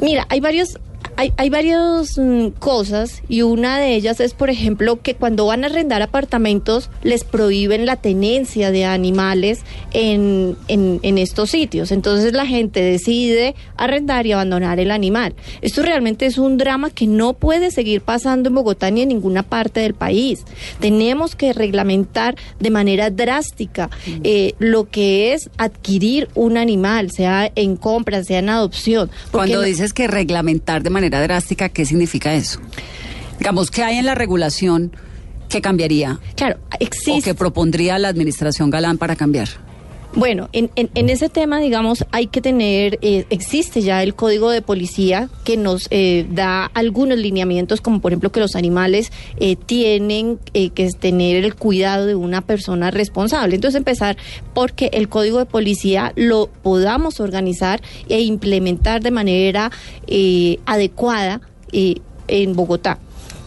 Mira, 0.01 0.27
hay 0.29 0.39
varios... 0.39 0.77
Hay, 1.17 1.33
hay 1.37 1.49
varias 1.49 2.17
mm, 2.17 2.49
cosas 2.59 3.21
y 3.29 3.41
una 3.41 3.77
de 3.77 3.95
ellas 3.95 4.19
es, 4.19 4.33
por 4.33 4.49
ejemplo, 4.49 5.01
que 5.01 5.15
cuando 5.15 5.45
van 5.45 5.63
a 5.63 5.67
arrendar 5.67 6.01
apartamentos 6.01 6.89
les 7.03 7.23
prohíben 7.23 7.85
la 7.85 7.95
tenencia 7.95 8.71
de 8.71 8.85
animales 8.85 9.61
en, 9.93 10.57
en, 10.67 10.99
en 11.03 11.17
estos 11.17 11.51
sitios. 11.51 11.91
Entonces 11.91 12.33
la 12.33 12.45
gente 12.45 12.81
decide 12.81 13.55
arrendar 13.77 14.25
y 14.25 14.33
abandonar 14.33 14.79
el 14.79 14.91
animal. 14.91 15.35
Esto 15.61 15.81
realmente 15.81 16.25
es 16.25 16.37
un 16.37 16.57
drama 16.57 16.89
que 16.89 17.07
no 17.07 17.33
puede 17.33 17.71
seguir 17.71 18.01
pasando 18.01 18.49
en 18.49 18.55
Bogotá 18.55 18.91
ni 18.91 19.01
en 19.01 19.09
ninguna 19.09 19.43
parte 19.43 19.79
del 19.79 19.93
país. 19.93 20.43
Tenemos 20.79 21.35
que 21.35 21.53
reglamentar 21.53 22.35
de 22.59 22.69
manera 22.69 23.09
drástica 23.09 23.89
eh, 24.23 24.53
lo 24.59 24.89
que 24.89 25.33
es 25.33 25.49
adquirir 25.57 26.29
un 26.35 26.57
animal, 26.57 27.11
sea 27.11 27.51
en 27.55 27.77
compra, 27.77 28.23
sea 28.23 28.39
en 28.39 28.49
adopción. 28.49 29.09
Cuando 29.31 29.61
dices 29.61 29.93
que 29.93 30.07
reglamentar 30.07 30.83
de 30.83 30.89
manera 30.89 31.04
drástica, 31.09 31.69
¿qué 31.69 31.85
significa 31.85 32.33
eso? 32.33 32.59
Digamos, 33.39 33.71
¿qué 33.71 33.83
hay 33.83 33.97
en 33.97 34.05
la 34.05 34.15
regulación 34.15 34.95
que 35.49 35.61
cambiaría? 35.61 36.19
Claro, 36.35 36.57
¿O 36.71 36.77
existe. 36.79 37.21
que 37.21 37.33
propondría 37.35 37.99
la 37.99 38.07
administración 38.07 38.69
Galán 38.69 38.97
para 38.97 39.15
cambiar? 39.15 39.49
Bueno, 40.15 40.47
en, 40.53 40.71
en, 40.77 40.89
en 40.95 41.09
ese 41.09 41.27
tema, 41.27 41.59
digamos, 41.59 42.05
hay 42.11 42.27
que 42.27 42.39
tener, 42.39 42.97
eh, 43.01 43.25
existe 43.29 43.81
ya 43.81 44.01
el 44.01 44.15
código 44.15 44.49
de 44.49 44.61
policía 44.61 45.27
que 45.43 45.57
nos 45.57 45.87
eh, 45.91 46.25
da 46.29 46.67
algunos 46.73 47.17
lineamientos, 47.17 47.81
como 47.81 47.99
por 47.99 48.13
ejemplo 48.13 48.31
que 48.31 48.39
los 48.39 48.55
animales 48.55 49.11
eh, 49.41 49.57
tienen 49.57 50.39
eh, 50.53 50.69
que 50.69 50.89
tener 50.91 51.43
el 51.43 51.55
cuidado 51.55 52.05
de 52.05 52.15
una 52.15 52.39
persona 52.39 52.91
responsable. 52.91 53.55
Entonces 53.55 53.77
empezar 53.77 54.15
porque 54.53 54.89
el 54.93 55.09
código 55.09 55.39
de 55.39 55.47
policía 55.47 56.13
lo 56.15 56.47
podamos 56.63 57.19
organizar 57.19 57.81
e 58.07 58.21
implementar 58.21 59.03
de 59.03 59.11
manera 59.11 59.69
eh, 60.07 60.59
adecuada 60.65 61.41
eh, 61.73 61.95
en 62.29 62.55
Bogotá 62.55 62.99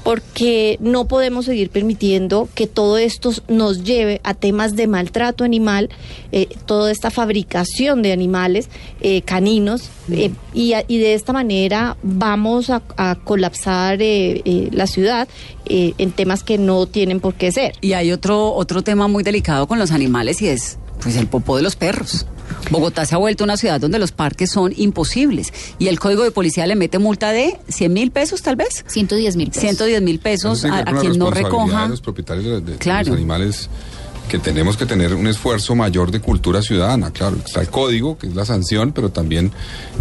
porque 0.08 0.78
no 0.80 1.06
podemos 1.06 1.44
seguir 1.44 1.68
permitiendo 1.68 2.48
que 2.54 2.66
todo 2.66 2.96
esto 2.96 3.30
nos 3.46 3.84
lleve 3.84 4.22
a 4.24 4.32
temas 4.32 4.74
de 4.74 4.86
maltrato 4.86 5.44
animal, 5.44 5.90
eh, 6.32 6.48
toda 6.64 6.90
esta 6.90 7.10
fabricación 7.10 8.00
de 8.00 8.12
animales 8.12 8.70
eh, 9.02 9.20
caninos, 9.20 9.90
eh, 10.10 10.30
y, 10.54 10.72
y 10.88 10.96
de 10.96 11.12
esta 11.12 11.34
manera 11.34 11.98
vamos 12.02 12.70
a, 12.70 12.80
a 12.96 13.16
colapsar 13.22 14.00
eh, 14.00 14.40
eh, 14.46 14.70
la 14.72 14.86
ciudad 14.86 15.28
en 15.66 16.12
temas 16.12 16.42
que 16.42 16.56
no 16.56 16.86
tienen 16.86 17.20
por 17.20 17.34
qué 17.34 17.52
ser. 17.52 17.74
Y 17.82 17.92
hay 17.92 18.10
otro, 18.10 18.54
otro 18.54 18.80
tema 18.80 19.08
muy 19.08 19.22
delicado 19.22 19.66
con 19.66 19.78
los 19.78 19.90
animales 19.90 20.40
y 20.40 20.48
es 20.48 20.78
pues 21.02 21.16
el 21.16 21.26
popó 21.26 21.58
de 21.58 21.62
los 21.62 21.76
perros. 21.76 22.24
Bogotá 22.70 23.06
se 23.06 23.14
ha 23.14 23.18
vuelto 23.18 23.44
una 23.44 23.56
ciudad 23.56 23.80
donde 23.80 23.98
los 23.98 24.12
parques 24.12 24.50
son 24.50 24.72
imposibles 24.76 25.52
y 25.78 25.88
el 25.88 25.98
código 25.98 26.22
de 26.24 26.30
policía 26.30 26.66
le 26.66 26.74
mete 26.76 26.98
multa 26.98 27.30
de 27.32 27.58
100 27.68 27.92
mil 27.92 28.10
pesos 28.10 28.42
tal 28.42 28.56
vez. 28.56 28.84
110 28.86 29.36
mil 29.36 29.48
pesos. 29.48 29.60
110 29.62 30.02
mil 30.02 30.18
pesos 30.18 30.64
a, 30.64 30.84
quien 31.00 31.18
no 31.18 31.30
recoja. 31.30 31.84
de 31.84 31.88
los 31.90 32.00
propietarios 32.00 32.44
de, 32.64 32.72
de- 32.72 32.78
Claro. 32.78 33.08
los 33.08 33.16
animales 33.16 33.68
que 34.28 34.38
tenemos 34.38 34.76
que 34.76 34.84
tener 34.84 35.14
un 35.14 35.26
esfuerzo 35.26 35.74
mayor 35.74 36.10
de 36.10 36.20
cultura 36.20 36.60
ciudadana. 36.60 37.10
Claro, 37.12 37.38
está 37.42 37.62
el 37.62 37.68
código, 37.70 38.18
que 38.18 38.26
es 38.26 38.34
la 38.34 38.44
sanción, 38.44 38.92
pero 38.92 39.08
también 39.08 39.50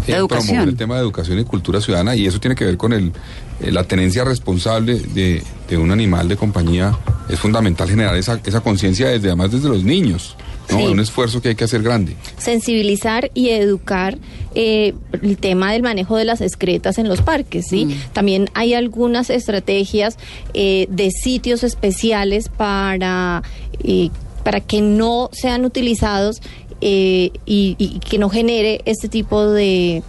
eh, 0.05 0.17
promover 0.27 0.67
el 0.67 0.75
tema 0.75 0.95
de 0.95 1.01
educación 1.01 1.39
y 1.39 1.45
cultura 1.45 1.79
ciudadana, 1.79 2.13
y 2.13 2.27
eso 2.27 2.37
tiene 2.37 2.53
que 2.53 2.65
ver 2.65 2.75
con 2.75 2.91
el, 2.91 3.13
eh, 3.61 3.71
la 3.71 3.85
tenencia 3.85 4.25
responsable 4.25 4.99
de, 4.99 5.41
de 5.69 5.77
un 5.77 5.91
animal 5.91 6.27
de 6.27 6.35
compañía. 6.35 6.97
Es 7.29 7.39
fundamental 7.39 7.89
generar 7.89 8.17
esa, 8.17 8.37
esa 8.43 8.59
conciencia 8.59 9.07
desde 9.07 9.27
además 9.29 9.51
desde 9.51 9.69
los 9.69 9.85
niños. 9.85 10.35
¿No? 10.69 10.77
Sí. 10.77 10.85
Un 10.85 10.99
esfuerzo 10.99 11.41
que 11.41 11.49
hay 11.49 11.55
que 11.55 11.63
hacer 11.63 11.81
grande. 11.83 12.15
sensibilizar 12.37 13.31
y 13.33 13.49
educar 13.49 14.17
eh, 14.55 14.93
el 15.21 15.37
tema 15.37 15.71
del 15.71 15.83
manejo 15.83 16.17
de 16.17 16.25
las 16.25 16.41
excretas 16.41 16.97
en 16.97 17.07
los 17.07 17.21
parques, 17.21 17.67
¿sí? 17.67 17.97
También 18.13 18.49
hay 18.53 18.73
algunas 18.73 19.29
estrategias 19.29 20.17
eh, 20.53 20.87
de 20.89 21.11
sitios 21.11 21.63
especiales 21.63 22.49
para, 22.49 23.43
eh, 23.83 24.09
para 24.43 24.59
que 24.59 24.81
no 24.81 25.29
sean 25.31 25.65
utilizados 25.65 26.41
eh, 26.81 27.31
y, 27.45 27.75
y 27.77 27.99
que 27.99 28.17
no 28.17 28.29
genere 28.29 28.81
este 28.85 29.09
tipo 29.09 29.45
de, 29.49 30.03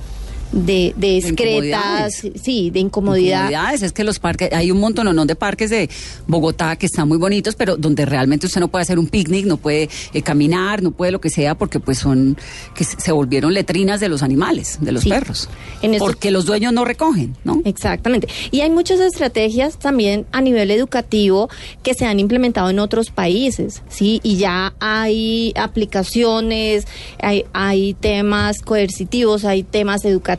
de, 0.52 0.94
de 0.96 1.18
excretas, 1.18 2.22
sí, 2.42 2.70
de 2.70 2.80
incomodidad. 2.80 3.44
Incomodidades, 3.50 3.82
es 3.82 3.92
que 3.92 4.04
los 4.04 4.18
parques, 4.18 4.52
hay 4.52 4.70
un 4.70 4.80
montón 4.80 5.08
de 5.26 5.34
parques 5.34 5.70
de 5.70 5.88
Bogotá 6.26 6.76
que 6.76 6.86
están 6.86 7.08
muy 7.08 7.18
bonitos, 7.18 7.54
pero 7.54 7.76
donde 7.76 8.04
realmente 8.04 8.46
usted 8.46 8.60
no 8.60 8.68
puede 8.68 8.82
hacer 8.82 8.98
un 8.98 9.06
picnic, 9.08 9.46
no 9.46 9.56
puede 9.56 9.88
eh, 10.12 10.22
caminar, 10.22 10.82
no 10.82 10.90
puede 10.90 11.12
lo 11.12 11.20
que 11.20 11.30
sea, 11.30 11.54
porque 11.56 11.80
pues 11.80 11.98
son, 11.98 12.36
que 12.74 12.84
se 12.84 13.12
volvieron 13.12 13.54
letrinas 13.54 14.00
de 14.00 14.08
los 14.08 14.22
animales, 14.22 14.78
de 14.80 14.92
los 14.92 15.02
Sí. 15.02 15.10
perros. 15.10 15.48
En 15.82 15.96
Porque 15.98 16.30
los 16.30 16.44
dueños 16.46 16.72
no 16.72 16.84
recogen, 16.84 17.36
¿no? 17.44 17.60
Exactamente. 17.64 18.28
Y 18.50 18.60
hay 18.60 18.70
muchas 18.70 19.00
estrategias 19.00 19.78
también 19.78 20.26
a 20.32 20.40
nivel 20.40 20.70
educativo 20.70 21.48
que 21.82 21.94
se 21.94 22.04
han 22.06 22.20
implementado 22.20 22.70
en 22.70 22.78
otros 22.78 23.10
países, 23.10 23.82
¿sí? 23.88 24.20
Y 24.22 24.36
ya 24.36 24.74
hay 24.80 25.52
aplicaciones, 25.56 26.86
hay, 27.20 27.44
hay 27.52 27.94
temas 27.94 28.60
coercitivos, 28.60 29.44
hay 29.44 29.62
temas 29.62 30.04
educativos, 30.04 30.37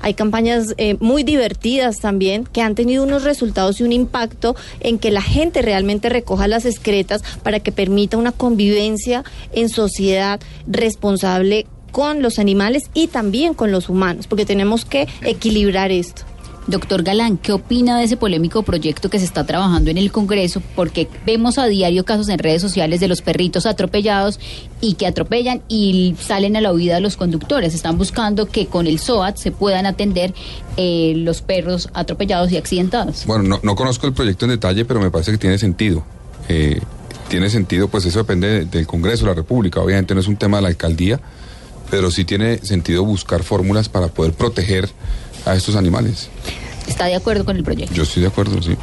hay 0.00 0.14
campañas 0.14 0.74
eh, 0.76 0.96
muy 1.00 1.22
divertidas 1.22 1.98
también 1.98 2.44
que 2.44 2.62
han 2.62 2.74
tenido 2.74 3.02
unos 3.02 3.24
resultados 3.24 3.80
y 3.80 3.82
un 3.82 3.92
impacto 3.92 4.54
en 4.80 4.98
que 4.98 5.10
la 5.10 5.22
gente 5.22 5.62
realmente 5.62 6.08
recoja 6.08 6.48
las 6.48 6.64
excretas 6.64 7.22
para 7.42 7.60
que 7.60 7.72
permita 7.72 8.16
una 8.16 8.32
convivencia 8.32 9.24
en 9.52 9.68
sociedad 9.68 10.40
responsable 10.66 11.66
con 11.90 12.22
los 12.22 12.38
animales 12.38 12.90
y 12.92 13.06
también 13.06 13.54
con 13.54 13.70
los 13.70 13.88
humanos, 13.88 14.26
porque 14.26 14.46
tenemos 14.46 14.84
que 14.84 15.06
equilibrar 15.22 15.92
esto. 15.92 16.22
Doctor 16.66 17.02
Galán, 17.02 17.36
¿qué 17.36 17.52
opina 17.52 17.98
de 17.98 18.04
ese 18.04 18.16
polémico 18.16 18.62
proyecto 18.62 19.10
que 19.10 19.18
se 19.18 19.26
está 19.26 19.44
trabajando 19.44 19.90
en 19.90 19.98
el 19.98 20.10
Congreso? 20.10 20.62
Porque 20.74 21.08
vemos 21.26 21.58
a 21.58 21.66
diario 21.66 22.06
casos 22.06 22.30
en 22.30 22.38
redes 22.38 22.62
sociales 22.62 23.00
de 23.00 23.08
los 23.08 23.20
perritos 23.20 23.66
atropellados 23.66 24.40
y 24.80 24.94
que 24.94 25.06
atropellan 25.06 25.60
y 25.68 26.16
salen 26.18 26.56
a 26.56 26.62
la 26.62 26.72
huida 26.72 27.00
los 27.00 27.16
conductores. 27.18 27.74
Están 27.74 27.98
buscando 27.98 28.46
que 28.46 28.66
con 28.66 28.86
el 28.86 28.98
SOAT 28.98 29.36
se 29.36 29.50
puedan 29.50 29.84
atender 29.84 30.32
eh, 30.78 31.12
los 31.16 31.42
perros 31.42 31.90
atropellados 31.92 32.50
y 32.50 32.56
accidentados. 32.56 33.26
Bueno, 33.26 33.44
no, 33.44 33.60
no 33.62 33.74
conozco 33.76 34.06
el 34.06 34.14
proyecto 34.14 34.46
en 34.46 34.52
detalle, 34.52 34.86
pero 34.86 35.00
me 35.00 35.10
parece 35.10 35.32
que 35.32 35.38
tiene 35.38 35.58
sentido. 35.58 36.02
Eh, 36.48 36.80
tiene 37.28 37.50
sentido, 37.50 37.88
pues 37.88 38.06
eso 38.06 38.20
depende 38.20 38.48
de- 38.48 38.64
del 38.64 38.86
Congreso 38.86 39.24
de 39.24 39.30
la 39.32 39.34
República. 39.34 39.80
Obviamente 39.82 40.14
no 40.14 40.20
es 40.20 40.28
un 40.28 40.36
tema 40.36 40.56
de 40.58 40.62
la 40.62 40.68
alcaldía, 40.68 41.20
pero 41.90 42.10
sí 42.10 42.24
tiene 42.24 42.56
sentido 42.58 43.04
buscar 43.04 43.42
fórmulas 43.42 43.90
para 43.90 44.08
poder 44.08 44.32
proteger 44.32 44.88
a 45.44 45.54
estos 45.54 45.76
animales. 45.76 46.28
¿Está 46.86 47.06
de 47.06 47.14
acuerdo 47.14 47.44
con 47.44 47.56
el 47.56 47.64
proyecto? 47.64 47.94
Yo 47.94 48.02
estoy 48.02 48.22
de 48.22 48.28
acuerdo, 48.28 48.60
sí. 48.62 48.76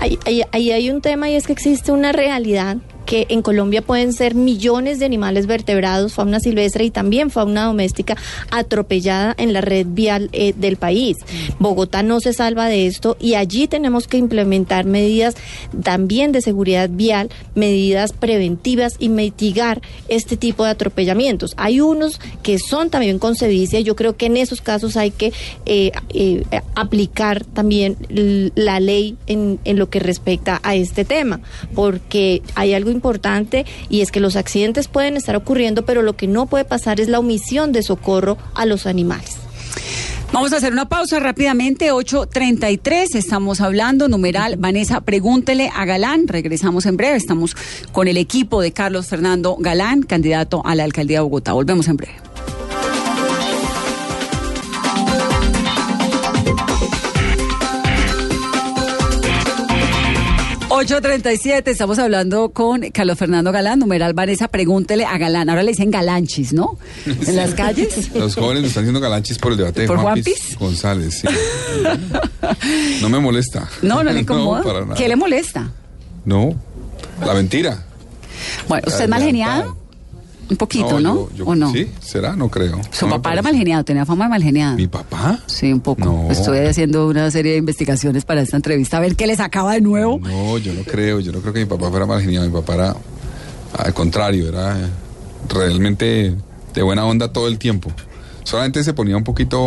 Ahí, 0.00 0.18
ahí- 0.26 0.42
ahí 0.52 0.72
hay 0.72 0.90
un 0.90 1.00
tema 1.02 1.28
y 1.28 1.34
es 1.34 1.46
que 1.46 1.52
existe 1.52 1.92
una 1.92 2.12
realidad 2.12 2.76
que 3.06 3.26
en 3.30 3.40
Colombia 3.40 3.82
pueden 3.82 4.12
ser 4.12 4.34
millones 4.34 4.98
de 4.98 5.06
animales 5.06 5.46
vertebrados, 5.46 6.12
fauna 6.12 6.40
silvestre 6.40 6.84
y 6.84 6.90
también 6.90 7.30
fauna 7.30 7.64
doméstica 7.64 8.16
atropellada 8.50 9.34
en 9.38 9.52
la 9.52 9.60
red 9.60 9.86
vial 9.88 10.28
eh, 10.32 10.52
del 10.56 10.76
país. 10.76 11.16
Bogotá 11.58 12.02
no 12.02 12.20
se 12.20 12.32
salva 12.32 12.66
de 12.66 12.86
esto 12.86 13.16
y 13.20 13.34
allí 13.34 13.68
tenemos 13.68 14.08
que 14.08 14.18
implementar 14.18 14.84
medidas 14.84 15.36
también 15.82 16.32
de 16.32 16.42
seguridad 16.42 16.90
vial, 16.92 17.30
medidas 17.54 18.12
preventivas 18.12 18.96
y 18.98 19.08
mitigar 19.08 19.80
este 20.08 20.36
tipo 20.36 20.64
de 20.64 20.70
atropellamientos. 20.70 21.54
Hay 21.56 21.80
unos 21.80 22.20
que 22.42 22.58
son 22.58 22.90
también 22.90 23.18
con 23.18 23.36
sevicia, 23.36 23.80
yo 23.80 23.94
creo 23.94 24.16
que 24.16 24.26
en 24.26 24.36
esos 24.36 24.60
casos 24.60 24.96
hay 24.96 25.12
que 25.12 25.32
eh, 25.64 25.92
eh, 26.10 26.44
aplicar 26.74 27.44
también 27.44 27.96
la 28.08 28.80
ley 28.80 29.16
en, 29.26 29.60
en 29.64 29.78
lo 29.78 29.88
que 29.88 30.00
respecta 30.00 30.60
a 30.64 30.74
este 30.74 31.04
tema, 31.04 31.40
porque 31.74 32.42
hay 32.54 32.74
algo 32.74 32.90
importante 32.96 33.64
y 33.88 34.00
es 34.00 34.10
que 34.10 34.20
los 34.20 34.34
accidentes 34.34 34.88
pueden 34.88 35.16
estar 35.16 35.36
ocurriendo, 35.36 35.84
pero 35.84 36.02
lo 36.02 36.16
que 36.16 36.26
no 36.26 36.46
puede 36.46 36.64
pasar 36.64 37.00
es 37.00 37.08
la 37.08 37.20
omisión 37.20 37.72
de 37.72 37.82
socorro 37.82 38.36
a 38.54 38.66
los 38.66 38.86
animales. 38.86 39.36
Vamos 40.32 40.52
a 40.52 40.56
hacer 40.56 40.72
una 40.72 40.88
pausa 40.88 41.20
rápidamente, 41.20 41.92
8.33, 41.92 43.14
estamos 43.14 43.60
hablando, 43.60 44.08
numeral, 44.08 44.56
Vanessa, 44.56 45.00
pregúntele 45.00 45.70
a 45.74 45.84
Galán, 45.84 46.26
regresamos 46.26 46.84
en 46.86 46.96
breve, 46.96 47.16
estamos 47.16 47.56
con 47.92 48.08
el 48.08 48.16
equipo 48.16 48.60
de 48.60 48.72
Carlos 48.72 49.06
Fernando 49.06 49.56
Galán, 49.58 50.02
candidato 50.02 50.62
a 50.66 50.74
la 50.74 50.84
alcaldía 50.84 51.18
de 51.18 51.22
Bogotá, 51.22 51.52
volvemos 51.52 51.86
en 51.88 51.96
breve. 51.96 52.35
...8.37, 60.76 61.68
estamos 61.68 61.98
hablando 61.98 62.50
con 62.50 62.82
Carlos 62.90 63.16
Fernando 63.16 63.50
Galán, 63.50 63.78
numeral 63.78 64.12
Vanessa, 64.12 64.48
pregúntele 64.48 65.06
a 65.06 65.16
Galán. 65.16 65.48
Ahora 65.48 65.62
le 65.62 65.70
dicen 65.70 65.90
galanchis, 65.90 66.52
¿no? 66.52 66.76
En 67.06 67.34
las 67.34 67.54
calles. 67.54 68.14
Los 68.14 68.34
jóvenes 68.34 68.60
me 68.60 68.68
están 68.68 68.82
haciendo 68.82 69.00
galanchis 69.00 69.38
por 69.38 69.52
el 69.52 69.58
debate 69.58 69.80
de 69.80 69.86
¿Por 69.86 69.96
Juan? 69.98 70.22
Piz 70.22 70.54
González. 70.58 71.20
sí. 71.22 71.28
No 73.00 73.08
me 73.08 73.18
molesta. 73.20 73.66
No, 73.80 74.04
no 74.04 74.12
le 74.12 74.20
incomoda. 74.20 74.94
¿Qué 74.94 75.08
le 75.08 75.16
molesta? 75.16 75.70
No, 76.26 76.54
la 77.24 77.32
mentira. 77.32 77.82
Bueno, 78.68 78.84
¿usted 78.86 79.04
es 79.04 79.08
mal 79.08 79.22
geniado? 79.22 79.78
Un 80.48 80.56
poquito, 80.56 81.00
¿no? 81.00 81.28
yo- 81.30 81.30
yo- 81.38 81.44
¿O 81.46 81.54
no? 81.56 81.72
Sí, 81.72 81.90
será, 82.00 82.36
no 82.36 82.48
creo. 82.48 82.80
Su 82.92 83.06
No 83.06 83.16
papá 83.16 83.32
era 83.32 83.42
mal 83.42 83.54
geniado, 83.56 83.84
tenía 83.84 84.06
fama 84.06 84.24
de 84.26 84.30
mal 84.30 84.42
geniado. 84.42 84.76
¿Mi 84.76 84.86
papá? 84.86 85.40
Sí, 85.46 85.72
un 85.72 85.80
poco. 85.80 86.04
No. 86.04 86.30
Estoy 86.30 86.58
haciendo 86.58 87.08
una 87.08 87.30
serie 87.30 87.52
de 87.52 87.58
investigaciones 87.58 88.24
para 88.24 88.42
esta 88.42 88.56
entrevista, 88.56 88.96
a 88.98 89.00
ver 89.00 89.16
qué 89.16 89.26
les 89.26 89.40
acaba 89.40 89.72
de 89.74 89.80
nuevo. 89.80 90.18
No, 90.22 90.58
yo 90.58 90.72
no 90.72 90.82
creo, 90.84 91.20
yo 91.20 91.32
no 91.32 91.40
creo 91.40 91.52
que 91.52 91.60
mi 91.60 91.66
papá 91.66 91.90
fuera 91.90 92.06
mal 92.06 92.20
geniado, 92.22 92.46
mi 92.46 92.52
papá 92.52 92.74
era 92.74 92.96
al 93.76 93.92
contrario, 93.92 94.48
era 94.48 94.76
realmente 95.48 96.34
de 96.74 96.82
buena 96.82 97.04
onda 97.04 97.32
todo 97.32 97.48
el 97.48 97.58
tiempo. 97.58 97.90
Solamente 98.44 98.84
se 98.84 98.92
ponía 98.92 99.16
un 99.16 99.24
poquito 99.24 99.60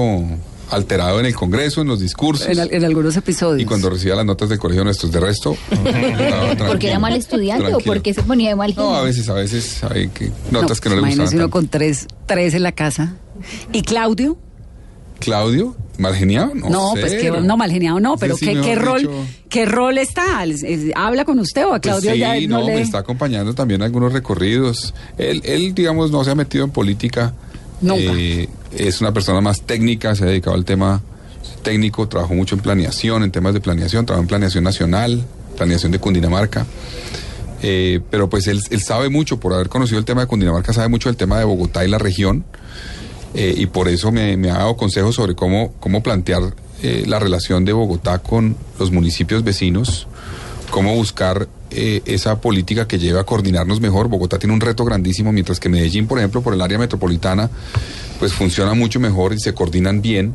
alterado 0.71 1.19
en 1.19 1.25
el 1.25 1.35
Congreso, 1.35 1.81
en 1.81 1.87
los 1.87 1.99
discursos. 1.99 2.47
En, 2.47 2.59
al- 2.59 2.73
en 2.73 2.83
algunos 2.85 3.15
episodios. 3.17 3.61
Y 3.61 3.65
cuando 3.65 3.89
recibía 3.89 4.15
las 4.15 4.25
notas 4.25 4.49
del 4.49 4.59
colegio 4.59 4.83
nuestros, 4.83 5.11
de 5.11 5.19
resto. 5.19 5.55
¿Porque 6.67 6.89
era 6.89 6.99
mal 6.99 7.13
estudiante 7.15 7.63
o 7.65 7.67
tranquilo. 7.69 7.93
porque 7.93 8.13
se 8.13 8.23
ponía 8.23 8.49
de 8.49 8.55
mal 8.55 8.73
No, 8.75 8.83
a 8.91 8.97
genio? 8.97 9.03
veces, 9.05 9.29
a 9.29 9.33
veces 9.33 9.83
hay 9.83 10.07
que, 10.09 10.31
notas 10.51 10.79
que 10.81 10.89
no 10.89 10.95
le 10.95 11.01
imagínese 11.01 11.23
gustaban. 11.23 11.35
uno 11.37 11.43
tanto. 11.45 11.51
con 11.51 11.67
tres, 11.67 12.07
tres 12.25 12.53
en 12.53 12.63
la 12.63 12.71
casa. 12.71 13.15
¿Y 13.73 13.81
Claudio? 13.83 14.37
Claudio, 15.19 15.75
mal 15.97 16.15
geniado, 16.15 16.53
no, 16.55 16.69
No, 16.69 16.91
pues 16.93 17.13
que 17.15 17.29
no, 17.29 17.57
mal 17.57 17.69
geniado 17.69 17.99
no, 17.99 18.15
pero 18.15 18.37
sí, 18.37 18.45
¿qué, 18.45 18.61
qué 18.61 18.75
rol, 18.75 18.99
dicho. 19.01 19.11
qué 19.49 19.65
rol 19.65 19.97
está? 19.97 20.45
¿Es- 20.45 20.63
es- 20.63 20.91
¿Habla 20.95 21.25
con 21.25 21.39
usted 21.39 21.63
o 21.65 21.73
a 21.73 21.81
Pues 21.81 21.81
Claudio 21.81 22.13
sí, 22.13 22.19
ya 22.19 22.39
no, 22.47 22.61
no, 22.61 22.67
le...? 22.67 22.75
me 22.75 22.81
está 22.81 22.99
acompañando 22.99 23.53
también 23.53 23.81
algunos 23.81 24.13
recorridos. 24.13 24.93
Él, 25.17 25.41
él, 25.43 25.73
digamos, 25.75 26.09
no 26.11 26.23
se 26.23 26.31
ha 26.31 26.35
metido 26.35 26.63
en 26.63 26.71
política. 26.71 27.33
Nunca. 27.81 28.13
Eh, 28.15 28.49
es 28.71 29.01
una 29.01 29.13
persona 29.13 29.41
más 29.41 29.61
técnica, 29.61 30.15
se 30.15 30.23
ha 30.23 30.27
dedicado 30.27 30.55
al 30.55 30.65
tema 30.65 31.01
técnico, 31.63 32.07
trabajó 32.07 32.33
mucho 32.33 32.55
en 32.55 32.61
planeación, 32.61 33.23
en 33.23 33.31
temas 33.31 33.53
de 33.53 33.61
planeación, 33.61 34.05
trabajó 34.05 34.23
en 34.23 34.27
planeación 34.27 34.63
nacional, 34.63 35.23
planeación 35.55 35.91
de 35.91 35.99
Cundinamarca. 35.99 36.65
Eh, 37.61 37.99
pero 38.09 38.29
pues 38.29 38.47
él, 38.47 38.61
sabe 38.81 39.09
mucho, 39.09 39.39
por 39.39 39.53
haber 39.53 39.69
conocido 39.69 39.99
el 39.99 40.05
tema 40.05 40.21
de 40.21 40.27
Cundinamarca, 40.27 40.73
sabe 40.73 40.87
mucho 40.87 41.09
del 41.09 41.17
tema 41.17 41.39
de 41.39 41.45
Bogotá 41.45 41.85
y 41.85 41.89
la 41.89 41.97
región. 41.97 42.45
Eh, 43.33 43.53
y 43.57 43.67
por 43.67 43.87
eso 43.87 44.11
me, 44.11 44.33
ha 44.49 44.57
dado 44.57 44.75
consejos 44.75 45.15
sobre 45.15 45.35
cómo, 45.35 45.73
cómo 45.79 46.01
plantear 46.01 46.41
la 46.81 47.19
relación 47.19 47.65
de 47.65 47.73
Bogotá 47.73 48.19
con 48.19 48.55
los 48.79 48.89
municipios 48.89 49.43
vecinos, 49.43 50.07
cómo 50.71 50.95
buscar 50.95 51.49
eh, 51.71 52.01
esa 52.05 52.41
política 52.41 52.87
que 52.87 52.97
lleve 52.97 53.19
a 53.19 53.23
coordinarnos 53.23 53.79
mejor. 53.79 54.07
Bogotá 54.07 54.39
tiene 54.39 54.53
un 54.53 54.61
reto 54.61 54.85
grandísimo, 54.85 55.31
mientras 55.31 55.59
que 55.59 55.69
Medellín, 55.69 56.07
por 56.07 56.17
ejemplo, 56.17 56.41
por 56.41 56.53
el 56.53 56.61
área 56.61 56.77
metropolitana, 56.77 57.49
pues 58.19 58.33
funciona 58.33 58.73
mucho 58.73 58.99
mejor 58.99 59.33
y 59.33 59.39
se 59.39 59.53
coordinan 59.53 60.01
bien. 60.01 60.33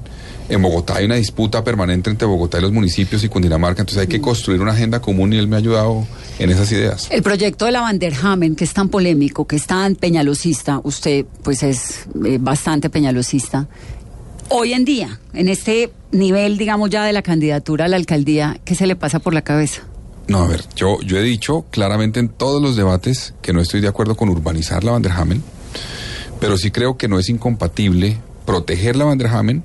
En 0.49 0.61
Bogotá 0.61 0.97
hay 0.97 1.07
una 1.07 1.15
disputa 1.15 1.65
permanente 1.65 2.11
entre 2.11 2.27
Bogotá 2.27 2.59
y 2.59 2.63
los 2.63 2.73
municipios 2.73 3.25
y 3.25 3.29
Cundinamarca, 3.29 3.83
entonces 3.83 4.03
hay 4.03 4.09
que 4.09 4.21
construir 4.21 4.61
una 4.61 4.73
agenda 4.73 5.01
común 5.01 5.33
y 5.33 5.39
él 5.39 5.49
me 5.49 5.57
ha 5.57 5.59
ayudado 5.59 6.07
en 6.39 6.51
esas 6.51 6.71
ideas. 6.71 7.09
El 7.11 7.23
proyecto 7.23 7.65
de 7.65 7.73
la 7.73 7.81
Vanderhamen, 7.81 8.55
que 8.55 8.65
es 8.65 8.75
tan 8.75 8.91
polémico, 8.91 9.47
que 9.47 9.57
es 9.57 9.67
tan 9.67 9.95
peñalosista, 9.97 10.81
usted 10.85 11.25
pues 11.43 11.63
es 11.63 12.07
eh, 12.27 12.39
bastante 12.41 12.91
peñalosista. 12.91 13.69
Hoy 14.51 14.75
en 14.75 14.85
día, 14.85 15.19
en 15.33 15.49
este 15.49 15.91
nivel, 16.13 16.59
digamos 16.59 16.91
ya 16.91 17.05
de 17.05 17.15
la 17.15 17.23
candidatura 17.23 17.87
a 17.87 17.89
la 17.89 17.97
alcaldía, 17.97 18.61
¿qué 18.67 18.75
se 18.75 18.87
le 18.87 18.97
pasa 18.97 19.21
por 19.21 19.33
la 19.33 19.43
cabeza? 19.43 19.83
No, 20.29 20.39
a 20.39 20.49
ver, 20.49 20.65
yo, 20.75 21.01
yo 21.01 21.19
he 21.19 21.23
dicho 21.23 21.67
claramente 21.71 22.21
en 22.21 22.29
todos 22.29 22.63
los 22.63 22.77
debates 22.77 23.35
que 23.43 23.53
no 23.53 23.61
estoy 23.61 23.81
de 23.81 23.89
acuerdo 23.89 24.17
con 24.17 24.29
urbanizar 24.29 24.85
la 24.85 24.93
Vanderhamen, 24.93 25.43
pero 26.41 26.57
sí 26.57 26.71
creo 26.71 26.97
que 26.97 27.09
no 27.09 27.19
es 27.19 27.29
incompatible 27.29 28.19
proteger 28.47 28.97
la 28.97 29.05
Vanderhamen 29.05 29.65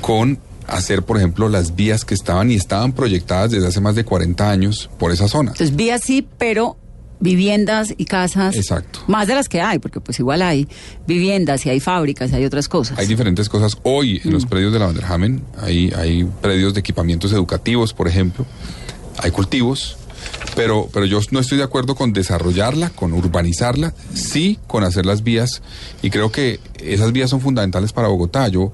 con 0.00 0.38
hacer, 0.66 1.02
por 1.02 1.16
ejemplo, 1.16 1.48
las 1.48 1.74
vías 1.74 2.04
que 2.04 2.14
estaban 2.14 2.50
y 2.50 2.54
estaban 2.54 2.92
proyectadas 2.92 3.50
desde 3.50 3.68
hace 3.68 3.80
más 3.80 3.94
de 3.94 4.04
40 4.04 4.50
años 4.50 4.90
por 4.98 5.10
esa 5.10 5.28
zona. 5.28 5.52
Entonces, 5.52 5.74
vía 5.74 5.98
sí, 5.98 6.26
pero 6.36 6.76
viviendas 7.20 7.94
y 7.96 8.04
casas. 8.04 8.54
Exacto. 8.54 9.00
Más 9.06 9.26
de 9.26 9.34
las 9.34 9.48
que 9.48 9.60
hay, 9.60 9.78
porque 9.78 10.00
pues 10.00 10.18
igual 10.20 10.42
hay 10.42 10.68
viviendas 11.06 11.66
y 11.66 11.70
hay 11.70 11.80
fábricas 11.80 12.30
y 12.30 12.36
hay 12.36 12.44
otras 12.44 12.68
cosas. 12.68 12.98
Hay 12.98 13.06
diferentes 13.06 13.48
cosas. 13.48 13.76
Hoy 13.82 14.20
en 14.24 14.32
los 14.32 14.46
predios 14.46 14.72
de 14.72 14.78
la 14.78 14.86
Vanderhamen 14.86 15.42
hay, 15.60 15.92
hay 15.96 16.24
predios 16.40 16.74
de 16.74 16.80
equipamientos 16.80 17.32
educativos, 17.32 17.92
por 17.92 18.06
ejemplo. 18.06 18.46
Hay 19.18 19.30
cultivos. 19.30 19.96
Pero, 20.56 20.88
pero 20.92 21.06
yo 21.06 21.20
no 21.30 21.38
estoy 21.38 21.58
de 21.58 21.64
acuerdo 21.64 21.94
con 21.94 22.12
desarrollarla, 22.12 22.90
con 22.90 23.12
urbanizarla, 23.12 23.94
sí 24.12 24.58
con 24.66 24.82
hacer 24.82 25.06
las 25.06 25.22
vías. 25.22 25.62
Y 26.02 26.10
creo 26.10 26.32
que 26.32 26.58
esas 26.82 27.12
vías 27.12 27.30
son 27.30 27.40
fundamentales 27.40 27.92
para 27.92 28.08
Bogotá. 28.08 28.48
Yo, 28.48 28.72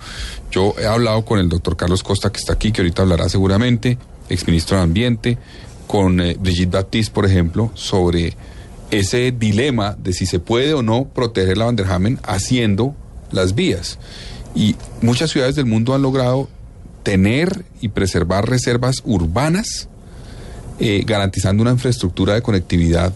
yo 0.50 0.74
he 0.78 0.86
hablado 0.86 1.24
con 1.24 1.38
el 1.38 1.50
doctor 1.50 1.76
Carlos 1.76 2.02
Costa, 2.02 2.32
que 2.32 2.38
está 2.38 2.54
aquí, 2.54 2.72
que 2.72 2.80
ahorita 2.80 3.02
hablará 3.02 3.28
seguramente, 3.28 3.98
exministro 4.30 4.78
de 4.78 4.82
Ambiente, 4.82 5.38
con 5.86 6.20
eh, 6.20 6.36
Brigitte 6.40 6.72
Baptiste, 6.72 7.12
por 7.12 7.26
ejemplo, 7.26 7.70
sobre 7.74 8.34
ese 8.90 9.32
dilema 9.32 9.96
de 9.98 10.12
si 10.12 10.26
se 10.26 10.38
puede 10.38 10.72
o 10.74 10.82
no 10.82 11.04
proteger 11.04 11.58
la 11.58 11.66
Vanderhamen 11.66 12.18
haciendo 12.22 12.94
las 13.30 13.54
vías. 13.54 13.98
Y 14.54 14.76
muchas 15.02 15.30
ciudades 15.30 15.56
del 15.56 15.66
mundo 15.66 15.94
han 15.94 16.02
logrado 16.02 16.48
tener 17.02 17.64
y 17.80 17.88
preservar 17.88 18.48
reservas 18.48 19.02
urbanas, 19.04 19.88
eh, 20.78 21.04
garantizando 21.06 21.62
una 21.62 21.72
infraestructura 21.72 22.34
de 22.34 22.42
conectividad. 22.42 23.12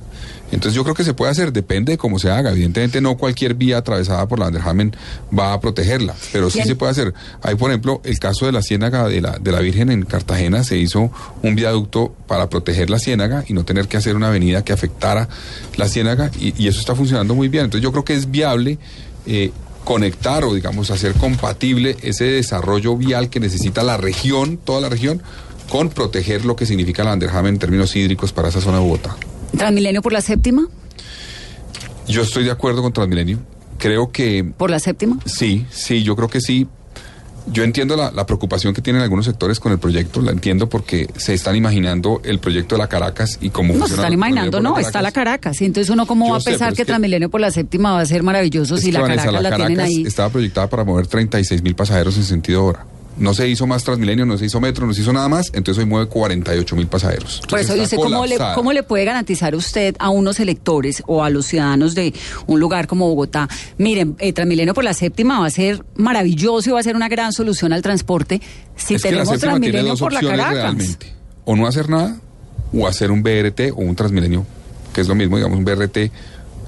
Entonces 0.51 0.75
yo 0.75 0.83
creo 0.83 0.95
que 0.95 1.05
se 1.05 1.13
puede 1.13 1.31
hacer, 1.31 1.53
depende 1.53 1.93
de 1.93 1.99
cómo 1.99 2.19
se 2.19 2.31
haga. 2.31 2.53
Evidentemente 2.53 3.01
no 3.01 3.17
cualquier 3.17 3.55
vía 3.55 3.79
atravesada 3.79 4.27
por 4.27 4.39
la 4.39 4.47
Vanderhamen 4.47 4.97
va 5.37 5.53
a 5.53 5.61
protegerla, 5.61 6.15
pero 6.33 6.49
sí 6.49 6.59
Bien. 6.59 6.69
se 6.69 6.77
puede 6.77 6.93
hacer. 6.93 7.15
Hay, 7.43 7.57
por 7.57 7.71
ejemplo, 7.71 8.01
el 8.05 8.19
caso 8.19 8.47
de 8.47 8.53
la 8.53 8.63
ciénaga 8.63 9.07
de 9.09 9.21
la, 9.21 9.39
de 9.39 9.53
la 9.53 9.61
Virgen 9.61 9.91
en 9.91 10.05
Cartagena, 10.05 10.65
se 10.65 10.79
hizo 10.79 11.11
un 11.43 11.55
viaducto 11.55 12.15
para 12.27 12.49
proteger 12.49 12.89
la 12.89 12.99
ciénaga 12.99 13.45
y 13.47 13.53
no 13.53 13.65
tener 13.65 13.89
que 13.89 13.99
hacer 13.99 14.17
una 14.17 14.29
avenida 14.29 14.65
que 14.65 14.73
afectara 14.73 15.29
la 15.77 15.89
ciénaga 15.89 16.31
y, 16.41 16.55
y 16.57 16.69
eso 16.69 16.81
está 16.81 16.95
funcionando 16.95 17.35
muy 17.35 17.49
bien. 17.49 17.65
Entonces 17.65 17.83
yo 17.83 17.93
creo 17.93 18.05
que 18.05 18.15
es 18.15 18.31
viable 18.31 18.79
eh, 19.27 19.53
conectar 19.85 20.45
o 20.45 20.55
digamos 20.55 20.91
hacer 20.91 21.15
compatible 21.15 21.97
ese 22.03 22.25
desarrollo 22.25 22.97
vial 22.97 23.31
que 23.31 23.41
necesita 23.41 23.83
la 23.83 23.97
región, 23.97 24.59
toda 24.59 24.83
la 24.83 24.91
región, 24.91 25.23
con 25.69 25.91
proteger 25.91 26.45
lo 26.45 26.57
que 26.57 26.67
significa 26.67 27.05
la 27.05 27.11
Vanderhamen 27.11 27.55
en 27.55 27.59
términos 27.59 27.95
hídricos 27.95 28.33
para 28.33 28.49
esa 28.49 28.61
zona 28.61 28.79
de 28.79 28.85
Bogotá. 28.85 29.17
Transmilenio 29.57 30.03
por 30.03 30.13
la 30.13 30.21
séptima, 30.21 30.67
Yo 32.07 32.23
estoy 32.23 32.45
de 32.45 32.51
acuerdo 32.51 32.83
con 32.83 32.93
Transmilenio. 32.93 33.39
Creo 33.79 34.11
que 34.11 34.45
por 34.57 34.71
la 34.71 34.81
séptima. 34.81 35.19
sí, 35.27 35.67
sí, 35.71 36.03
yo 36.03 36.17
creo 36.17 36.29
que 36.29 36.41
sí. 36.41 36.67
Yo 37.51 37.65
entiendo 37.65 37.97
la, 37.97 38.11
la 38.11 38.27
preocupación 38.27 38.75
que 38.75 38.83
tienen 38.83 39.01
algunos 39.01 39.25
sectores 39.25 39.59
con 39.59 39.73
el 39.73 39.79
proyecto, 39.79 40.21
la 40.21 40.33
entiendo 40.33 40.69
porque 40.69 41.09
se 41.17 41.33
están 41.33 41.57
imaginando 41.57 42.21
el 42.25 42.41
proyecto 42.41 42.75
de 42.75 42.81
la 42.81 42.89
Caracas 42.89 43.39
y 43.41 43.49
cómo 43.49 43.73
No 43.73 43.87
se 43.87 43.95
están 43.95 44.13
imaginando, 44.13 44.61
no, 44.61 44.79
está 44.79 45.01
la 45.01 45.13
Caracas. 45.13 45.59
Y 45.63 45.65
entonces 45.65 45.89
uno 45.89 46.05
cómo 46.07 46.27
Yo 46.27 46.33
va 46.33 46.39
a 46.39 46.41
sé, 46.41 46.51
pensar 46.51 46.75
que, 46.75 46.85
Transmilenio 46.85 47.31
por 47.31 47.41
la 47.41 47.51
séptima 47.51 47.93
va 47.93 48.01
a 48.01 48.07
ser 48.07 48.23
maravilloso 48.23 48.77
si 48.77 48.93
la 48.93 49.01
Vanessa, 49.01 49.27
Caracas 49.27 49.43
la, 49.43 49.57
tienen 49.57 49.77
Caracas 49.77 49.97
ahí. 49.97 50.03
estaba 50.07 50.29
proyectada 50.29 50.69
para 50.69 50.85
mover 50.85 51.07
36 51.07 51.63
mil 51.63 51.75
pasajeros 51.75 52.19
en 52.19 52.25
sentido 52.25 52.67
hora. 52.67 52.85
No 53.19 53.35
se 53.35 53.49
hizo 53.49 53.67
más 53.67 53.83
Transmilenio, 53.85 54.25
no 54.27 54.39
se 54.39 54.47
hizo 54.47 54.61
metro, 54.61 54.87
no 54.87 54.95
se 54.95 55.01
hizo 55.03 55.13
nada 55.13 55.29
más, 55.29 55.47
entonces 55.53 55.83
hoy 55.83 55.89
mueve 55.89 56.07
48 56.09 56.77
mil 56.77 56.87
pasajeros. 56.87 57.43
Por 57.49 57.59
eso, 57.59 57.73
Entonces 57.75 57.79
¿y 57.79 57.83
está 57.83 57.97
usted 57.97 58.13
cómo 58.15 58.27
le, 58.27 58.37
cómo 58.55 58.73
le 58.73 58.83
puede 58.85 59.05
garantizar 59.05 59.55
usted 59.55 59.97
a 59.99 60.11
unos 60.11 60.39
electores 60.41 61.03
o 61.07 61.25
a 61.25 61.31
los 61.31 61.47
ciudadanos 61.47 61.95
de 61.95 62.15
un 62.47 62.61
lugar 62.61 62.87
como 62.87 63.09
Bogotá? 63.09 63.49
Miren, 63.77 64.15
eh, 64.19 64.33
Transmilenio 64.33 64.73
por 64.75 64.85
la 64.85 64.95
séptima 64.95 65.41
va 65.41 65.47
a 65.47 65.51
ser 65.51 65.85
maravilloso 65.97 66.71
y 66.71 66.73
va 66.73 66.81
a 66.81 66.83
ser 66.83 66.97
una 66.97 67.09
gran 67.09 67.33
solución 67.33 67.73
al 67.73 67.83
transporte 67.83 68.41
si 68.77 68.95
es 68.95 69.03
que 69.03 69.09
la 69.11 69.19
tenemos 69.25 69.29
tiene 69.41 69.41
Transmilenio 69.41 69.97
por 69.97 70.13
la 70.13 70.21
Caracas. 70.21 70.53
realmente. 70.55 71.13
O 71.45 71.57
no 71.57 71.67
hacer 71.67 71.89
nada, 71.89 72.17
o 72.73 72.87
hacer 72.87 73.11
un 73.11 73.23
BRT 73.23 73.73
o 73.73 73.81
un 73.81 73.97
Transmilenio, 73.97 74.47
que 74.93 75.01
es 75.01 75.09
lo 75.09 75.15
mismo, 75.15 75.37
digamos, 75.37 75.59
un 75.59 75.65
BRT 75.65 75.97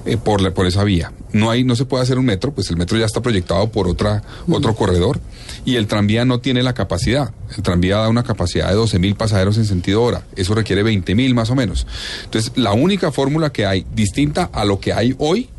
eh, 0.05 0.17
por, 0.21 0.41
la- 0.41 0.51
por 0.51 0.65
esa 0.65 0.83
vía. 0.83 1.11
No 1.31 1.49
hay, 1.51 1.63
no 1.63 1.75
se 1.75 1.85
puede 1.85 2.03
hacer 2.03 2.17
un 2.17 2.25
metro, 2.25 2.51
pues 2.51 2.69
el 2.71 2.75
metro 2.77 2.97
ya 2.97 3.05
está 3.05 3.21
proyectado 3.21 3.69
por 3.69 3.87
otra, 3.87 4.21
otro 4.49 4.75
corredor, 4.75 5.21
y 5.65 5.75
el 5.75 5.87
tranvía 5.87 6.25
no 6.25 6.39
tiene 6.39 6.63
la 6.63 6.73
capacidad. 6.73 7.31
El 7.55 7.63
tranvía 7.63 7.97
da 7.97 8.09
una 8.09 8.23
capacidad 8.23 8.69
de 8.69 8.75
12 8.75 8.99
mil 8.99 9.15
pasajeros 9.15 9.57
en 9.57 9.65
sentido 9.65 10.01
hora. 10.01 10.23
Eso 10.35 10.55
requiere 10.55 10.83
20 10.83 11.15
mil 11.15 11.33
más 11.33 11.49
o 11.49 11.55
menos. 11.55 11.87
Entonces, 12.25 12.51
la 12.55 12.73
única 12.73 13.11
fórmula 13.11 13.51
que 13.51 13.65
hay, 13.65 13.85
distinta 13.93 14.49
a 14.53 14.65
lo 14.65 14.79
que 14.79 14.93
hay 14.93 15.15
hoy, 15.17 15.49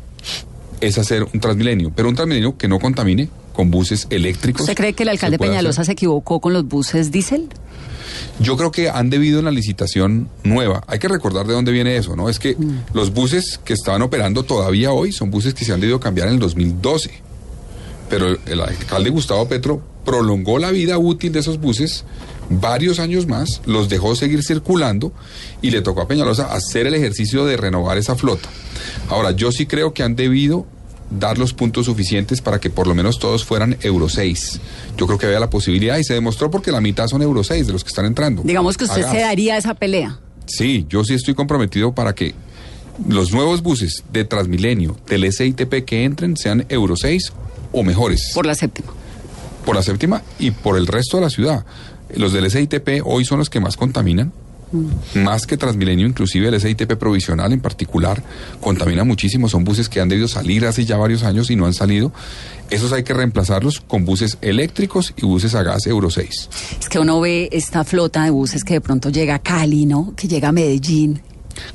es 0.81 0.97
hacer 0.97 1.23
un 1.23 1.39
Transmilenio, 1.39 1.91
pero 1.95 2.09
un 2.09 2.15
Transmilenio 2.15 2.57
que 2.57 2.67
no 2.67 2.79
contamine 2.79 3.29
con 3.53 3.71
buses 3.71 4.07
eléctricos. 4.09 4.61
¿Usted 4.61 4.75
cree 4.75 4.93
que 4.93 5.03
el 5.03 5.07
Se 5.07 5.11
alcalde 5.11 5.35
hacer. 5.37 5.47
Peñalosa 5.47 5.85
se 5.85 5.91
equivocó 5.93 6.39
con 6.41 6.53
los 6.53 6.67
buses 6.67 7.11
diésel? 7.11 7.49
Yo 8.39 8.57
creo 8.57 8.71
que 8.71 8.89
han 8.89 9.09
debido 9.09 9.39
en 9.39 9.45
la 9.45 9.51
licitación 9.51 10.29
nueva. 10.43 10.83
Hay 10.87 10.99
que 10.99 11.07
recordar 11.07 11.45
de 11.47 11.53
dónde 11.53 11.71
viene 11.71 11.95
eso, 11.97 12.15
¿no? 12.15 12.29
Es 12.29 12.39
que 12.39 12.57
los 12.93 13.13
buses 13.13 13.59
que 13.63 13.73
estaban 13.73 14.01
operando 14.01 14.43
todavía 14.43 14.91
hoy 14.91 15.11
son 15.11 15.31
buses 15.31 15.53
que 15.53 15.65
se 15.65 15.73
han 15.73 15.79
debido 15.79 15.99
cambiar 15.99 16.27
en 16.27 16.35
el 16.35 16.39
2012. 16.39 17.11
Pero 18.13 18.37
el, 18.45 18.61
alcalde 18.61 19.09
Gustavo 19.09 19.47
Petro 19.47 19.81
prolongó 20.05 20.59
la 20.59 20.69
vida 20.69 20.99
útil 20.99 21.31
de 21.31 21.39
esos 21.39 21.59
buses 21.59 22.05
varios 22.47 22.99
años 22.99 23.25
más, 23.25 23.61
los 23.65 23.89
dejó 23.89 24.15
seguir 24.15 24.43
circulando 24.43 25.11
y 25.63 25.71
le 25.71 25.81
tocó 25.81 26.01
a 26.01 26.07
Peñalosa 26.07 26.53
hacer 26.53 26.85
el 26.85 26.93
ejercicio 26.93 27.43
de 27.43 27.57
renovar 27.57 27.97
esa 27.97 28.15
flota. 28.15 28.49
Ahora, 29.09 29.31
yo 29.31 29.51
sí 29.51 29.65
creo 29.65 29.95
que 29.95 30.03
han 30.03 30.15
debido 30.15 30.67
dar 31.09 31.39
los 31.39 31.55
puntos 31.55 31.87
suficientes 31.87 32.39
para 32.39 32.59
que 32.59 32.69
por 32.69 32.85
lo 32.85 32.93
menos 32.93 33.17
todos 33.17 33.43
fueran 33.45 33.77
Euro 33.81 34.07
6. 34.07 34.59
Yo 34.95 35.07
creo 35.07 35.17
que 35.17 35.25
había 35.25 35.39
la 35.39 35.49
posibilidad 35.49 35.97
y 35.97 36.03
se 36.03 36.13
demostró 36.13 36.51
porque 36.51 36.71
la 36.71 36.81
mitad 36.81 37.07
son 37.07 37.23
Euro 37.23 37.43
6 37.43 37.65
de 37.65 37.73
los 37.73 37.83
que 37.83 37.87
están 37.87 38.05
entrando. 38.05 38.43
Digamos 38.43 38.77
que 38.77 38.83
usted 38.83 39.09
se 39.09 39.21
daría 39.21 39.57
esa 39.57 39.73
pelea. 39.73 40.19
Sí, 40.45 40.85
yo 40.87 41.03
sí 41.03 41.15
estoy 41.15 41.33
comprometido 41.33 41.95
para 41.95 42.13
que 42.13 42.35
los 43.09 43.31
nuevos 43.31 43.63
buses 43.63 44.03
de 44.13 44.23
Transmilenio, 44.23 44.97
del 45.07 45.33
SITP 45.33 45.83
que 45.83 46.03
entren 46.03 46.37
sean 46.37 46.67
Euro 46.69 46.95
6 46.95 47.33
o 47.73 47.83
mejores. 47.83 48.31
Por 48.33 48.45
la 48.45 48.55
séptima. 48.55 48.93
Por 49.65 49.75
la 49.75 49.83
séptima 49.83 50.21
y 50.39 50.51
por 50.51 50.77
el 50.77 50.87
resto 50.87 51.17
de 51.17 51.23
la 51.23 51.29
ciudad. 51.29 51.65
Los 52.15 52.31
del 52.33 52.49
SITP 52.49 53.01
hoy 53.03 53.25
son 53.25 53.39
los 53.39 53.49
que 53.49 53.59
más 53.59 53.75
contaminan. 53.75 54.31
Más 55.13 55.45
que 55.45 55.55
Transmilenio, 55.55 56.07
inclusive 56.07 56.47
el 56.47 56.59
SITP 56.59 56.93
provisional 56.95 57.53
en 57.53 57.59
particular, 57.59 58.23
contamina 58.59 59.03
muchísimo. 59.03 59.47
Son 59.47 59.63
buses 59.63 59.87
que 59.87 60.01
han 60.01 60.09
debido 60.09 60.27
salir 60.27 60.65
hace 60.65 60.83
ya 60.83 60.97
varios 60.97 61.21
años 61.21 61.51
y 61.51 61.55
no 61.55 61.67
han 61.67 61.75
salido. 61.75 62.11
Esos 62.71 62.91
hay 62.91 63.03
que 63.03 63.13
reemplazarlos 63.13 63.81
con 63.81 64.03
buses 64.03 64.39
eléctricos 64.41 65.13
y 65.15 65.27
buses 65.27 65.53
a 65.53 65.61
gas 65.61 65.85
Euro 65.85 66.09
6. 66.09 66.49
Es 66.81 66.89
que 66.89 66.97
uno 66.97 67.21
ve 67.21 67.49
esta 67.51 67.83
flota 67.83 68.23
de 68.23 68.31
buses 68.31 68.63
que 68.63 68.73
de 68.73 68.81
pronto 68.81 69.09
llega 69.11 69.35
a 69.35 69.39
Cali, 69.39 69.85
¿no? 69.85 70.13
Que 70.17 70.27
llega 70.27 70.49
a 70.49 70.51
Medellín. 70.51 71.21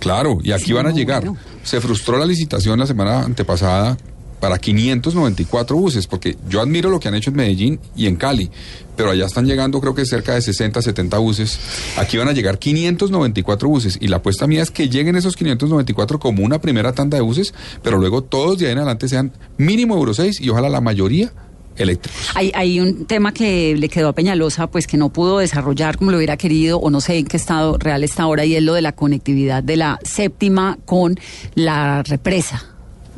Claro, 0.01 0.39
y 0.43 0.51
aquí 0.51 0.65
Sí, 0.67 0.73
van 0.73 0.87
a 0.87 0.91
no, 0.91 0.97
llegar. 0.97 1.25
bueno. 1.25 1.39
Se 1.63 1.81
frustró 1.81 2.19
la 2.19 2.27
licitación 2.27 2.81
la 2.81 2.87
semana 2.89 3.21
antepasada 3.21 3.97
para 4.41 4.59
594 4.59 5.77
buses, 5.77 6.07
porque 6.07 6.37
yo 6.49 6.61
admiro 6.61 6.91
lo 6.91 7.01
que 7.01 7.09
han 7.09 7.15
hecho 7.15 7.31
en 7.31 7.37
Medellín 7.37 7.81
y 7.97 8.07
en 8.07 8.17
Cali, 8.17 8.51
pero 8.97 9.11
allá 9.11 9.27
están 9.27 9.47
llegando 9.47 9.81
creo 9.81 9.95
que 9.95 10.05
cerca 10.05 10.35
de 10.35 10.43
60, 10.43 10.83
70 10.83 11.19
buses. 11.19 11.59
Aquí 11.97 12.17
van 12.17 12.29
a 12.29 12.33
llegar 12.33 12.59
594 12.59 13.69
buses 13.69 13.99
y 14.01 14.09
la 14.09 14.17
apuesta 14.19 14.47
mía 14.47 14.63
es 14.63 14.71
que 14.71 14.89
lleguen 14.89 15.17
esos 15.17 15.37
594 15.37 16.19
como 16.19 16.45
una 16.45 16.61
primera 16.61 16.93
tanda 16.93 17.17
de 17.17 17.23
buses, 17.23 17.55
pero 17.83 17.99
luego 17.99 18.23
todos 18.23 18.59
de 18.59 18.67
ahí 18.67 18.73
en 18.73 18.79
adelante 18.79 19.09
sean 19.09 19.33
mínimo 19.57 19.97
Euro 19.97 20.15
6 20.15 20.41
y 20.41 20.49
ojalá 20.51 20.69
la 20.69 20.81
mayoría 20.81 21.33
eléctricos. 21.77 22.31
Hay, 22.35 22.53
hay 22.55 22.81
un 22.81 23.07
tema 23.07 23.33
que 23.33 23.77
le 23.77 23.89
quedó 23.89 24.09
a 24.09 24.13
Peñalosa, 24.13 24.67
pues 24.67 24.87
que 24.87 24.97
no 24.97 25.11
pudo 25.11 25.39
desarrollar 25.39 25.97
como 25.97 26.11
lo 26.11 26.17
hubiera 26.17 26.37
querido, 26.37 26.79
o 26.79 26.91
no 26.91 27.01
sé 27.01 27.19
en 27.19 27.27
qué 27.27 27.37
estado 27.37 27.79
real 27.79 28.05
está 28.05 28.25
ahora, 28.25 28.45
y 28.45 28.57
es 28.57 28.63
lo 28.63 28.75
de 28.75 28.83
la 28.83 28.93
conectividad 28.93 29.63
de 29.63 29.77
la 29.77 29.99
séptima 30.03 30.79
con 30.85 31.19
la 31.55 32.03
represa. 32.03 32.65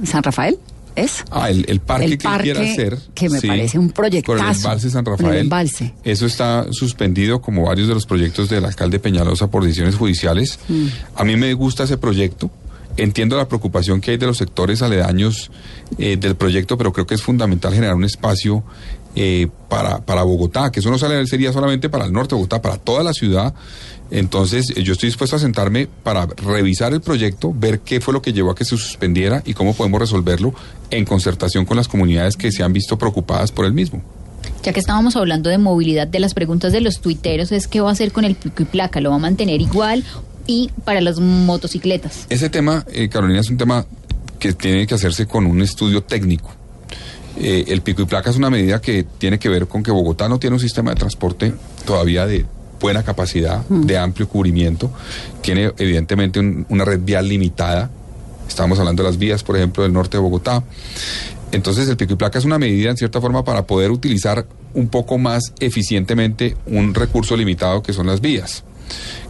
¿San 0.04 0.22
Rafael? 0.22 0.58
¿Es? 1.00 1.24
Ah, 1.30 1.50
el, 1.50 1.64
el 1.68 1.80
parque 1.80 2.04
El 2.06 2.18
que 2.18 2.24
parque 2.24 2.52
hacer. 2.52 2.98
que 3.14 3.28
me 3.28 3.40
parece 3.40 3.78
un 3.78 3.90
Por 3.90 4.06
el 4.06 4.22
proyectazo. 4.22 4.60
embalse 4.60 4.90
San 4.90 5.06
el 5.06 5.12
Rafael. 5.18 5.38
embalse. 5.38 5.94
Eso 6.04 6.26
está 6.26 6.66
suspendido 6.72 7.40
como 7.40 7.64
varios 7.64 7.88
de 7.88 7.94
los 7.94 8.06
proyectos 8.06 8.48
del 8.48 8.64
alcalde 8.64 8.98
Peñalosa 8.98 9.50
por 9.50 9.64
decisiones 9.64 9.94
judiciales. 9.96 10.58
Mm. 10.68 10.86
A 11.16 11.24
mí 11.24 11.36
me 11.36 11.52
gusta 11.54 11.84
ese 11.84 11.96
proyecto. 11.96 12.50
Entiendo 12.96 13.36
la 13.36 13.46
preocupación 13.48 14.00
que 14.00 14.10
hay 14.10 14.16
de 14.16 14.26
los 14.26 14.36
sectores 14.38 14.82
aledaños 14.82 15.50
eh, 15.98 16.16
del 16.18 16.34
proyecto, 16.34 16.76
pero 16.76 16.92
creo 16.92 17.06
que 17.06 17.14
es 17.14 17.22
fundamental 17.22 17.72
generar 17.72 17.94
un 17.94 18.04
espacio 18.04 18.62
eh, 19.14 19.48
para, 19.68 20.00
para 20.04 20.22
Bogotá, 20.24 20.70
que 20.70 20.80
eso 20.80 20.90
no 20.90 20.98
sale- 20.98 21.26
sería 21.26 21.52
solamente 21.52 21.88
para 21.88 22.04
el 22.04 22.12
norte 22.12 22.30
de 22.34 22.36
Bogotá, 22.36 22.60
para 22.60 22.76
toda 22.78 23.02
la 23.04 23.12
ciudad. 23.12 23.54
Entonces, 24.10 24.70
eh, 24.76 24.82
yo 24.82 24.92
estoy 24.92 25.08
dispuesto 25.08 25.36
a 25.36 25.38
sentarme 25.38 25.88
para 26.02 26.26
revisar 26.26 26.92
el 26.92 27.00
proyecto, 27.00 27.54
ver 27.54 27.80
qué 27.80 28.00
fue 28.00 28.12
lo 28.12 28.22
que 28.22 28.32
llevó 28.32 28.50
a 28.50 28.54
que 28.54 28.64
se 28.64 28.76
suspendiera 28.76 29.42
y 29.44 29.54
cómo 29.54 29.74
podemos 29.74 30.00
resolverlo 30.00 30.52
en 30.90 31.04
concertación 31.04 31.64
con 31.64 31.76
las 31.76 31.88
comunidades 31.88 32.36
que 32.36 32.50
se 32.50 32.62
han 32.62 32.72
visto 32.72 32.98
preocupadas 32.98 33.52
por 33.52 33.64
el 33.66 33.72
mismo. 33.72 34.02
Ya 34.62 34.72
que 34.72 34.80
estábamos 34.80 35.16
hablando 35.16 35.48
de 35.48 35.58
movilidad, 35.58 36.06
de 36.06 36.20
las 36.20 36.34
preguntas 36.34 36.72
de 36.72 36.80
los 36.80 37.00
tuiteros 37.00 37.52
es 37.52 37.66
qué 37.66 37.80
va 37.80 37.90
a 37.90 37.92
hacer 37.92 38.12
con 38.12 38.24
el 38.24 38.34
pico 38.34 38.62
y 38.62 38.66
placa, 38.66 39.00
lo 39.00 39.10
va 39.10 39.16
a 39.16 39.20
mantener 39.20 39.60
igual 39.60 40.04
y 40.46 40.70
para 40.84 41.00
las 41.00 41.18
motocicletas. 41.20 42.26
Ese 42.28 42.50
tema, 42.50 42.84
eh, 42.92 43.08
Carolina, 43.08 43.40
es 43.40 43.50
un 43.50 43.56
tema 43.56 43.86
que 44.38 44.52
tiene 44.52 44.86
que 44.86 44.94
hacerse 44.94 45.26
con 45.26 45.46
un 45.46 45.62
estudio 45.62 46.02
técnico. 46.02 46.50
Eh, 47.38 47.66
el 47.68 47.82
pico 47.82 48.02
y 48.02 48.06
placa 48.06 48.30
es 48.30 48.36
una 48.36 48.50
medida 48.50 48.80
que 48.80 49.04
tiene 49.04 49.38
que 49.38 49.48
ver 49.48 49.68
con 49.68 49.82
que 49.82 49.90
Bogotá 49.90 50.28
no 50.28 50.38
tiene 50.38 50.54
un 50.54 50.60
sistema 50.60 50.90
de 50.90 50.96
transporte 50.96 51.54
todavía 51.86 52.26
de 52.26 52.44
buena 52.80 53.02
capacidad, 53.02 53.64
de 53.68 53.98
amplio 53.98 54.28
cubrimiento. 54.28 54.90
Tiene 55.42 55.72
evidentemente 55.78 56.40
un- 56.40 56.66
una 56.68 56.84
red 56.84 57.00
vial 57.00 57.28
limitada. 57.28 57.90
Estamos 58.48 58.78
hablando 58.78 59.02
de 59.02 59.08
las 59.10 59.18
vías, 59.18 59.42
por 59.44 59.56
ejemplo, 59.56 59.82
del 59.82 59.92
norte 59.92 60.16
de 60.16 60.22
Bogotá. 60.22 60.64
Entonces 61.52 61.88
el 61.88 61.96
pico 61.96 62.12
y 62.14 62.16
placa 62.16 62.38
es 62.38 62.44
una 62.44 62.58
medida 62.58 62.90
en 62.90 62.96
cierta 62.96 63.20
forma 63.20 63.44
para 63.44 63.66
poder 63.66 63.90
utilizar 63.90 64.46
un 64.74 64.88
poco 64.88 65.18
más 65.18 65.52
eficientemente 65.60 66.56
un 66.66 66.94
recurso 66.94 67.36
limitado 67.36 67.82
que 67.82 67.92
son 67.92 68.06
las 68.06 68.20
vías 68.20 68.62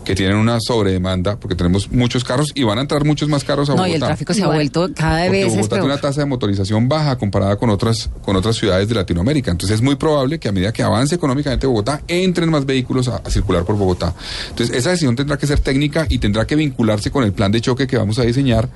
que 0.04 0.14
tienen 0.14 0.36
una 0.36 0.58
sobredemanda 0.60 1.36
porque 1.36 1.54
tenemos 1.54 1.90
muchos 1.92 2.24
carros 2.24 2.48
y 2.54 2.62
van 2.64 2.78
a 2.78 2.80
entrar 2.80 3.04
muchos 3.04 3.28
más 3.28 3.44
carros 3.44 3.68
a 3.68 3.72
No, 3.72 3.82
Bogotá. 3.82 3.90
y 3.90 3.94
el 3.94 4.00
tráfico 4.00 4.32
se 4.34 4.42
ha 4.42 4.46
vuelto 4.46 4.88
cada 4.94 5.26
Porque 5.26 5.30
vez 5.30 5.46
es 5.48 5.56
Bogotá 5.56 5.76
tiene 5.76 5.84
una 5.86 6.00
tasa 6.00 6.20
de 6.22 6.26
motorización 6.26 6.88
baja 6.88 7.18
comparada 7.18 7.56
con 7.56 7.68
otras, 7.70 8.08
con 8.22 8.34
otras 8.34 8.56
ciudades 8.56 8.88
de 8.88 8.94
Latinoamérica. 8.94 9.50
Entonces 9.50 9.76
es 9.76 9.82
muy 9.82 9.96
probable 9.96 10.38
que 10.38 10.48
a 10.48 10.52
medida 10.52 10.72
que 10.72 10.82
avance 10.82 11.14
económicamente 11.14 11.66
Bogotá, 11.66 12.02
entren 12.08 12.50
más 12.50 12.64
vehículos 12.64 13.08
a, 13.08 13.16
a 13.16 13.30
circular 13.30 13.64
por 13.64 13.76
Bogotá. 13.76 14.14
Entonces 14.48 14.74
esa 14.74 14.90
decisión 14.90 15.16
tendrá 15.16 15.36
que 15.36 15.46
ser 15.46 15.60
técnica 15.60 16.06
y 16.08 16.18
tendrá 16.18 16.46
que 16.46 16.56
vincularse 16.56 17.10
con 17.10 17.22
el 17.24 17.32
plan 17.32 17.52
de 17.52 17.60
choque 17.60 17.86
que 17.86 17.96
vamos 17.98 18.18
a 18.18 18.22
diseñar 18.22 18.68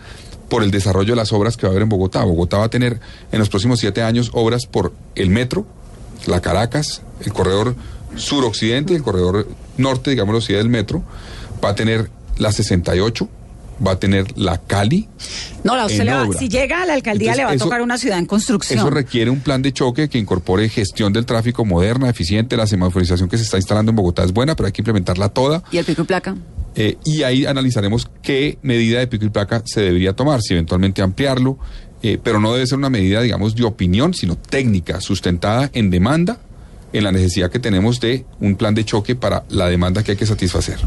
por 0.49 0.63
el 0.63 0.71
desarrollo 0.71 1.15
de 1.15 1.17
las 1.17 1.33
obras 1.33 1.57
que 1.57 1.67
va 1.67 1.71
a 1.71 1.73
haber 1.73 1.83
en 1.85 1.89
Bogotá. 1.89 2.23
Bogotá 2.23 2.59
va 2.59 2.65
a 2.67 2.71
tener 2.71 3.01
en 3.33 3.39
los 3.39 3.49
próximos 3.49 3.81
siete 3.81 4.03
años 4.03 4.31
obras 4.35 4.67
por 4.67 4.93
el 5.15 5.31
metro, 5.31 5.67
la 6.27 6.41
Caracas, 6.43 7.01
el 7.25 7.33
corredor 7.33 7.75
suroccidente 8.17 8.93
y 8.93 8.97
el 8.97 9.03
corredor 9.03 9.49
norte, 9.79 10.11
digámoslo 10.11 10.39
así, 10.39 10.53
del 10.53 10.69
metro. 10.69 11.03
Va 11.65 11.71
a 11.71 11.75
tener 11.75 12.11
la 12.39 12.53
68, 12.53 13.29
va 13.85 13.93
a 13.93 13.99
tener 13.99 14.37
la 14.39 14.59
Cali, 14.59 15.09
No, 15.65 15.77
la 15.77 15.87
usted 15.87 16.05
le 16.05 16.13
va- 16.13 16.25
obra. 16.25 16.39
si 16.39 16.49
llega 16.49 16.83
a 16.83 16.87
la 16.87 16.95
alcaldía 16.95 17.33
Entonces, 17.33 17.37
le 17.39 17.45
va 17.45 17.51
a 17.51 17.55
eso- 17.55 17.65
tocar 17.65 17.83
una 17.83 17.99
ciudad 17.99 18.19
en 18.19 18.27
construcción. 18.27 18.79
Eso 18.79 18.91
requiere 18.91 19.31
un 19.31 19.41
plan 19.41 19.63
de 19.63 19.73
choque 19.73 20.09
que 20.09 20.19
incorpore 20.19 20.69
gestión 20.69 21.13
del 21.13 21.27
tráfico 21.27 21.65
moderna, 21.65 22.09
eficiente. 22.09 22.57
La 22.57 22.67
semaforización 22.67 23.29
que 23.29 23.37
se 23.37 23.45
está 23.45 23.57
instalando 23.57 23.91
en 23.91 23.97
Bogotá 23.97 24.23
es 24.25 24.33
buena, 24.33 24.55
pero 24.57 24.67
hay 24.67 24.73
que 24.73 24.83
implementarla 24.83 25.29
toda. 25.31 25.63
¿Y 25.73 25.79
el 25.79 25.85
pico 25.85 26.03
y 26.03 26.05
placa? 26.05 26.37
Eh, 26.77 26.99
y 27.05 27.23
ahí 27.23 27.47
analizaremos 27.47 28.09
qué 28.23 28.59
medida 28.63 28.99
de 28.99 29.07
pico 29.07 29.25
y 29.25 29.31
placa 29.31 29.63
se 29.65 29.81
debería 29.81 30.13
tomar, 30.13 30.41
si 30.43 30.55
eventualmente 30.55 31.03
ampliarlo, 31.03 31.57
eh, 32.03 32.19
pero 32.23 32.41
no 32.41 32.53
debe 32.53 32.67
ser 32.67 32.79
una 32.79 32.91
medida, 32.91 33.23
digamos, 33.23 33.55
de 33.55 33.65
opinión, 33.65 34.13
sino 34.13 34.37
técnica, 34.37 35.01
sustentada 35.01 35.71
en 35.73 35.91
demanda, 35.91 36.39
en 36.95 37.05
la 37.05 37.13
necesidad 37.13 37.51
que 37.51 37.59
tenemos 37.59 38.01
de 38.01 38.25
un 38.41 38.55
plan 38.57 38.75
de 38.75 38.85
choque 38.85 39.17
para 39.17 39.45
la 39.51 39.69
demanda 39.69 40.03
que 40.03 40.13
hay 40.13 40.17
que 40.17 40.27
satisfacer. 40.27 40.79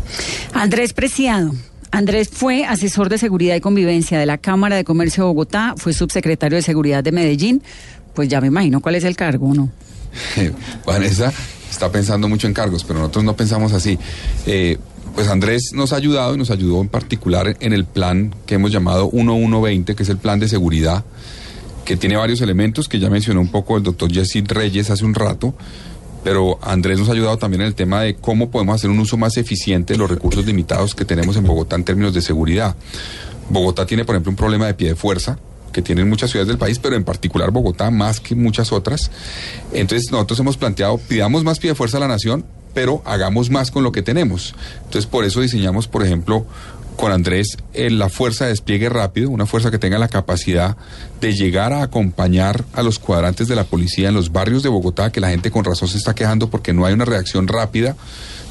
Andrés 0.53 0.93
Preciado. 0.93 1.51
Andrés 1.91 2.29
fue 2.31 2.65
asesor 2.65 3.09
de 3.09 3.17
seguridad 3.17 3.55
y 3.55 3.61
convivencia 3.61 4.17
de 4.17 4.25
la 4.25 4.37
Cámara 4.37 4.75
de 4.75 4.83
Comercio 4.83 5.23
de 5.23 5.27
Bogotá, 5.27 5.75
fue 5.77 5.93
subsecretario 5.93 6.55
de 6.55 6.61
Seguridad 6.61 7.03
de 7.03 7.11
Medellín. 7.11 7.61
Pues 8.13 8.29
ya 8.29 8.41
me 8.41 8.47
imagino 8.47 8.81
cuál 8.81 8.95
es 8.95 9.03
el 9.03 9.15
cargo, 9.15 9.53
¿no? 9.53 9.69
Vanessa 10.85 11.31
está 11.69 11.91
pensando 11.91 12.27
mucho 12.27 12.47
en 12.47 12.53
cargos, 12.53 12.83
pero 12.83 12.99
nosotros 12.99 13.23
no 13.23 13.35
pensamos 13.35 13.73
así. 13.73 13.99
Eh, 14.45 14.77
pues 15.13 15.27
Andrés 15.27 15.71
nos 15.73 15.93
ha 15.93 15.97
ayudado 15.97 16.35
y 16.35 16.37
nos 16.37 16.51
ayudó 16.51 16.81
en 16.81 16.89
particular 16.89 17.57
en 17.59 17.73
el 17.73 17.85
plan 17.85 18.33
que 18.45 18.55
hemos 18.55 18.71
llamado 18.71 19.09
1120, 19.11 19.95
que 19.95 20.03
es 20.03 20.09
el 20.09 20.17
plan 20.17 20.39
de 20.39 20.47
seguridad, 20.47 21.03
que 21.85 21.97
tiene 21.97 22.17
varios 22.17 22.41
elementos 22.41 22.87
que 22.87 22.99
ya 22.99 23.09
mencionó 23.09 23.41
un 23.41 23.49
poco 23.49 23.77
el 23.77 23.83
doctor 23.83 24.11
Jesse 24.11 24.43
Reyes 24.45 24.89
hace 24.89 25.05
un 25.05 25.15
rato, 25.15 25.55
pero 26.27 26.59
Andrés 26.61 26.99
nos 26.99 27.07
ha 27.07 27.13
ayudado 27.13 27.37
también 27.37 27.61
en 27.61 27.67
el 27.67 27.73
tema 27.73 28.01
de 28.01 28.15
cómo 28.15 28.51
podemos 28.51 28.75
hacer 28.75 28.89
un 28.89 28.99
uso 28.99 29.15
más 29.15 29.37
eficiente 29.37 29.93
de 29.93 29.97
los 29.97 30.09
recursos 30.09 30.45
limitados 30.45 30.93
que 30.93 31.05
tenemos 31.05 31.37
en 31.37 31.45
Bogotá 31.45 31.77
en 31.77 31.85
términos 31.85 32.13
de 32.13 32.21
seguridad. 32.21 32.75
Bogotá 33.49 33.85
tiene, 33.85 34.03
por 34.03 34.13
ejemplo, 34.13 34.31
un 34.31 34.35
problema 34.35 34.65
de 34.65 34.73
pie 34.73 34.89
de 34.89 34.95
fuerza 34.97 35.39
que 35.71 35.81
tienen 35.81 36.09
muchas 36.09 36.29
ciudades 36.29 36.49
del 36.49 36.57
país, 36.57 36.79
pero 36.79 36.97
en 36.97 37.05
particular 37.05 37.51
Bogotá 37.51 37.91
más 37.91 38.19
que 38.19 38.35
muchas 38.35 38.73
otras. 38.73 39.09
Entonces 39.71 40.11
nosotros 40.11 40.37
hemos 40.41 40.57
planteado, 40.57 40.97
pidamos 40.97 41.45
más 41.45 41.59
pie 41.59 41.69
de 41.69 41.75
fuerza 41.75 41.95
a 41.95 42.01
la 42.01 42.09
nación, 42.09 42.43
pero 42.73 43.01
hagamos 43.05 43.49
más 43.49 43.71
con 43.71 43.85
lo 43.85 43.93
que 43.93 44.01
tenemos. 44.01 44.53
Entonces 44.79 45.05
por 45.05 45.23
eso 45.23 45.39
diseñamos, 45.39 45.87
por 45.87 46.03
ejemplo, 46.03 46.45
con 46.97 47.11
Andrés 47.11 47.57
eh, 47.73 47.89
la 47.89 48.09
fuerza 48.09 48.45
de 48.45 48.49
despliegue 48.49 48.89
rápido, 48.89 49.29
una 49.29 49.45
fuerza 49.45 49.71
que 49.71 49.77
tenga 49.77 49.99
la 49.99 50.09
capacidad 50.09 50.75
de 51.21 51.33
llegar 51.33 51.71
a 51.71 51.83
acompañar 51.83 52.65
a 52.73 52.83
los 52.83 52.99
cuadrantes 52.99 53.47
de 53.47 53.55
la 53.55 53.63
policía 53.63 54.09
en 54.09 54.15
los 54.15 54.31
barrios 54.33 54.63
de 54.63 54.69
Bogotá, 54.69 55.11
que 55.11 55.21
la 55.21 55.29
gente 55.29 55.51
con 55.51 55.63
razón 55.63 55.87
se 55.87 55.97
está 55.97 56.15
quejando 56.15 56.49
porque 56.49 56.73
no 56.73 56.85
hay 56.85 56.93
una 56.93 57.05
reacción 57.05 57.47
rápida 57.47 57.95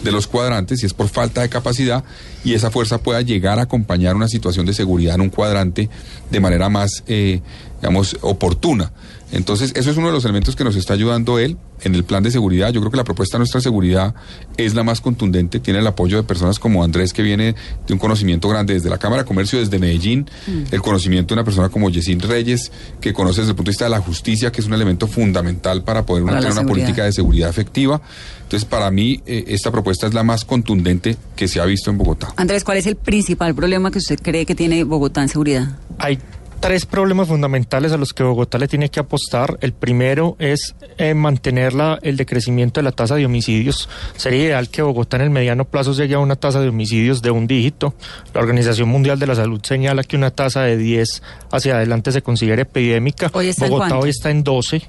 de 0.03 0.13
los 0.13 0.27
cuadrantes 0.27 0.83
y 0.83 0.87
es 0.87 0.95
por 0.95 1.09
falta 1.09 1.43
de 1.43 1.49
capacidad 1.49 2.05
y 2.45 2.55
esa 2.55 2.71
fuerza 2.71 2.99
pueda 2.99 3.21
llegar 3.21 3.59
a 3.59 3.63
acompañar 3.63 4.15
una 4.15 4.29
situación 4.29 4.65
de 4.65 4.75
seguridad 4.75 5.17
en 5.17 5.23
un 5.23 5.31
cuadrante 5.31 5.91
de 6.31 6.41
manera 6.41 6.69
más, 6.69 7.03
eh, 7.09 7.41
digamos, 7.81 8.17
oportuna. 8.21 8.93
Entonces, 9.33 9.73
eso 9.75 9.91
es 9.91 9.97
uno 9.97 10.07
de 10.07 10.13
los 10.13 10.25
elementos 10.25 10.55
que 10.55 10.65
nos 10.65 10.77
está 10.77 10.95
ayudando 10.95 11.39
él 11.39 11.57
en 11.83 11.95
el 11.95 12.05
plan 12.05 12.23
de 12.23 12.31
seguridad. 12.31 12.71
Yo 12.73 12.81
creo 12.81 12.91
que 12.91 12.97
la 12.97 13.05
propuesta 13.05 13.37
de 13.37 13.41
nuestra 13.41 13.61
seguridad 13.61 14.15
es 14.57 14.75
la 14.75 14.83
más 14.83 15.01
contundente, 15.01 15.59
tiene 15.61 15.81
el 15.81 15.87
apoyo 15.87 16.17
de 16.17 16.23
personas 16.23 16.59
como 16.59 16.85
Andrés, 16.85 17.13
que 17.13 17.23
viene 17.23 17.55
de 17.87 17.93
un 17.93 17.99
conocimiento 17.99 18.49
grande 18.49 18.75
desde 18.75 18.89
la 18.89 18.99
Cámara 18.99 19.23
de 19.23 19.29
Comercio, 19.29 19.59
desde 19.59 19.79
Medellín, 19.79 20.29
el 20.71 20.81
conocimiento 20.81 21.35
de 21.35 21.41
una 21.41 21.45
persona 21.45 21.69
como 21.69 21.91
Yesin 21.91 22.21
Reyes, 22.21 22.71
que 23.01 23.13
conoce 23.13 23.41
desde 23.41 23.51
el 23.51 23.57
punto 23.57 23.71
de 23.71 23.73
vista 23.73 23.85
de 23.85 23.91
la 23.91 24.01
justicia, 24.01 24.53
que 24.53 24.61
es 24.61 24.67
un 24.67 24.75
elemento 24.75 25.07
fundamental 25.07 25.83
para 25.83 26.07
poder 26.07 26.25
Para 26.25 26.37
la 26.37 26.41
tener 26.41 26.59
una 26.59 26.69
política 26.69 27.05
de 27.05 27.13
seguridad 27.13 27.51
efectiva. 27.51 28.01
Entonces, 28.43 28.65
para 28.65 28.93
mí, 28.93 29.21
eh, 29.27 29.45
esta 29.49 29.73
propuesta 29.73 30.07
es 30.07 30.15
la 30.15 30.23
más 30.23 30.45
contundente 30.45 31.17
que 31.35 31.49
se 31.49 31.61
ha 31.61 31.65
visto 31.65 31.91
en 31.91 31.99
Bogotá. 31.99 32.33
Andrés, 32.37 32.63
¿cuál 32.63 32.79
es 32.79 32.87
el 32.87 32.95
principal 32.95 33.57
problema 33.57 33.91
que 33.91 33.99
usted 33.99 34.21
cree 34.23 34.47
que 34.47 34.55
tiene 34.55 34.85
Bogotá 34.85 35.23
en 35.23 35.29
seguridad? 35.29 35.79
Hay 35.99 36.21
tres 36.61 36.87
problemas 36.87 37.29
fundamentales 37.29 37.93
a 37.93 37.97
los 37.97 38.13
que 38.13 38.23
Bogotá 38.23 38.59
le 38.59 38.67
tiene 38.69 38.89
que 38.89 38.99
apostar. 39.01 39.57
El 39.61 39.73
primero 39.73 40.37
es 40.39 40.75
eh, 40.99 41.15
mantener 41.15 41.75
la- 41.75 41.99
el 42.03 42.17
decrecimiento 42.17 42.81
de 42.81 42.85
la 42.85 42.93
tasa 42.93 43.15
de 43.15 43.25
homicidios. 43.27 43.89
Sería 44.17 44.45
ideal 44.47 44.69
que 44.69 44.83
Bogotá 44.83 45.17
en 45.17 45.23
el 45.23 45.31
mediano 45.31 45.65
plazo 45.65 45.93
llegue 45.93 46.15
a 46.15 46.19
una 46.19 46.37
tasa 46.37 46.61
de 46.61 46.69
homicidios 46.69 47.23
de 47.23 47.31
un 47.31 47.47
dígito. 47.47 47.95
La 48.35 48.41
Organización 48.41 48.89
Mundial 48.89 49.19
de 49.19 49.27
la 49.27 49.35
Salud 49.35 49.61
señala 49.63 50.03
que 50.03 50.17
una 50.17 50.31
tasa 50.31 50.63
de 50.63 50.77
10 50.77 51.23
hacia 51.53 51.77
adelante 51.77 52.11
se 52.13 52.23
considera 52.23 52.63
epidémica. 52.63 53.31
Hoy 53.33 53.49
está 53.49 53.67
en 53.67 53.71
Bogotá 53.71 53.99
hoy 53.99 54.11
está 54.11 54.31
en 54.31 54.43
12. 54.43 54.83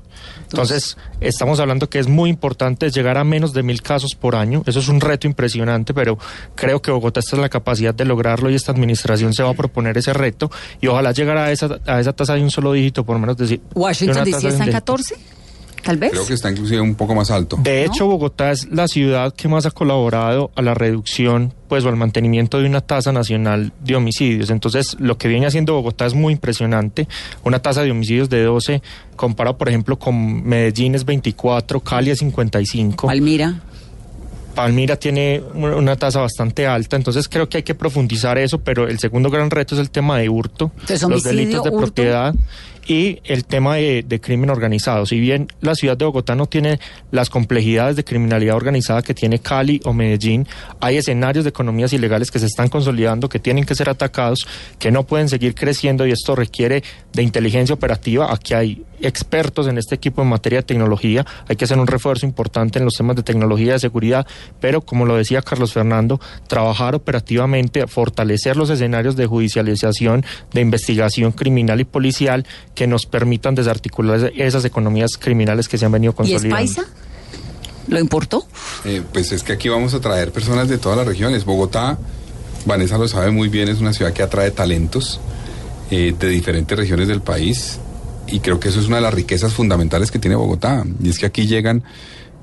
Entonces, 0.44 0.98
estamos 1.20 1.60
hablando 1.60 1.90
que 1.90 2.00
es 2.00 2.08
muy 2.08 2.30
importante 2.30 2.90
llegar 2.90 3.18
a 3.18 3.24
menos 3.24 3.54
de 3.54 3.64
mil 3.64 3.82
casos 3.82 4.16
por 4.16 4.36
año. 4.36 4.64
Eso 4.66 4.80
es 4.80 4.88
un 4.88 5.02
reto 5.02 5.28
impresionante, 5.28 5.94
pero 5.94 6.18
creo 6.56 6.82
que 6.82 6.92
Bogotá 6.92 7.20
está 7.20 7.36
en 7.36 7.42
la 7.42 7.50
capacidad 7.50 7.94
de 7.94 8.06
lograrlo 8.06 8.50
y 8.50 8.56
esta 8.56 8.72
administración 8.72 9.34
se 9.34 9.44
va 9.44 9.50
a 9.50 9.54
proponer 9.54 9.98
ese 9.98 10.14
reto 10.14 10.50
y 10.82 10.88
ojalá 10.88 11.12
llegar 11.12 11.38
a 11.38 11.52
esa, 11.52 11.80
a 11.86 12.00
esa 12.00 12.14
tasa 12.14 12.36
de 12.36 12.44
un 12.44 12.52
solo 12.52 12.74
dígito, 12.74 13.04
por 13.04 13.16
lo 13.16 13.20
menos 13.20 13.38
decir. 13.38 13.60
de 13.60 13.66
Washington 13.74 14.24
DC 14.24 14.38
está 14.38 14.50
en 14.50 14.60
dígito. 14.60 14.72
14, 14.72 15.16
tal 15.84 15.98
vez. 15.98 16.12
Creo 16.12 16.26
que 16.26 16.34
está 16.34 16.50
inclusive 16.52 16.82
un 16.82 16.96
poco 16.96 17.16
más 17.16 17.32
alto. 17.32 17.58
De 17.62 17.86
hecho, 17.86 18.08
Bogotá 18.08 18.52
es 18.52 18.70
la 18.72 18.88
ciudad 18.88 19.34
que 19.34 19.48
más 19.48 19.66
ha 19.66 19.72
colaborado 19.72 20.52
a 20.56 20.62
la 20.62 20.74
reducción, 20.74 21.54
pues, 21.68 21.84
o 21.86 21.90
al 21.90 21.96
mantenimiento 21.96 22.60
de 22.60 22.66
una 22.68 22.82
tasa 22.82 23.12
nacional 23.12 23.74
de 23.84 23.96
homicidios. 23.96 24.50
Entonces, 24.50 24.96
lo 25.00 25.18
que 25.18 25.28
viene 25.28 25.48
haciendo 25.48 25.74
Bogotá 25.74 26.06
es 26.06 26.14
muy 26.14 26.34
impresionante. 26.34 27.08
Una 27.44 27.60
tasa 27.60 27.84
de 27.84 27.92
homicidios 27.92 28.30
de 28.30 28.44
12, 28.44 28.82
comparado, 29.16 29.58
por 29.58 29.70
ejemplo, 29.70 29.98
con 29.98 30.44
Medellín 30.48 30.96
es 30.96 31.06
24, 31.06 31.80
Cali 31.80 32.12
es 32.12 32.20
55. 32.20 33.08
Palmira. 33.08 33.62
Palmira 34.56 34.96
tiene 34.96 35.44
una 35.54 35.96
tasa 35.98 36.20
bastante 36.20 36.66
alta, 36.66 36.96
entonces 36.96 37.30
creo 37.30 37.48
que 37.48 37.58
hay 37.58 37.64
que 37.64 37.76
profundizar 37.76 38.40
eso, 38.40 38.58
pero 38.58 38.88
el 38.88 38.98
segundo 38.98 39.30
gran 39.30 39.52
reto 39.52 39.76
es 39.76 39.82
el 39.82 39.92
tema 39.92 40.18
de 40.18 40.30
hurto, 40.30 40.72
Entonces, 40.80 41.08
los 41.08 41.22
delitos 41.22 41.64
de 41.64 41.70
hurto. 41.70 41.78
propiedad 41.78 42.34
y 42.88 43.20
el 43.26 43.46
tema 43.46 43.76
de, 43.76 44.20
crimen 44.22 44.50
organizado. 44.50 45.06
Si 45.06 45.20
bien 45.20 45.48
la 45.62 45.76
ciudad 45.76 45.98
de 45.98 46.06
Bogotá 46.06 46.36
no 46.36 46.48
tiene 46.48 46.80
las 47.12 47.30
complejidades 47.30 47.96
de 47.96 48.04
criminalidad 48.04 48.56
organizada 48.56 49.02
que 49.02 49.14
tiene 49.14 49.40
Cali 49.40 49.82
o 49.84 49.94
Medellín, 49.94 50.48
hay 50.80 50.98
escenarios 50.98 51.44
de 51.44 51.50
economías 51.50 51.94
ilegales 51.94 52.32
que 52.32 52.40
se 52.40 52.46
están 52.46 52.70
consolidando, 52.70 53.30
que 53.30 53.40
tienen 53.40 53.66
que 53.66 53.76
ser 53.76 53.90
atacados, 53.90 54.48
que 54.80 54.90
no 54.92 55.06
pueden 55.06 55.28
seguir 55.30 55.54
creciendo 55.54 56.08
y 56.08 56.12
esto 56.12 56.36
requiere 56.36 56.82
de 57.14 57.24
inteligencia 57.24 57.76
operativa. 57.76 58.34
Aquí 58.34 58.54
hay 58.54 58.86
expertos 59.02 59.68
en 59.68 59.78
este 59.78 59.96
equipo 59.96 60.22
en 60.22 60.30
materia 60.30 60.60
de 60.60 60.64
tecnología, 60.64 61.26
hay 61.48 61.56
que 61.56 61.66
hacer 61.66 61.78
un 61.78 61.88
refuerzo 61.88 62.26
importante 62.26 62.80
en 62.80 62.86
los 62.86 62.96
temas 62.96 63.16
de 63.16 63.24
tecnología 63.24 63.74
de 63.74 63.80
seguridad, 63.80 64.26
pero 64.60 64.82
como 64.82 65.06
lo 65.06 65.16
decía 65.16 65.42
Carlos 65.42 65.74
Fernando, 65.74 66.20
trabajar 66.48 66.96
operativamente, 66.96 67.86
fortalecer 67.88 68.58
los 68.58 68.70
escenarios 68.70 69.16
de 69.16 69.28
judicialización, 69.28 70.26
de 70.52 70.62
investigación 70.62 71.32
criminal 71.32 71.80
y 71.80 71.84
policial 71.84 72.46
que 72.78 72.86
nos 72.86 73.08
permitan 73.08 73.56
desarticular 73.56 74.32
esas 74.36 74.64
economías 74.64 75.18
criminales 75.18 75.68
que 75.68 75.80
se 75.80 75.86
han 75.88 75.92
venido 75.92 76.12
¿Y 76.12 76.14
es 76.14 76.16
consolidando. 76.16 76.56
paisa? 76.56 76.86
¿Lo 77.88 78.00
importó? 78.00 78.46
Eh, 78.86 79.02
pues 79.12 79.32
es 79.32 79.42
que 79.42 79.54
aquí 79.54 79.68
vamos 79.68 79.96
a 79.96 80.00
traer 80.00 80.32
personas 80.32 80.70
de 80.70 80.78
todas 80.78 80.96
las 80.96 81.08
regiones. 81.08 81.44
Bogotá, 81.44 81.98
Vanessa 82.68 83.00
lo 83.00 83.08
sabe 83.08 83.32
muy 83.32 83.50
bien, 83.50 83.68
es 83.68 83.80
una 83.80 83.94
ciudad 83.94 84.14
que 84.14 84.22
atrae 84.22 84.52
talentos 84.52 85.20
eh, 85.90 86.14
de 86.20 86.30
diferentes 86.30 86.78
regiones 86.78 87.08
del 87.08 87.22
país 87.22 87.80
y 88.28 88.42
creo 88.42 88.60
que 88.60 88.70
eso 88.70 88.80
es 88.80 88.86
una 88.86 88.98
de 88.98 89.02
las 89.02 89.14
riquezas 89.16 89.54
fundamentales 89.54 90.12
que 90.12 90.20
tiene 90.20 90.36
Bogotá. 90.36 90.86
Y 91.02 91.10
es 91.10 91.18
que 91.18 91.26
aquí 91.26 91.48
llegan 91.48 91.84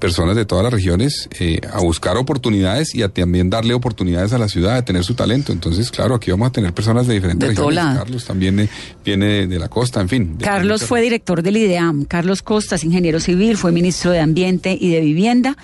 personas 0.05 0.37
de 0.37 0.45
todas 0.45 0.63
las 0.65 0.73
regiones 0.73 1.29
eh, 1.41 1.61
a 1.73 1.81
buscar 1.81 2.17
oportunidades 2.19 2.95
y 2.95 3.03
a 3.03 3.09
también 3.09 3.49
darle 3.49 3.73
oportunidades 3.73 4.33
a 4.35 4.39
la 4.39 4.49
ciudad 4.49 4.75
de 4.75 4.83
tener 4.83 5.03
su 5.03 5.15
talento. 5.15 5.51
Entonces, 5.53 5.91
claro, 5.91 6.15
aquí 6.15 6.31
vamos 6.31 6.49
a 6.49 6.53
tener 6.53 6.75
personas 6.75 7.07
de 7.07 7.15
diferentes 7.15 7.49
De 7.49 7.55
regiones. 7.55 7.85
Carlos 7.97 8.25
también 8.27 8.61
eh, 8.61 8.69
viene 9.05 9.27
de, 9.27 9.47
de 9.47 9.59
la 9.59 9.69
costa, 9.69 10.01
en 10.03 10.09
fin. 10.11 10.37
de- 10.37 10.45
Carlos 10.45 10.85
fue 10.85 11.01
director 11.01 11.43
del 11.43 11.57
IDEAM. 11.57 12.05
Carlos 12.05 12.43
Costas, 12.43 12.85
ingeniero 12.85 13.19
civil, 13.19 13.57
fue 13.57 13.73
ministro 13.73 14.11
de 14.11 14.21
Ambiente 14.21 14.77
y 14.79 14.91
de 14.91 15.01
Vivienda. 15.01 15.57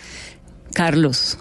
Carlos, 0.73 1.37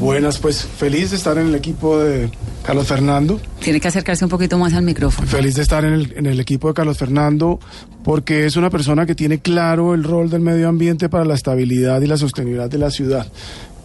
Buenas, 0.00 0.38
pues 0.38 0.64
feliz 0.64 1.10
de 1.10 1.16
estar 1.16 1.38
en 1.38 1.46
el 1.48 1.54
equipo 1.54 1.98
de 1.98 2.28
Carlos 2.64 2.86
Fernando. 2.86 3.40
tiene 3.60 3.80
que 3.80 3.88
acercarse 3.88 4.24
un 4.24 4.30
poquito 4.30 4.58
más 4.58 4.74
al 4.74 4.82
micrófono. 4.82 5.26
Feliz 5.26 5.54
de 5.54 5.62
estar 5.62 5.84
en 5.84 5.94
el, 5.94 6.12
en 6.16 6.26
el 6.26 6.38
equipo 6.40 6.68
de 6.68 6.74
Carlos 6.74 6.98
Fernando 6.98 7.58
porque 8.04 8.46
es 8.46 8.56
una 8.56 8.70
persona 8.70 9.06
que 9.06 9.14
tiene 9.14 9.38
claro 9.38 9.94
el 9.94 10.04
rol 10.04 10.30
del 10.30 10.40
medio 10.40 10.68
ambiente 10.68 11.08
para 11.08 11.24
la 11.24 11.34
estabilidad 11.34 12.00
y 12.00 12.06
la 12.06 12.16
sostenibilidad 12.16 12.70
de 12.70 12.78
la 12.78 12.90
ciudad. 12.90 13.26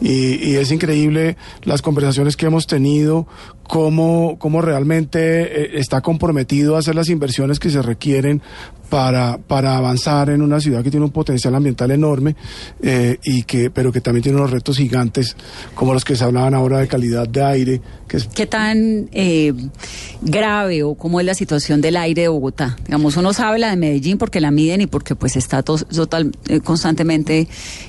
Y, 0.01 0.49
y 0.49 0.55
es 0.55 0.71
increíble 0.71 1.37
las 1.63 1.81
conversaciones 1.81 2.35
que 2.35 2.45
hemos 2.45 2.67
tenido, 2.67 3.27
cómo, 3.67 4.37
cómo 4.39 4.61
realmente 4.61 5.19
eh, 5.75 5.79
está 5.79 6.01
comprometido 6.01 6.75
a 6.75 6.79
hacer 6.79 6.95
las 6.95 7.09
inversiones 7.09 7.59
que 7.59 7.69
se 7.69 7.81
requieren 7.81 8.41
para, 8.89 9.39
para 9.39 9.75
avanzar 9.77 10.29
en 10.29 10.43
una 10.43 10.59
ciudad 10.59 10.83
que 10.83 10.91
tiene 10.91 11.05
un 11.05 11.11
potencial 11.11 11.55
ambiental 11.55 11.89
enorme, 11.89 12.35
eh, 12.81 13.17
y 13.23 13.41
que, 13.43 13.71
pero 13.71 13.91
que 13.91 14.01
también 14.01 14.21
tiene 14.21 14.37
unos 14.37 14.51
retos 14.51 14.77
gigantes, 14.77 15.35
como 15.73 15.93
los 15.95 16.05
que 16.05 16.15
se 16.15 16.23
hablaban 16.23 16.53
ahora 16.53 16.77
de 16.77 16.87
calidad 16.87 17.27
de 17.27 17.43
aire, 17.43 17.81
que 18.07 18.17
es 18.17 18.27
¿Qué 18.27 18.45
tan 18.45 19.09
eh, 19.11 19.51
grave 20.21 20.83
o 20.83 20.93
cómo 20.93 21.19
es 21.19 21.25
la 21.25 21.33
situación 21.33 21.81
del 21.81 21.97
aire 21.97 22.23
de 22.23 22.27
Bogotá? 22.27 22.75
Digamos, 22.85 23.17
uno 23.17 23.33
sabe 23.33 23.57
la 23.57 23.71
de 23.71 23.77
Medellín 23.77 24.19
porque 24.19 24.39
la 24.39 24.51
miden 24.51 24.81
y 24.81 24.85
porque 24.87 25.15
pues 25.15 25.37
está 25.37 25.63
to- 25.63 25.77
total, 25.77 26.31
eh, 26.47 26.59
constantemente 26.59 27.47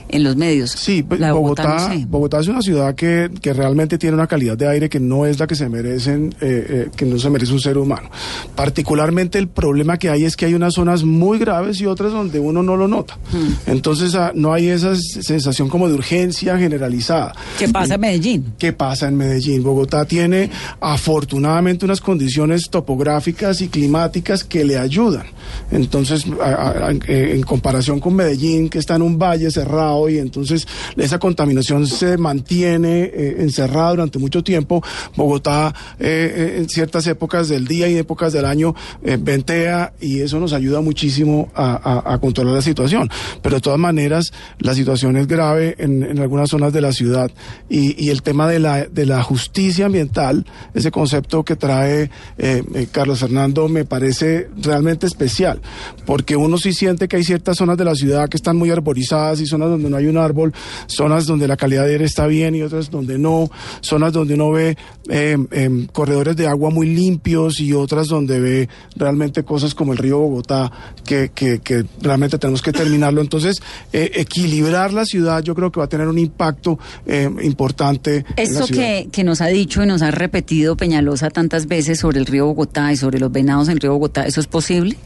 en 0.08 0.24
los 0.24 0.36
medios. 0.36 0.70
Sí, 0.70 1.02
pues, 1.02 1.20
la 1.20 1.34
Bogotá, 1.34 1.64
Bogotá, 1.64 1.88
no 1.88 1.94
sé. 2.00 2.06
Bogotá 2.06 2.40
es 2.40 2.48
una 2.48 2.62
ciudad 2.62 2.94
que, 2.94 3.30
que 3.42 3.52
realmente 3.52 3.98
tiene 3.98 4.14
una 4.14 4.26
calidad 4.26 4.56
de 4.56 4.68
aire 4.68 4.88
que 4.88 5.00
no 5.00 5.26
es 5.26 5.38
la 5.38 5.46
que 5.46 5.54
se 5.54 5.63
merecen, 5.68 6.34
eh, 6.40 6.66
eh, 6.68 6.90
que 6.96 7.04
no 7.06 7.18
se 7.18 7.30
merece 7.30 7.52
un 7.52 7.60
ser 7.60 7.78
humano. 7.78 8.08
Particularmente 8.56 9.38
el 9.38 9.48
problema 9.48 9.98
que 9.98 10.10
hay 10.10 10.24
es 10.24 10.36
que 10.36 10.46
hay 10.46 10.54
unas 10.54 10.74
zonas 10.74 11.04
muy 11.04 11.38
graves 11.38 11.80
y 11.80 11.86
otras 11.86 12.12
donde 12.12 12.38
uno 12.40 12.62
no 12.62 12.76
lo 12.76 12.88
nota. 12.88 13.16
Hmm. 13.32 13.70
Entonces 13.70 14.14
ah, 14.14 14.32
no 14.34 14.52
hay 14.52 14.68
esa 14.68 14.94
sensación 14.96 15.68
como 15.68 15.88
de 15.88 15.94
urgencia 15.94 16.56
generalizada. 16.58 17.34
¿Qué 17.58 17.68
pasa 17.68 17.94
en 17.94 18.00
Medellín? 18.00 18.44
¿Qué 18.58 18.72
pasa 18.72 19.08
en 19.08 19.16
Medellín? 19.16 19.62
Bogotá 19.62 20.04
tiene 20.04 20.50
afortunadamente 20.80 21.84
unas 21.84 22.00
condiciones 22.00 22.70
topográficas 22.70 23.60
y 23.60 23.68
climáticas 23.68 24.44
que 24.44 24.64
le 24.64 24.78
ayudan. 24.78 25.26
Entonces, 25.70 26.24
a- 26.40 26.44
a- 26.44 26.88
a- 26.88 26.90
en 27.06 27.42
comparación 27.42 28.00
con 28.00 28.14
Medellín, 28.14 28.68
que 28.68 28.78
está 28.78 28.96
en 28.96 29.02
un 29.02 29.18
valle 29.18 29.50
cerrado 29.50 30.08
y 30.08 30.18
entonces 30.18 30.66
esa 30.96 31.18
contaminación 31.18 31.86
se 31.86 32.16
mantiene 32.16 33.04
eh, 33.04 33.36
encerrada 33.40 33.90
durante 33.90 34.18
mucho 34.18 34.42
tiempo, 34.42 34.82
Bogotá 35.16 35.53
eh, 35.98 36.32
eh, 36.36 36.54
en 36.58 36.68
ciertas 36.68 37.06
épocas 37.06 37.48
del 37.48 37.66
día 37.66 37.88
y 37.88 37.96
épocas 37.96 38.32
del 38.32 38.44
año 38.44 38.74
eh, 39.02 39.18
ventea 39.20 39.92
y 40.00 40.20
eso 40.20 40.38
nos 40.40 40.52
ayuda 40.52 40.80
muchísimo 40.80 41.50
a, 41.54 41.74
a- 41.74 42.14
a 42.14 42.18
controlar 42.18 42.54
la 42.54 42.62
situación. 42.62 43.08
Pero 43.42 43.56
de 43.56 43.60
todas 43.60 43.78
maneras, 43.78 44.32
la 44.58 44.74
situación 44.74 45.16
es 45.16 45.26
grave 45.26 45.74
en, 45.78 46.02
en 46.02 46.18
algunas 46.18 46.50
zonas 46.50 46.72
de 46.72 46.80
la 46.80 46.92
ciudad 46.92 47.30
y, 47.68 48.02
y 48.04 48.10
el 48.10 48.22
tema 48.22 48.48
de 48.48 48.58
la, 48.58 48.84
de 48.86 49.06
la 49.06 49.22
justicia 49.22 49.86
ambiental, 49.86 50.44
ese 50.74 50.90
concepto 50.90 51.44
que 51.44 51.56
trae 51.56 52.10
eh, 52.38 52.62
eh, 52.74 52.86
Carlos 52.90 53.20
Fernando, 53.20 53.68
me 53.68 53.84
parece 53.84 54.48
realmente 54.62 55.06
especial, 55.06 55.60
porque 56.06 56.36
uno 56.36 56.58
sí 56.58 56.72
siente 56.72 57.08
que 57.08 57.16
hay 57.16 57.24
ciertas 57.24 57.56
zonas 57.56 57.76
de 57.76 57.84
la 57.84 57.94
ciudad 57.94 58.28
que 58.28 58.36
están 58.36 58.56
muy 58.56 58.70
arborizadas 58.70 59.40
y 59.40 59.46
zonas 59.46 59.68
donde 59.68 59.88
no 59.90 59.96
hay 59.96 60.06
un 60.06 60.16
árbol, 60.18 60.52
zonas 60.86 61.26
donde 61.26 61.46
la 61.48 61.56
calidad 61.56 61.84
de 61.84 61.92
aire 61.92 62.04
está 62.04 62.26
bien 62.26 62.54
y 62.54 62.62
otras 62.62 62.90
donde 62.90 63.18
no, 63.18 63.50
zonas 63.80 64.12
donde 64.12 64.34
uno 64.34 64.50
ve 64.50 64.76
eh, 65.08 65.36
em, 65.50 65.86
corredores 65.86 66.36
de 66.36 66.46
agua 66.46 66.70
muy 66.70 66.86
limpios 66.86 67.60
y 67.60 67.72
otras 67.72 68.08
donde 68.08 68.40
ve 68.40 68.68
realmente 68.96 69.42
cosas 69.44 69.74
como 69.74 69.92
el 69.92 69.98
río 69.98 70.18
Bogotá 70.18 70.70
que, 71.04 71.30
que, 71.34 71.60
que 71.60 71.84
realmente 72.00 72.38
tenemos 72.38 72.62
que 72.62 72.72
terminarlo. 72.72 73.20
Entonces, 73.20 73.62
eh, 73.92 74.10
equilibrar 74.14 74.92
la 74.92 75.04
ciudad 75.04 75.42
yo 75.42 75.54
creo 75.54 75.70
que 75.70 75.80
va 75.80 75.86
a 75.86 75.88
tener 75.88 76.08
un 76.08 76.18
impacto 76.18 76.78
eh, 77.06 77.30
importante. 77.42 78.24
Esto 78.36 78.66
ciudad. 78.66 78.82
que, 78.82 79.08
que 79.10 79.24
nos 79.24 79.40
ha 79.40 79.46
dicho 79.48 79.82
y 79.82 79.86
nos 79.86 80.02
ha 80.02 80.10
repetido 80.10 80.76
Peñalosa 80.76 81.30
tantas 81.30 81.66
veces 81.66 81.98
sobre 81.98 82.18
el 82.18 82.26
río 82.26 82.46
Bogotá 82.46 82.92
y 82.92 82.96
sobre 82.96 83.18
los 83.18 83.30
venados 83.30 83.68
en 83.68 83.74
el 83.74 83.80
río 83.80 83.92
Bogotá, 83.92 84.26
¿eso 84.26 84.40
es 84.40 84.46
posible? 84.46 84.96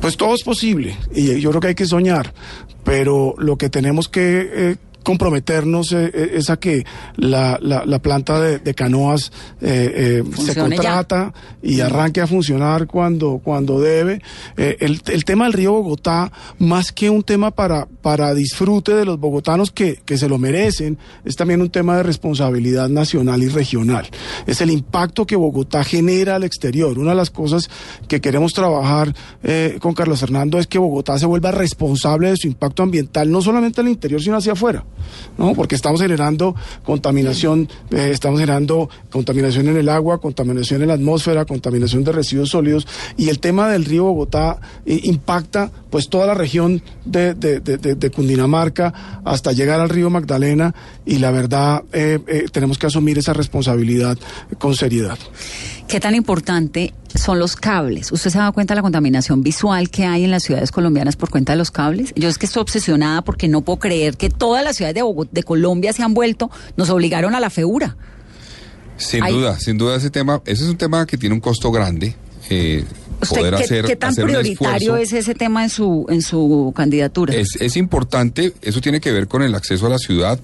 Pues 0.00 0.16
todo 0.16 0.34
es 0.34 0.42
posible 0.42 0.96
y 1.14 1.40
yo 1.40 1.50
creo 1.50 1.60
que 1.60 1.68
hay 1.68 1.74
que 1.74 1.86
soñar, 1.86 2.32
pero 2.84 3.34
lo 3.38 3.56
que 3.56 3.68
tenemos 3.68 4.08
que 4.08 4.50
eh, 4.52 4.76
comprometernos 5.02 5.92
eh, 5.92 6.10
eh, 6.12 6.30
es 6.34 6.50
a 6.50 6.56
que 6.58 6.84
la, 7.16 7.58
la, 7.60 7.84
la 7.84 7.98
planta 8.00 8.40
de, 8.40 8.58
de 8.58 8.74
canoas 8.74 9.32
eh, 9.60 10.22
eh, 10.22 10.36
se 10.36 10.54
ya. 10.54 10.62
contrata 10.62 11.32
y 11.62 11.80
arranque 11.80 12.20
a 12.20 12.26
funcionar 12.26 12.86
cuando, 12.86 13.40
cuando 13.42 13.80
debe. 13.80 14.22
Eh, 14.56 14.76
el, 14.80 15.00
el 15.06 15.24
tema 15.24 15.44
del 15.44 15.52
río 15.52 15.72
Bogotá, 15.72 16.32
más 16.58 16.92
que 16.92 17.10
un 17.10 17.22
tema 17.22 17.50
para, 17.50 17.86
para 17.86 18.34
disfrute 18.34 18.94
de 18.94 19.04
los 19.04 19.18
bogotanos 19.18 19.70
que, 19.70 20.00
que 20.04 20.18
se 20.18 20.28
lo 20.28 20.38
merecen, 20.38 20.98
es 21.24 21.36
también 21.36 21.60
un 21.60 21.70
tema 21.70 21.96
de 21.96 22.02
responsabilidad 22.02 22.88
nacional 22.88 23.42
y 23.42 23.48
regional. 23.48 24.08
Es 24.46 24.60
el 24.60 24.70
impacto 24.70 25.26
que 25.26 25.36
Bogotá 25.36 25.84
genera 25.84 26.36
al 26.36 26.44
exterior. 26.44 26.98
Una 26.98 27.10
de 27.10 27.16
las 27.16 27.30
cosas 27.30 27.70
que 28.08 28.20
queremos 28.20 28.52
trabajar 28.52 29.14
eh, 29.42 29.78
con 29.80 29.94
Carlos 29.94 30.20
Fernando 30.20 30.58
es 30.58 30.66
que 30.66 30.78
Bogotá 30.78 31.18
se 31.18 31.26
vuelva 31.26 31.50
responsable 31.50 32.30
de 32.30 32.36
su 32.36 32.48
impacto 32.48 32.82
ambiental, 32.82 33.30
no 33.30 33.42
solamente 33.42 33.80
al 33.80 33.88
interior, 33.88 34.22
sino 34.22 34.36
hacia 34.36 34.52
afuera. 34.52 34.84
¿No? 35.38 35.54
Porque 35.54 35.74
estamos 35.74 36.00
generando 36.00 36.54
contaminación, 36.84 37.68
eh, 37.90 38.10
estamos 38.12 38.40
generando 38.40 38.88
contaminación 39.10 39.68
en 39.68 39.76
el 39.76 39.88
agua, 39.88 40.18
contaminación 40.18 40.82
en 40.82 40.88
la 40.88 40.94
atmósfera, 40.94 41.44
contaminación 41.44 42.04
de 42.04 42.12
residuos 42.12 42.50
sólidos 42.50 42.86
y 43.16 43.28
el 43.28 43.38
tema 43.38 43.68
del 43.68 43.84
río 43.84 44.04
Bogotá 44.04 44.58
eh, 44.86 45.00
impacta 45.04 45.70
pues 45.90 46.08
toda 46.08 46.26
la 46.26 46.34
región 46.34 46.82
de, 47.04 48.10
Cundinamarca 48.14 49.20
hasta 49.24 49.52
llegar 49.52 49.80
al 49.80 49.88
río 49.88 50.10
Magdalena 50.10 50.74
y 51.04 51.18
la 51.18 51.30
verdad 51.30 51.82
eh, 51.92 52.46
tenemos 52.52 52.78
que 52.78 52.86
asumir 52.86 53.18
esa 53.18 53.32
responsabilidad 53.32 54.18
con 54.58 54.74
seriedad. 54.74 55.18
¿Qué 55.92 56.00
tan 56.00 56.14
importante 56.14 56.94
son 57.14 57.38
los 57.38 57.54
cables? 57.54 58.12
¿Usted 58.12 58.30
se 58.30 58.38
ha 58.38 58.40
dado 58.40 58.54
cuenta 58.54 58.72
de 58.72 58.76
la 58.76 58.82
contaminación 58.82 59.42
visual 59.42 59.90
que 59.90 60.06
hay 60.06 60.24
en 60.24 60.30
las 60.30 60.42
ciudades 60.42 60.70
colombianas 60.70 61.16
por 61.16 61.28
cuenta 61.28 61.52
de 61.52 61.58
los 61.58 61.70
cables? 61.70 62.14
Yo 62.16 62.30
es 62.30 62.38
que 62.38 62.46
estoy 62.46 62.62
obsesionada 62.62 63.20
porque 63.20 63.46
no 63.46 63.60
puedo 63.60 63.78
creer 63.78 64.16
que 64.16 64.30
todas 64.30 64.64
las 64.64 64.76
ciudades 64.76 65.04
de, 65.32 65.42
Colombia 65.42 65.92
se 65.92 66.02
han 66.02 66.14
vuelto, 66.14 66.50
nos 66.78 66.88
obligaron 66.88 67.34
a 67.34 67.40
la 67.40 67.50
feura. 67.50 67.98
Sin 68.96 69.22
Hay- 69.22 69.34
duda, 69.34 69.60
sin 69.60 69.76
duda 69.76 69.94
ese 69.96 70.08
tema, 70.08 70.40
ese 70.46 70.64
es 70.64 70.70
un 70.70 70.78
tema 70.78 71.04
que 71.04 71.18
tiene 71.18 71.34
un 71.34 71.42
costo 71.42 71.70
grande. 71.70 72.16
eh, 72.48 72.86
¿Usted 73.22 73.36
poder 73.36 73.54
qué, 73.56 73.64
hacer, 73.64 73.84
qué 73.84 73.96
tan 73.96 74.10
hacer 74.10 74.24
un 74.24 74.30
prioritario 74.30 74.96
esfuerzo. 74.96 74.96
es 74.96 75.12
ese 75.12 75.34
tema 75.34 75.62
en 75.62 75.70
su, 75.70 76.06
en 76.08 76.22
su 76.22 76.72
candidatura? 76.76 77.34
Es, 77.34 77.56
es 77.60 77.76
importante, 77.76 78.52
eso 78.62 78.80
tiene 78.80 79.00
que 79.00 79.12
ver 79.12 79.28
con 79.28 79.42
el 79.42 79.54
acceso 79.54 79.86
a 79.86 79.90
la 79.90 79.98
ciudad. 79.98 80.38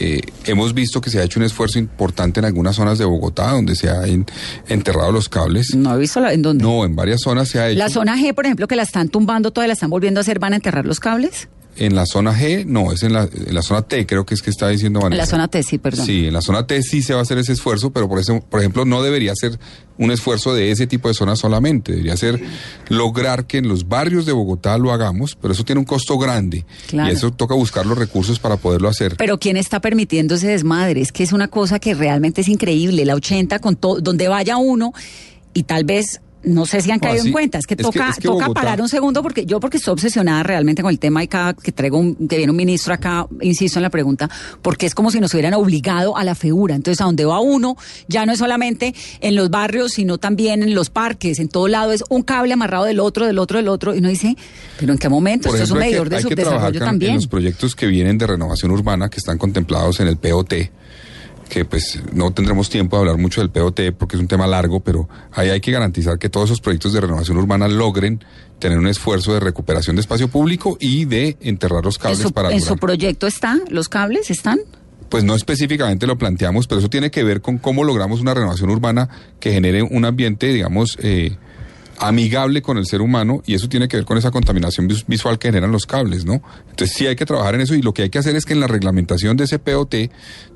Eh, 0.00 0.20
hemos 0.46 0.72
visto 0.72 1.00
que 1.00 1.10
se 1.10 1.18
ha 1.20 1.24
hecho 1.24 1.38
un 1.40 1.44
esfuerzo 1.44 1.78
importante 1.78 2.40
en 2.40 2.46
algunas 2.46 2.76
zonas 2.76 2.96
de 2.98 3.04
Bogotá, 3.04 3.50
donde 3.52 3.74
se 3.74 3.90
han 3.90 4.24
enterrado 4.68 5.12
los 5.12 5.28
cables. 5.28 5.74
No 5.74 5.94
he 5.94 5.98
visto 5.98 6.20
la- 6.20 6.32
en 6.32 6.42
dónde. 6.42 6.64
No, 6.64 6.84
en 6.84 6.96
varias 6.96 7.20
zonas 7.20 7.48
se 7.48 7.58
ha 7.60 7.68
hecho. 7.68 7.78
La 7.78 7.90
zona 7.90 8.16
G, 8.16 8.32
por 8.34 8.46
ejemplo, 8.46 8.66
que 8.66 8.76
la 8.76 8.82
están 8.82 9.08
tumbando, 9.08 9.50
todavía 9.50 9.68
la 9.68 9.74
están 9.74 9.90
volviendo 9.90 10.20
a 10.20 10.22
hacer, 10.22 10.38
¿van 10.38 10.52
a 10.52 10.56
enterrar 10.56 10.86
los 10.86 11.00
cables? 11.00 11.48
En 11.76 11.94
la 11.94 12.04
zona 12.04 12.38
G, 12.38 12.66
no, 12.66 12.92
es 12.92 13.02
en 13.02 13.12
la, 13.12 13.22
en 13.22 13.54
la 13.54 13.62
zona 13.62 13.82
T, 13.82 14.04
creo 14.06 14.26
que 14.26 14.34
es 14.34 14.42
que 14.42 14.50
está 14.50 14.68
diciendo 14.68 14.98
En 15.00 15.04
Vanessa. 15.04 15.22
la 15.22 15.26
zona 15.26 15.48
T, 15.48 15.62
sí, 15.62 15.78
perdón. 15.78 16.04
Sí, 16.04 16.26
en 16.26 16.32
la 16.34 16.42
zona 16.42 16.66
T 16.66 16.82
sí 16.82 17.02
se 17.02 17.14
va 17.14 17.20
a 17.20 17.22
hacer 17.22 17.38
ese 17.38 17.52
esfuerzo, 17.52 17.90
pero 17.90 18.08
por 18.08 18.18
eso, 18.18 18.40
por 18.40 18.60
ejemplo, 18.60 18.84
no 18.84 19.02
debería 19.02 19.32
ser 19.34 19.58
un 19.96 20.10
esfuerzo 20.10 20.54
de 20.54 20.70
ese 20.70 20.86
tipo 20.86 21.08
de 21.08 21.14
zonas 21.14 21.38
solamente. 21.38 21.92
Debería 21.92 22.16
ser 22.16 22.40
lograr 22.88 23.46
que 23.46 23.58
en 23.58 23.68
los 23.68 23.88
barrios 23.88 24.26
de 24.26 24.32
Bogotá 24.32 24.76
lo 24.78 24.92
hagamos, 24.92 25.36
pero 25.40 25.52
eso 25.52 25.64
tiene 25.64 25.78
un 25.78 25.84
costo 25.84 26.18
grande. 26.18 26.64
Claro. 26.88 27.10
Y 27.10 27.12
eso 27.14 27.30
toca 27.30 27.54
buscar 27.54 27.86
los 27.86 27.96
recursos 27.98 28.38
para 28.38 28.56
poderlo 28.56 28.88
hacer. 28.88 29.16
Pero 29.16 29.38
¿quién 29.38 29.56
está 29.56 29.80
permitiendo 29.80 30.34
ese 30.34 30.48
desmadre? 30.48 31.00
Es 31.00 31.12
que 31.12 31.22
es 31.22 31.32
una 31.32 31.48
cosa 31.48 31.78
que 31.78 31.94
realmente 31.94 32.40
es 32.40 32.48
increíble. 32.48 33.04
La 33.04 33.14
80 33.14 33.58
con 33.58 33.76
todo, 33.76 34.00
donde 34.00 34.28
vaya 34.28 34.56
uno 34.56 34.92
y 35.54 35.64
tal 35.64 35.84
vez 35.84 36.20
no 36.42 36.64
sé 36.66 36.80
si 36.80 36.90
han 36.90 36.98
caído 36.98 37.24
en 37.26 37.32
cuenta. 37.32 37.58
Es 37.58 37.66
que 37.66 37.74
es 37.74 37.78
que- 37.78 37.82
toca, 37.82 38.10
es 38.10 38.16
que 38.16 38.22
toca 38.22 38.46
Bogotá- 38.46 38.60
parar 38.62 38.80
un 38.80 38.88
segundo 38.88 39.22
porque 39.22 39.44
yo 39.46 39.60
porque 39.60 39.76
estoy 39.76 39.92
obsesionada 39.92 40.42
realmente 40.42 40.82
con 40.82 40.90
el 40.90 40.98
tema 40.98 41.22
y 41.22 41.28
cada 41.28 41.52
que 41.54 41.70
traigo 41.72 41.98
un, 41.98 42.14
que 42.28 42.36
viene 42.38 42.50
un 42.50 42.56
ministro 42.56 42.94
acá, 42.94 43.26
insisto 43.42 43.78
en 43.78 43.82
la 43.82 43.90
pregunta, 43.90 44.30
porque 44.62 44.86
es 44.86 44.94
como 44.94 45.10
si 45.10 45.20
nos 45.20 45.32
hubieran 45.34 45.54
obligado 45.54 46.16
a 46.16 46.24
la 46.24 46.34
feura. 46.34 46.74
Entonces, 46.74 47.00
a 47.00 47.04
donde 47.04 47.24
va 47.24 47.40
uno, 47.40 47.76
ya 48.08 48.24
no 48.26 48.32
es 48.32 48.38
solamente 48.38 48.94
en 49.20 49.34
los 49.36 49.50
barrios, 49.50 49.92
sino 49.92 50.18
también 50.18 50.62
en 50.62 50.74
los 50.74 50.88
parques, 50.90 51.38
en 51.38 51.48
todo 51.48 51.68
lado 51.68 51.92
es 51.92 52.02
un 52.08 52.22
cable 52.22 52.54
amarrado 52.54 52.84
del 52.84 53.00
otro, 53.00 53.26
del 53.26 53.38
otro, 53.38 53.58
del 53.58 53.68
otro, 53.68 53.94
y 53.94 53.98
uno 53.98 54.08
dice, 54.08 54.36
pero 54.78 54.92
¿en 54.92 54.98
qué 54.98 55.08
momento? 55.08 55.48
Por 55.50 55.56
Esto 55.56 55.64
es 55.64 55.70
un 55.70 55.78
hay 55.82 55.88
medidor 55.90 56.04
que, 56.06 56.10
de 56.10 56.16
hay 56.16 56.24
que 56.24 56.36
trabajar 56.36 56.60
subdesarrollo 56.68 56.84
también. 56.86 57.10
en 57.12 57.16
los 57.16 57.26
proyectos 57.26 57.74
que 57.76 57.86
vienen 57.86 58.16
de 58.18 58.26
renovación 58.26 58.70
urbana 58.70 59.08
que 59.10 59.18
están 59.18 59.36
contemplados 59.38 60.00
en 60.00 60.06
el 60.08 60.16
POT, 60.16 60.54
que 61.50 61.66
pues 61.66 62.00
no 62.12 62.32
tendremos 62.32 62.70
tiempo 62.70 62.96
de 62.96 63.00
hablar 63.00 63.18
mucho 63.18 63.42
del 63.42 63.50
POT 63.50 63.92
porque 63.98 64.16
es 64.16 64.22
un 64.22 64.28
tema 64.28 64.46
largo, 64.46 64.80
pero 64.80 65.08
ahí 65.32 65.50
hay 65.50 65.60
que 65.60 65.72
garantizar 65.72 66.18
que 66.18 66.30
todos 66.30 66.46
esos 66.46 66.60
proyectos 66.60 66.94
de 66.94 67.02
renovación 67.02 67.36
urbana 67.36 67.68
logren 67.68 68.24
tener 68.58 68.78
un 68.78 68.86
esfuerzo 68.86 69.34
de 69.34 69.40
recuperación 69.40 69.96
de 69.96 70.00
espacio 70.00 70.28
público 70.28 70.78
y 70.80 71.04
de 71.04 71.36
enterrar 71.40 71.84
los 71.84 71.98
cables 71.98 72.32
para 72.32 72.52
en 72.52 72.60
su 72.60 72.76
proyecto 72.76 73.26
están, 73.26 73.62
los 73.68 73.88
cables 73.88 74.30
están. 74.30 74.60
Pues 75.08 75.24
no 75.24 75.34
específicamente 75.34 76.06
lo 76.06 76.16
planteamos, 76.16 76.68
pero 76.68 76.78
eso 76.78 76.88
tiene 76.88 77.10
que 77.10 77.24
ver 77.24 77.40
con 77.40 77.58
cómo 77.58 77.82
logramos 77.82 78.20
una 78.20 78.32
renovación 78.32 78.70
urbana 78.70 79.08
que 79.40 79.52
genere 79.52 79.82
un 79.82 80.04
ambiente, 80.04 80.46
digamos, 80.52 80.96
eh, 81.02 81.36
amigable 82.00 82.62
con 82.62 82.78
el 82.78 82.86
ser 82.86 83.00
humano 83.02 83.42
y 83.46 83.54
eso 83.54 83.68
tiene 83.68 83.86
que 83.86 83.96
ver 83.98 84.06
con 84.06 84.18
esa 84.18 84.30
contaminación 84.30 84.88
vis- 84.88 85.04
visual 85.06 85.38
que 85.38 85.48
generan 85.48 85.70
los 85.70 85.86
cables, 85.86 86.24
¿no? 86.24 86.42
Entonces 86.70 86.96
sí 86.96 87.06
hay 87.06 87.14
que 87.16 87.26
trabajar 87.26 87.54
en 87.54 87.60
eso 87.60 87.74
y 87.74 87.82
lo 87.82 87.92
que 87.94 88.02
hay 88.02 88.10
que 88.10 88.18
hacer 88.18 88.34
es 88.36 88.44
que 88.44 88.54
en 88.54 88.60
la 88.60 88.66
reglamentación 88.66 89.36
de 89.36 89.44
ese 89.44 89.58
POT 89.58 89.90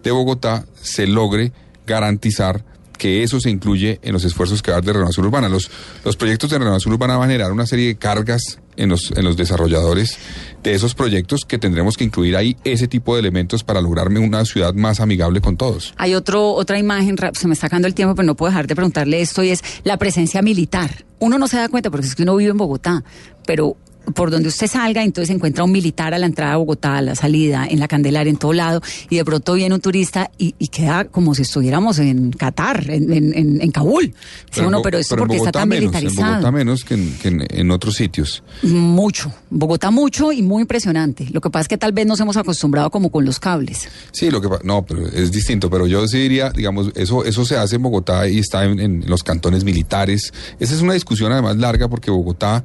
de 0.03 0.11
Bogotá 0.11 0.65
se 0.81 1.07
logre 1.07 1.53
garantizar 1.87 2.65
que 2.99 3.23
eso 3.23 3.41
se 3.41 3.51
incluye 3.51 3.99
en 4.03 4.13
los 4.13 4.25
esfuerzos 4.25 4.63
que 4.63 4.71
va 4.71 4.79
a 4.79 4.81
dar 4.81 4.87
de 4.87 4.93
renovación 4.95 5.27
urbana. 5.27 5.49
Los, 5.49 5.71
los 6.05 6.17
proyectos 6.17 6.49
de 6.51 6.59
renovación 6.59 6.95
urbana 6.95 7.17
van 7.17 7.29
a 7.29 7.33
generar 7.33 7.53
una 7.53 7.67
serie 7.67 7.89
de 7.89 7.97
cargas 7.97 8.59
en 8.77 8.89
los, 8.89 9.11
en 9.17 9.25
los 9.25 9.37
desarrolladores 9.37 10.19
de 10.63 10.75
esos 10.75 10.95
proyectos 10.95 11.45
que 11.47 11.59
tendremos 11.59 11.97
que 11.97 12.05
incluir 12.05 12.37
ahí 12.37 12.57
ese 12.65 12.89
tipo 12.89 13.15
de 13.15 13.21
elementos 13.21 13.65
para 13.65 13.81
lograrme 13.81 14.19
una 14.19 14.45
ciudad 14.45 14.75
más 14.75 15.01
amigable 15.01 15.41
con 15.41 15.57
todos. 15.57 15.95
Hay 15.97 16.15
otro, 16.15 16.53
otra 16.53 16.79
imagen, 16.79 17.17
se 17.35 17.47
me 17.47 17.55
está 17.55 17.67
sacando 17.67 17.89
el 17.89 17.95
tiempo, 17.95 18.15
pero 18.15 18.27
no 18.27 18.35
puedo 18.35 18.51
dejar 18.51 18.67
de 18.67 18.75
preguntarle 18.75 19.21
esto, 19.21 19.43
y 19.43 19.51
es 19.51 19.63
la 19.85 19.97
presencia 19.97 20.43
militar. 20.43 21.05
Uno 21.19 21.39
no 21.39 21.49
se 21.49 21.57
da 21.57 21.69
cuenta 21.69 21.91
porque 21.91 22.07
es 22.07 22.15
que 22.15 22.23
uno 22.23 22.37
vive 22.37 22.51
en 22.51 22.59
Bogotá, 22.59 23.05
pero 23.47 23.77
por 24.13 24.31
donde 24.31 24.49
usted 24.49 24.67
salga, 24.67 25.03
entonces 25.03 25.35
encuentra 25.35 25.65
un 25.65 25.73
militar 25.73 26.13
a 26.15 26.19
la 26.19 26.27
entrada 26.27 26.53
de 26.53 26.59
Bogotá, 26.59 26.97
a 26.99 27.03
la 27.03 27.15
salida, 27.15 27.67
en 27.69 27.81
la 27.81 27.89
Candelaria, 27.89 28.31
en 28.31 28.37
todo 28.37 28.53
lado, 28.53 28.83
y 29.09 29.17
de 29.17 29.25
pronto 29.25 29.55
viene 29.55 29.75
un 29.75 29.81
turista 29.81 30.31
y, 30.37 30.55
y 30.59 30.69
queda 30.69 31.05
como 31.07 31.35
si 31.35 31.43
estuviéramos 31.43 31.99
en 31.99 32.31
Qatar, 32.33 32.91
en, 32.91 33.13
en, 33.13 33.33
en- 33.35 33.61
en 33.63 33.71
Kabul. 33.71 34.13
Dice 34.49 34.61
uno, 34.61 34.69
en 34.69 34.73
Bo- 34.75 34.83
pero 34.83 34.99
esto 34.99 35.15
en 35.15 35.19
porque 35.21 35.37
está 35.37 35.53
tan 35.53 35.69
menos, 35.69 35.85
En 35.85 35.91
militarizado. 35.91 36.31
Bogotá 36.33 36.51
menos 36.53 36.85
que 36.85 36.95
en, 36.95 37.15
que 37.19 37.29
en- 37.29 37.47
en 37.49 37.71
otros 37.71 37.95
sitios. 37.97 38.43
Mucho. 38.63 39.33
Bogotá 39.51 39.91
mucho 39.91 40.33
y 40.33 40.43
muy 40.43 40.63
impresionante. 40.63 41.27
Lo 41.33 41.41
que 41.41 41.51
pasa 41.51 41.63
es 41.63 41.69
que 41.69 41.79
tal 41.79 41.93
vez 41.93 42.07
nos 42.07 42.21
hemos 42.21 42.37
acostumbrado 42.37 42.91
como 42.91 43.11
con 43.11 43.25
los 43.25 43.39
cables. 43.41 43.89
Sí, 44.13 44.31
lo 44.31 44.41
que 44.41 44.49
no, 44.65 44.85
pero 44.85 45.07
es 45.09 45.33
distinto. 45.33 45.71
Pero 45.71 45.87
yo 45.87 46.07
sí 46.09 46.19
diría, 46.19 46.51
digamos, 46.51 46.91
eso 46.95 47.25
eso 47.25 47.45
se 47.45 47.57
hace 47.57 47.77
en 47.77 47.83
Bogotá 47.83 48.29
y 48.29 48.39
está 48.39 48.65
en, 48.65 48.79
en 48.81 49.05
los 49.07 49.23
cantones 49.23 49.65
militares. 49.65 50.33
Esa 50.61 50.75
es 50.75 50.81
una 50.83 50.93
discusión 50.95 51.33
además 51.33 51.57
larga 51.57 51.89
porque 51.89 52.11
Bogotá, 52.11 52.65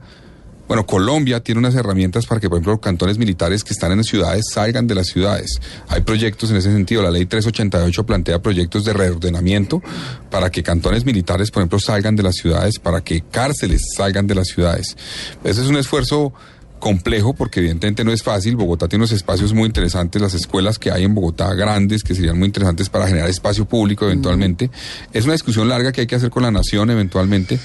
bueno, 0.69 0.85
Colombia 0.85 1.39
tiene 1.39 1.57
unas 1.57 1.73
herramientas 1.73 2.27
para 2.27 2.39
que, 2.39 2.47
por 2.47 2.57
ejemplo, 2.59 2.79
cantones 2.79 3.17
militares 3.17 3.63
que 3.63 3.73
están 3.73 3.91
en 3.91 4.03
ciudades 4.03 4.45
salgan 4.53 4.85
de 4.85 4.93
las 4.93 5.07
ciudades. 5.07 5.59
Hay 5.87 6.01
proyectos 6.01 6.51
en 6.51 6.57
ese 6.57 6.71
sentido. 6.71 7.01
La 7.01 7.09
ley 7.09 7.25
388 7.25 8.05
plantea 8.05 8.39
proyectos 8.39 8.85
de 8.85 8.93
reordenamiento 8.93 9.81
para 10.29 10.51
que 10.51 10.61
cantones 10.61 11.05
militares, 11.05 11.49
por 11.49 11.61
ejemplo, 11.61 11.79
salgan 11.79 12.15
de 12.15 12.21
las 12.21 12.35
ciudades, 12.35 12.77
para 12.77 13.01
que 13.01 13.21
cárceles 13.21 13.81
salgan 13.97 14.27
de 14.27 14.35
las 14.35 14.49
ciudades. 14.49 14.95
Ese 15.43 15.61
es 15.61 15.67
un 15.69 15.77
esfuerzo 15.77 16.33
complejo 16.79 17.33
porque 17.33 17.59
evidentemente 17.59 18.03
no 18.03 18.11
es 18.11 18.23
fácil. 18.23 18.55
Bogotá 18.55 18.87
tiene 18.87 19.01
unos 19.01 19.11
espacios 19.11 19.53
muy 19.53 19.65
interesantes, 19.65 20.21
las 20.21 20.33
escuelas 20.33 20.79
que 20.79 20.91
hay 20.91 21.03
en 21.03 21.13
Bogotá 21.13 21.53
grandes 21.53 22.03
que 22.03 22.15
serían 22.15 22.37
muy 22.37 22.47
interesantes 22.47 22.89
para 22.89 23.07
generar 23.07 23.29
espacio 23.29 23.65
público 23.65 24.05
eventualmente. 24.05 24.71
Es 25.13 25.25
una 25.25 25.33
discusión 25.33 25.69
larga 25.69 25.91
que 25.91 26.01
hay 26.01 26.07
que 26.07 26.15
hacer 26.15 26.29
con 26.29 26.43
la 26.43 26.51
nación 26.51 26.89
eventualmente, 26.89 27.59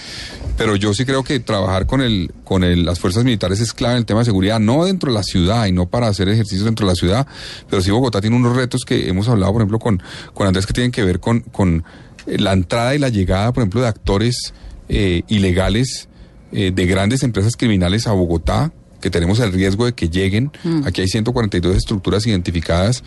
pero 0.56 0.76
yo 0.76 0.92
sí 0.92 1.04
creo 1.04 1.24
que 1.24 1.40
trabajar 1.40 1.86
con 1.86 2.00
el 2.00 2.32
con 2.44 2.62
el, 2.62 2.84
las 2.84 3.00
fuerzas 3.00 3.24
militares 3.24 3.60
es 3.60 3.72
clave 3.72 3.94
en 3.94 3.98
el 3.98 4.06
tema 4.06 4.20
de 4.20 4.26
seguridad, 4.26 4.60
no 4.60 4.84
dentro 4.84 5.10
de 5.10 5.14
la 5.14 5.22
ciudad 5.22 5.66
y 5.66 5.72
no 5.72 5.86
para 5.86 6.08
hacer 6.08 6.28
ejercicios 6.28 6.64
dentro 6.64 6.86
de 6.86 6.92
la 6.92 6.96
ciudad, 6.96 7.26
pero 7.70 7.80
sí 7.80 7.90
Bogotá 7.90 8.20
tiene 8.20 8.36
unos 8.36 8.56
retos 8.56 8.84
que 8.84 9.08
hemos 9.08 9.28
hablado, 9.28 9.52
por 9.52 9.62
ejemplo, 9.62 9.78
con, 9.78 10.02
con 10.34 10.46
Andrés 10.46 10.66
que 10.66 10.72
tienen 10.72 10.92
que 10.92 11.04
ver 11.04 11.20
con, 11.20 11.40
con 11.40 11.84
eh, 12.26 12.38
la 12.38 12.52
entrada 12.52 12.94
y 12.94 12.98
la 12.98 13.08
llegada, 13.08 13.52
por 13.52 13.62
ejemplo, 13.62 13.80
de 13.80 13.88
actores 13.88 14.52
eh, 14.88 15.22
ilegales 15.28 16.08
eh, 16.52 16.70
de 16.72 16.86
grandes 16.86 17.22
empresas 17.22 17.56
criminales 17.56 18.06
a 18.06 18.12
Bogotá, 18.12 18.72
que 19.04 19.10
tenemos 19.10 19.38
el 19.40 19.52
riesgo 19.52 19.84
de 19.84 19.92
que 19.92 20.08
lleguen. 20.08 20.50
Mm. 20.64 20.86
Aquí 20.86 21.02
hay 21.02 21.08
142 21.08 21.76
estructuras 21.76 22.26
identificadas 22.26 23.04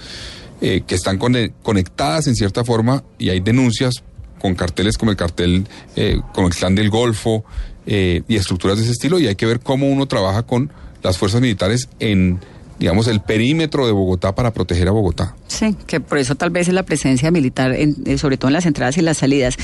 eh, 0.62 0.84
que 0.86 0.94
están 0.94 1.18
cone- 1.18 1.54
conectadas 1.64 2.28
en 2.28 2.36
cierta 2.36 2.64
forma 2.64 3.04
y 3.18 3.30
hay 3.30 3.40
denuncias 3.40 4.04
con 4.40 4.54
carteles 4.54 4.96
como 4.96 5.10
el 5.10 5.18
cartel, 5.18 5.68
eh, 5.96 6.22
como 6.36 6.50
el 6.50 6.54
clan 6.54 6.76
del 6.76 6.92
Golfo 6.92 7.44
eh, 7.88 8.22
y 8.28 8.36
estructuras 8.36 8.78
de 8.78 8.84
ese 8.84 8.92
estilo 8.92 9.18
y 9.20 9.26
hay 9.26 9.36
que 9.36 9.48
ver 9.48 9.60
cómo 9.60 9.90
uno 9.90 10.06
trabaja 10.08 10.44
con 10.44 10.72
las 11.02 11.18
fuerzas 11.18 11.42
militares 11.42 11.90
en, 12.00 12.40
digamos, 12.80 13.08
el 13.08 13.22
perímetro 13.22 13.86
de 13.86 13.92
Bogotá 13.92 14.34
para 14.36 14.52
proteger 14.54 14.88
a 14.88 14.92
Bogotá. 14.92 15.36
Sí, 15.48 15.76
que 15.88 16.00
por 16.00 16.18
eso 16.18 16.36
tal 16.36 16.50
vez 16.52 16.68
es 16.68 16.74
la 16.74 16.84
presencia 16.84 17.32
militar, 17.32 17.74
en- 17.74 17.96
eh, 18.06 18.18
sobre 18.18 18.38
todo 18.38 18.50
en 18.50 18.54
las 18.54 18.66
entradas 18.66 18.98
y 18.98 19.02
las 19.02 19.18
salidas. 19.18 19.56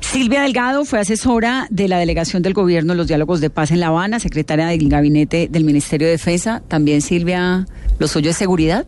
Silvia 0.00 0.42
Delgado 0.42 0.84
fue 0.84 0.98
asesora 1.00 1.66
de 1.70 1.86
la 1.88 1.98
delegación 1.98 2.42
del 2.42 2.54
gobierno 2.54 2.92
en 2.92 2.98
los 2.98 3.06
diálogos 3.08 3.40
de 3.40 3.50
paz 3.50 3.70
en 3.70 3.80
La 3.80 3.88
Habana, 3.88 4.20
secretaria 4.20 4.66
del 4.66 4.88
gabinete 4.88 5.48
del 5.50 5.64
Ministerio 5.64 6.06
de 6.06 6.12
Defensa. 6.12 6.62
También 6.66 7.02
Silvia, 7.02 7.66
lo 7.98 8.08
suyo 8.08 8.30
es 8.30 8.36
seguridad. 8.36 8.86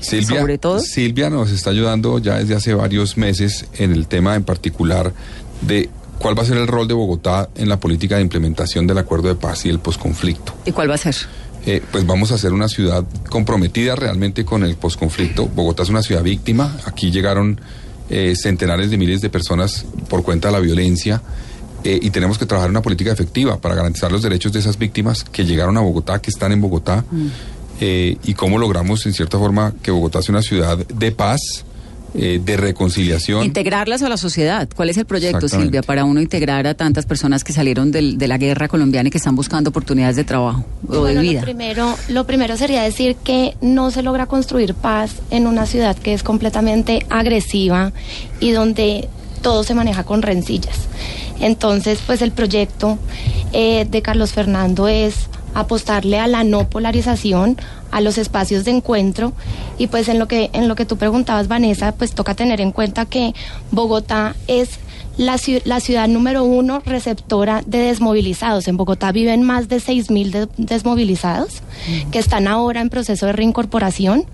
Silvia, 0.00 0.40
Sobre 0.40 0.58
todo. 0.58 0.80
Silvia 0.80 1.28
nos 1.30 1.50
está 1.50 1.70
ayudando 1.70 2.18
ya 2.18 2.38
desde 2.38 2.54
hace 2.54 2.72
varios 2.74 3.16
meses 3.18 3.66
en 3.78 3.92
el 3.92 4.06
tema 4.06 4.34
en 4.34 4.44
particular 4.44 5.12
de 5.60 5.90
cuál 6.18 6.38
va 6.38 6.42
a 6.42 6.46
ser 6.46 6.56
el 6.56 6.66
rol 6.66 6.88
de 6.88 6.94
Bogotá 6.94 7.50
en 7.54 7.68
la 7.68 7.78
política 7.78 8.16
de 8.16 8.22
implementación 8.22 8.86
del 8.86 8.96
acuerdo 8.98 9.28
de 9.28 9.34
paz 9.34 9.66
y 9.66 9.68
el 9.68 9.78
posconflicto. 9.78 10.54
¿Y 10.64 10.72
cuál 10.72 10.90
va 10.90 10.94
a 10.94 10.98
ser? 10.98 11.14
Eh, 11.66 11.82
pues 11.92 12.06
vamos 12.06 12.32
a 12.32 12.38
ser 12.38 12.52
una 12.52 12.68
ciudad 12.68 13.04
comprometida 13.28 13.94
realmente 13.94 14.44
con 14.44 14.64
el 14.64 14.76
posconflicto. 14.76 15.46
Bogotá 15.46 15.82
es 15.82 15.90
una 15.90 16.02
ciudad 16.02 16.22
víctima. 16.22 16.78
Aquí 16.86 17.10
llegaron 17.10 17.60
eh, 18.08 18.34
centenares 18.34 18.90
de 18.90 18.96
miles 18.96 19.20
de 19.20 19.28
personas 19.30 19.84
por 20.08 20.22
cuenta 20.22 20.48
de 20.48 20.52
la 20.52 20.60
violencia. 20.60 21.22
eh, 21.84 21.98
y 22.02 22.10
tenemos 22.10 22.36
que 22.38 22.44
trabajar 22.46 22.70
una 22.70 22.82
política 22.82 23.10
efectiva 23.12 23.58
para 23.58 23.74
garantizar 23.74 24.10
los 24.12 24.22
derechos 24.22 24.52
de 24.52 24.58
esas 24.58 24.76
víctimas 24.78 25.24
que 25.24 25.44
llegaron 25.46 25.76
a 25.76 25.80
Bogotá, 25.80 26.20
que 26.20 26.30
están 26.30 26.52
en 26.52 26.60
Bogotá. 26.60 27.04
eh, 27.80 28.18
y 28.24 28.34
cómo 28.34 28.58
logramos 28.58 29.06
en 29.06 29.14
cierta 29.14 29.38
forma 29.38 29.72
que 29.82 29.90
Bogotá 29.90 30.20
sea 30.20 30.32
una 30.34 30.42
ciudad 30.42 30.76
de 30.76 31.12
paz, 31.12 31.64
eh, 32.14 32.40
de 32.44 32.56
reconciliación. 32.56 33.44
Integrarlas 33.44 34.02
a 34.02 34.08
la 34.08 34.16
sociedad. 34.16 34.68
¿Cuál 34.74 34.90
es 34.90 34.96
el 34.96 35.04
proyecto. 35.06 35.48
Silvia, 35.48 35.82
para 35.82 36.04
uno 36.04 36.20
integrar 36.20 36.66
a 36.66 36.74
tantas 36.74 37.06
personas 37.06 37.44
que 37.44 37.52
salieron 37.52 37.90
del- 37.92 38.18
de 38.18 38.28
la 38.28 38.38
guerra 38.38 38.68
colombiana 38.68 39.08
y 39.08 39.10
que 39.10 39.18
están 39.18 39.36
buscando 39.36 39.70
oportunidades 39.70 40.16
de 40.16 40.24
trabajo 40.24 40.64
o 40.88 41.04
de 41.04 41.18
vida? 41.20 41.40
Lo 41.40 41.44
primero, 41.46 41.96
lo 42.08 42.26
primero 42.26 42.56
sería 42.56 42.82
decir 42.82 43.16
que 43.16 43.54
no 43.60 43.90
se 43.90 44.02
logra 44.02 44.26
construir 44.26 44.74
paz 44.74 45.12
en 45.30 45.46
una 45.46 45.66
ciudad 45.66 45.96
que 45.96 46.12
es 46.14 46.22
completamente 46.22 47.04
agresiva 47.10 47.92
y 48.40 48.50
donde 48.50 49.08
todo 49.42 49.62
se 49.64 49.74
maneja 49.74 50.04
con 50.04 50.22
rencillas. 50.22 50.76
Entonces, 51.40 51.98
pues 52.06 52.20
el 52.22 52.32
proyecto 52.32 52.98
eh, 53.52 53.86
de 53.90 54.02
Carlos 54.02 54.32
Fernando 54.32 54.88
es 54.88 55.14
apostarle 55.54 56.18
a 56.18 56.26
la 56.28 56.44
no 56.44 56.68
polarización, 56.68 57.56
a 57.90 58.00
los 58.00 58.18
espacios 58.18 58.64
de 58.64 58.70
encuentro 58.72 59.32
y 59.78 59.86
pues 59.88 60.08
en 60.08 60.18
lo 60.18 60.28
que 60.28 60.50
en 60.52 60.68
lo 60.68 60.74
que 60.76 60.84
tú 60.86 60.96
preguntabas 60.96 61.48
Vanessa, 61.48 61.92
pues 61.92 62.12
toca 62.14 62.34
tener 62.34 62.60
en 62.60 62.72
cuenta 62.72 63.06
que 63.06 63.34
Bogotá 63.70 64.34
es 64.46 64.70
la, 65.16 65.36
la 65.64 65.80
ciudad 65.80 66.08
número 66.08 66.44
uno 66.44 66.80
receptora 66.86 67.62
de 67.66 67.78
desmovilizados. 67.78 68.68
En 68.68 68.76
Bogotá 68.76 69.12
viven 69.12 69.42
más 69.42 69.68
de 69.68 69.76
6.000 69.78 70.30
de- 70.30 70.48
desmovilizados 70.56 71.62
que 72.10 72.18
están 72.18 72.48
ahora 72.48 72.80
en 72.80 72.88
proceso 72.90 73.26
de 73.26 73.32
reincorporación 73.32 74.24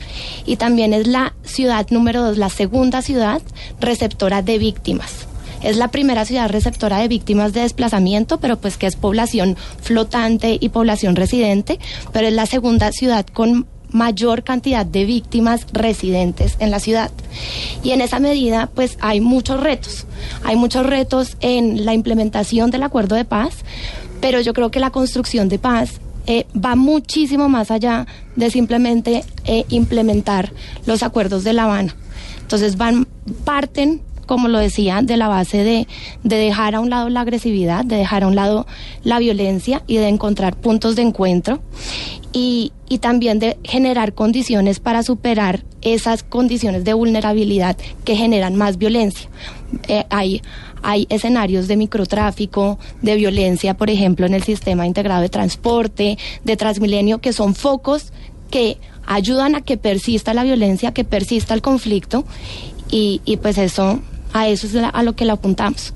y 0.44 0.56
también 0.56 0.92
es 0.92 1.06
la 1.06 1.34
ciudad 1.42 1.86
número 1.90 2.22
dos, 2.22 2.38
la 2.38 2.50
segunda 2.50 3.02
ciudad 3.02 3.40
receptora 3.80 4.42
de 4.42 4.58
víctimas. 4.58 5.26
Es 5.66 5.76
la 5.76 5.88
primera 5.88 6.24
ciudad 6.24 6.48
receptora 6.48 6.98
de 6.98 7.08
víctimas 7.08 7.52
de 7.52 7.62
desplazamiento, 7.62 8.38
pero 8.38 8.56
pues 8.56 8.76
que 8.76 8.86
es 8.86 8.94
población 8.94 9.56
flotante 9.82 10.58
y 10.60 10.68
población 10.68 11.16
residente, 11.16 11.80
pero 12.12 12.28
es 12.28 12.32
la 12.32 12.46
segunda 12.46 12.92
ciudad 12.92 13.26
con 13.26 13.66
mayor 13.90 14.44
cantidad 14.44 14.86
de 14.86 15.04
víctimas 15.04 15.66
residentes 15.72 16.54
en 16.60 16.70
la 16.70 16.78
ciudad. 16.78 17.10
Y 17.82 17.90
en 17.90 18.00
esa 18.00 18.20
medida, 18.20 18.70
pues 18.72 18.96
hay 19.00 19.20
muchos 19.20 19.60
retos. 19.60 20.06
Hay 20.44 20.54
muchos 20.54 20.86
retos 20.86 21.36
en 21.40 21.84
la 21.84 21.94
implementación 21.94 22.70
del 22.70 22.84
acuerdo 22.84 23.16
de 23.16 23.24
paz, 23.24 23.64
pero 24.20 24.40
yo 24.40 24.54
creo 24.54 24.70
que 24.70 24.78
la 24.78 24.90
construcción 24.90 25.48
de 25.48 25.58
paz 25.58 26.00
eh, 26.28 26.46
va 26.54 26.76
muchísimo 26.76 27.48
más 27.48 27.72
allá 27.72 28.06
de 28.36 28.52
simplemente 28.52 29.24
eh, 29.46 29.64
implementar 29.68 30.52
los 30.86 31.02
acuerdos 31.02 31.42
de 31.42 31.54
La 31.54 31.64
Habana. 31.64 31.96
Entonces 32.42 32.76
van, 32.76 33.08
parten, 33.44 34.00
como 34.26 34.48
lo 34.48 34.58
decía, 34.58 35.00
de 35.02 35.16
la 35.16 35.28
base 35.28 35.64
de, 35.64 35.88
de 36.22 36.36
dejar 36.36 36.74
a 36.74 36.80
un 36.80 36.90
lado 36.90 37.08
la 37.08 37.22
agresividad, 37.22 37.84
de 37.84 37.96
dejar 37.96 38.24
a 38.24 38.26
un 38.26 38.34
lado 38.34 38.66
la 39.02 39.18
violencia 39.18 39.82
y 39.86 39.96
de 39.96 40.08
encontrar 40.08 40.56
puntos 40.56 40.96
de 40.96 41.02
encuentro 41.02 41.60
y, 42.32 42.72
y 42.88 42.98
también 42.98 43.38
de 43.38 43.56
generar 43.64 44.12
condiciones 44.12 44.80
para 44.80 45.02
superar 45.02 45.64
esas 45.80 46.22
condiciones 46.22 46.84
de 46.84 46.92
vulnerabilidad 46.92 47.76
que 48.04 48.16
generan 48.16 48.56
más 48.56 48.76
violencia. 48.76 49.28
Eh, 49.88 50.04
hay, 50.10 50.42
hay 50.82 51.06
escenarios 51.08 51.68
de 51.68 51.76
microtráfico, 51.76 52.78
de 53.02 53.14
violencia, 53.14 53.74
por 53.74 53.88
ejemplo, 53.90 54.26
en 54.26 54.34
el 54.34 54.42
sistema 54.42 54.86
integrado 54.86 55.22
de 55.22 55.28
transporte, 55.28 56.18
de 56.44 56.56
Transmilenio, 56.56 57.20
que 57.20 57.32
son 57.32 57.54
focos 57.54 58.12
que 58.50 58.78
ayudan 59.06 59.54
a 59.54 59.60
que 59.60 59.76
persista 59.76 60.34
la 60.34 60.44
violencia, 60.44 60.92
que 60.92 61.04
persista 61.04 61.54
el 61.54 61.62
conflicto 61.62 62.24
y, 62.90 63.20
y 63.24 63.36
pues 63.38 63.58
eso, 63.58 64.00
a 64.32 64.48
eso 64.48 64.66
es 64.66 64.74
la- 64.74 64.88
a 64.88 65.02
lo 65.02 65.14
que 65.14 65.24
le 65.24 65.32
apuntamos. 65.32 65.92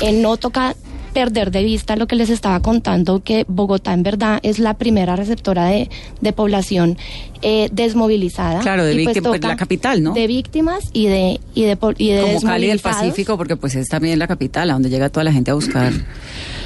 Eh, 0.00 0.12
no 0.12 0.36
toca 0.36 0.74
perder 1.14 1.50
de 1.50 1.64
vista 1.64 1.96
lo 1.96 2.06
que 2.06 2.14
les 2.16 2.28
estaba 2.30 2.60
contando, 2.60 3.24
que 3.24 3.44
Bogotá 3.48 3.92
en 3.94 4.02
verdad 4.02 4.38
es 4.42 4.58
la 4.58 4.74
primera 4.74 5.16
receptora 5.16 5.64
de, 5.66 5.88
de 6.20 6.32
población 6.32 6.96
eh, 7.42 7.70
desmovilizada. 7.72 8.60
Claro, 8.60 8.84
de 8.84 8.92
pues, 8.92 9.14
víctimas, 9.14 9.40
la 9.40 9.56
capital, 9.56 10.02
¿no? 10.02 10.12
De 10.12 10.26
víctimas 10.26 10.84
y 10.92 11.06
de, 11.06 11.40
y 11.54 11.62
de, 11.62 11.78
y 11.96 12.10
de 12.10 12.20
Como 12.22 12.40
Cali 12.42 12.68
del. 12.68 12.78
Pacífico, 12.80 13.36
porque 13.36 13.56
pues 13.56 13.74
es 13.74 13.88
también 13.88 14.18
la 14.18 14.28
capital, 14.28 14.70
a 14.70 14.74
donde 14.74 14.90
llega 14.90 15.08
toda 15.08 15.24
la 15.24 15.32
gente 15.32 15.50
a 15.50 15.54
buscar, 15.54 15.92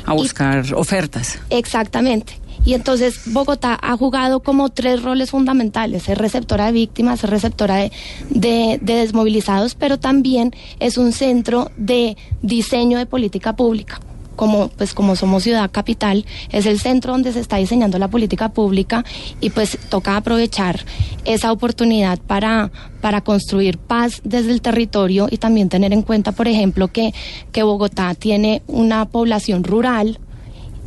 a 0.05 0.13
buscar 0.13 0.75
ofertas. 0.75 1.39
Exactamente. 1.49 2.35
Y 2.65 2.75
entonces 2.75 3.33
Bogotá 3.33 3.79
ha 3.81 3.97
jugado 3.97 4.41
como 4.41 4.69
tres 4.69 5.03
roles 5.03 5.31
fundamentales. 5.31 6.09
Es 6.09 6.17
receptora 6.17 6.67
de 6.67 6.73
víctimas, 6.73 7.25
es 7.25 7.31
receptora 7.31 7.77
de, 7.77 7.93
de- 8.31 8.79
de 8.81 8.95
desmovilizados, 8.95 9.75
pero 9.75 9.99
también 9.99 10.53
es 10.79 10.97
un 10.97 11.13
centro 11.13 11.71
de 11.77 12.17
diseño 12.43 12.99
de 12.99 13.07
política 13.07 13.57
pública. 13.57 14.01
Como, 14.37 14.69
pues, 14.69 14.95
como 14.95 15.15
somos 15.15 15.43
ciudad 15.43 15.71
capital, 15.71 16.25
es 16.51 16.65
el 16.67 16.81
centro 16.81 17.13
donde 17.13 17.33
se 17.33 17.41
está 17.41 17.57
diseñando 17.59 17.99
la 17.99 18.09
política 18.09 18.49
pública 18.49 19.05
y 19.41 19.51
pues 19.51 19.77
toca 19.91 20.17
aprovechar 20.17 20.81
esa 21.27 21.53
oportunidad 21.53 22.19
para, 22.19 22.73
para 23.03 23.21
construir 23.21 23.77
paz 23.77 24.23
desde 24.25 24.53
el 24.53 24.63
territorio 24.63 25.29
y 25.31 25.37
también 25.37 25.69
tener 25.69 25.93
en 25.93 26.01
cuenta, 26.03 26.33
por 26.33 26.49
ejemplo, 26.49 26.89
que, 26.89 27.13
que 27.53 27.63
Bogotá 27.63 28.15
tiene 28.15 28.63
una 28.67 29.05
población 29.05 29.65
rural, 29.65 30.19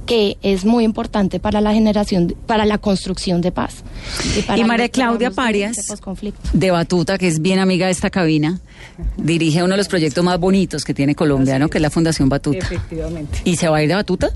que 0.06 0.38
es 0.42 0.66
muy 0.66 0.84
importante 0.84 1.40
para 1.40 1.62
la 1.62 1.74
generación, 1.74 2.36
para 2.46 2.66
la 2.66 2.78
construcción 2.78 3.42
de 3.42 3.52
paz. 3.52 3.84
para 4.46 4.60
Y 4.60 4.64
María 4.64 4.90
Claudia 4.90 5.32
Parias, 5.32 5.78
de 6.54 6.72
Batuta, 6.72 7.18
que 7.18 7.28
es 7.28 7.42
bien 7.42 7.60
amiga 7.60 7.88
de 7.88 7.92
esta 7.92 8.10
cabina, 8.10 8.60
dirige 9.18 9.64
uno 9.64 9.72
de 9.72 9.78
los 9.78 9.88
proyectos 9.88 10.24
más 10.24 10.40
bonitos 10.40 10.84
que 10.84 10.94
tiene 10.94 11.16
Colombia, 11.16 11.60
¿no? 11.60 11.70
Que 11.70 11.80
es 11.80 11.82
la 11.82 11.90
Fundación 11.90 12.30
Batuta. 12.30 12.60
Efectivamente. 12.60 13.40
¿Y 13.44 13.56
se 13.56 13.68
va 13.68 13.78
a 13.78 13.84
ir 13.84 13.90
de 13.90 13.96
Batuta? 13.96 14.30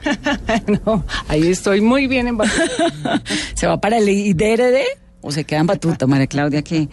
no, 0.86 1.04
ahí 1.28 1.48
estoy 1.48 1.80
muy 1.80 2.06
bien 2.06 2.28
en 2.28 2.36
Batuta. 2.36 3.22
¿Se 3.54 3.66
va 3.66 3.80
para 3.80 3.98
el 3.98 4.08
IDRD? 4.08 4.82
¿O 5.22 5.32
se 5.32 5.44
queda 5.44 5.60
en 5.60 5.66
Batuta, 5.66 6.06
María 6.06 6.26
Claudia? 6.26 6.62
Que 6.62 6.88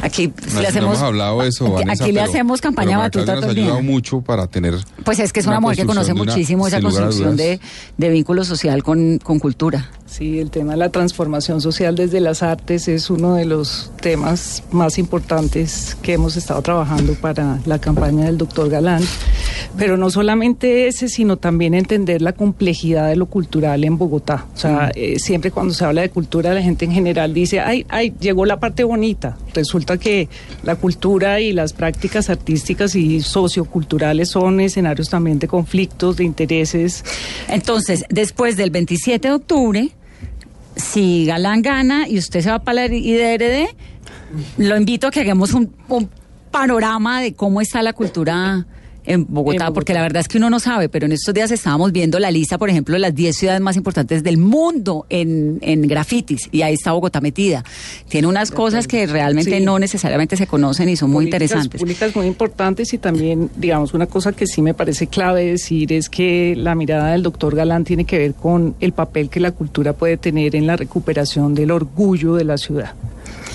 aquí 0.00 0.28
No, 0.28 0.34
le 0.46 0.62
no 0.62 0.68
hacemos... 0.68 0.76
hemos 0.96 1.02
hablado 1.02 1.42
eso, 1.42 1.64
aquí- 1.66 1.74
Vanessa, 1.84 2.04
aquí 2.04 2.12
le 2.12 2.20
pero- 2.20 2.30
hacemos 2.32 2.60
campaña 2.60 2.88
pero 3.10 3.24
Batuta 3.26 3.34
nos 3.36 3.44
ha 3.44 3.50
ayudado 3.50 3.82
mucho 3.82 4.20
para 4.22 4.46
tener 4.46 4.74
Pues 5.04 5.18
es 5.18 5.32
que 5.32 5.40
es 5.40 5.46
una, 5.46 5.60
mujer 5.60 5.76
que 5.78 5.84
conoce 5.86 6.12
una- 6.12 6.24
muchísimo 6.24 6.66
esa 6.66 6.80
construcción 6.80 7.36
de, 7.36 7.60
de 7.98 8.08
vínculo 8.08 8.44
social 8.44 8.82
con, 8.82 9.18
con 9.18 9.38
cultura. 9.38 9.90
Sí, 10.12 10.40
el 10.40 10.50
tema 10.50 10.72
de 10.72 10.76
la 10.76 10.90
transformación 10.90 11.62
social 11.62 11.96
desde 11.96 12.20
las 12.20 12.42
artes 12.42 12.86
es 12.86 13.08
uno 13.08 13.34
de 13.34 13.46
los 13.46 13.90
temas 13.98 14.62
más 14.70 14.98
importantes 14.98 15.96
que 16.02 16.12
hemos 16.12 16.36
estado 16.36 16.60
trabajando 16.60 17.14
para 17.14 17.60
la 17.64 17.78
campaña 17.78 18.26
del 18.26 18.36
doctor 18.36 18.68
Galán. 18.68 19.02
Pero 19.78 19.96
no 19.96 20.10
solamente 20.10 20.86
ese, 20.86 21.08
sino 21.08 21.38
también 21.38 21.72
entender 21.72 22.20
la 22.20 22.34
complejidad 22.34 23.08
de 23.08 23.16
lo 23.16 23.24
cultural 23.24 23.84
en 23.84 23.96
Bogotá. 23.96 24.44
O 24.54 24.58
sea, 24.58 24.92
eh, 24.94 25.18
siempre 25.18 25.50
cuando 25.50 25.72
se 25.72 25.82
habla 25.82 26.02
de 26.02 26.10
cultura, 26.10 26.52
la 26.52 26.60
gente 26.60 26.84
en 26.84 26.92
general 26.92 27.32
dice, 27.32 27.60
ay, 27.60 27.86
ay, 27.88 28.12
llegó 28.20 28.44
la 28.44 28.60
parte 28.60 28.84
bonita. 28.84 29.38
Resulta 29.54 29.96
que 29.96 30.28
la 30.62 30.76
cultura 30.76 31.40
y 31.40 31.54
las 31.54 31.72
prácticas 31.72 32.28
artísticas 32.28 32.94
y 32.96 33.22
socioculturales 33.22 34.28
son 34.28 34.60
escenarios 34.60 35.08
también 35.08 35.38
de 35.38 35.48
conflictos, 35.48 36.18
de 36.18 36.24
intereses. 36.24 37.02
Entonces, 37.48 38.04
después 38.10 38.58
del 38.58 38.68
27 38.68 39.28
de 39.28 39.34
octubre, 39.34 39.90
si 40.76 41.26
Galán 41.26 41.62
gana 41.62 42.08
y 42.08 42.18
usted 42.18 42.40
se 42.40 42.50
va 42.50 42.58
para 42.60 42.88
la 42.88 42.94
IDRD, 42.94 43.68
lo 44.58 44.76
invito 44.76 45.08
a 45.08 45.10
que 45.10 45.20
hagamos 45.20 45.52
un, 45.52 45.74
un 45.88 46.08
panorama 46.50 47.20
de 47.20 47.34
cómo 47.34 47.60
está 47.60 47.82
la 47.82 47.92
cultura 47.92 48.66
en 49.04 49.26
Bogotá, 49.28 49.72
porque 49.72 49.94
la 49.94 50.02
verdad 50.02 50.20
es 50.20 50.28
que 50.28 50.38
uno 50.38 50.50
no 50.50 50.60
sabe, 50.60 50.88
pero 50.88 51.06
en 51.06 51.12
estos 51.12 51.34
días 51.34 51.50
estábamos 51.50 51.92
viendo 51.92 52.18
la 52.18 52.30
lista, 52.30 52.58
por 52.58 52.70
ejemplo, 52.70 52.94
de 52.94 53.00
las 53.00 53.14
10 53.14 53.36
ciudades 53.36 53.60
más 53.60 53.76
importantes 53.76 54.22
del 54.22 54.38
mundo 54.38 55.06
en, 55.08 55.58
en 55.62 55.82
grafitis, 55.82 56.48
y 56.52 56.62
ahí 56.62 56.74
está 56.74 56.92
Bogotá 56.92 57.20
metida. 57.20 57.64
Tiene 58.08 58.28
unas 58.28 58.50
cosas 58.50 58.86
que 58.86 59.06
realmente 59.06 59.58
Sí. 59.58 59.64
no 59.64 59.78
necesariamente 59.78 60.36
se 60.36 60.46
conocen 60.46 60.88
y 60.88 60.96
son 60.96 61.10
muy 61.10 61.24
interesantes. 61.24 61.80
públicas 61.80 62.14
muy 62.14 62.26
importantes 62.26 62.92
y 62.92 62.98
también, 62.98 63.50
digamos, 63.56 63.92
una 63.94 64.06
cosa 64.06 64.32
que 64.32 64.46
sí 64.46 64.62
me 64.62 64.74
parece 64.74 65.06
clave 65.06 65.44
decir 65.46 65.92
es 65.92 66.08
que 66.08 66.54
la 66.56 66.74
mirada 66.74 67.12
del 67.12 67.22
doctor 67.22 67.54
Galán 67.56 67.84
tiene 67.84 68.04
que 68.04 68.18
ver 68.18 68.34
con 68.34 68.74
el 68.80 68.92
papel 68.92 69.28
que 69.28 69.40
la 69.40 69.52
cultura 69.52 69.92
puede 69.92 70.16
tener 70.16 70.54
en 70.56 70.66
la 70.66 70.76
recuperación 70.76 71.54
del 71.54 71.70
orgullo 71.70 72.34
de 72.34 72.44
la 72.44 72.56
ciudad, 72.58 72.94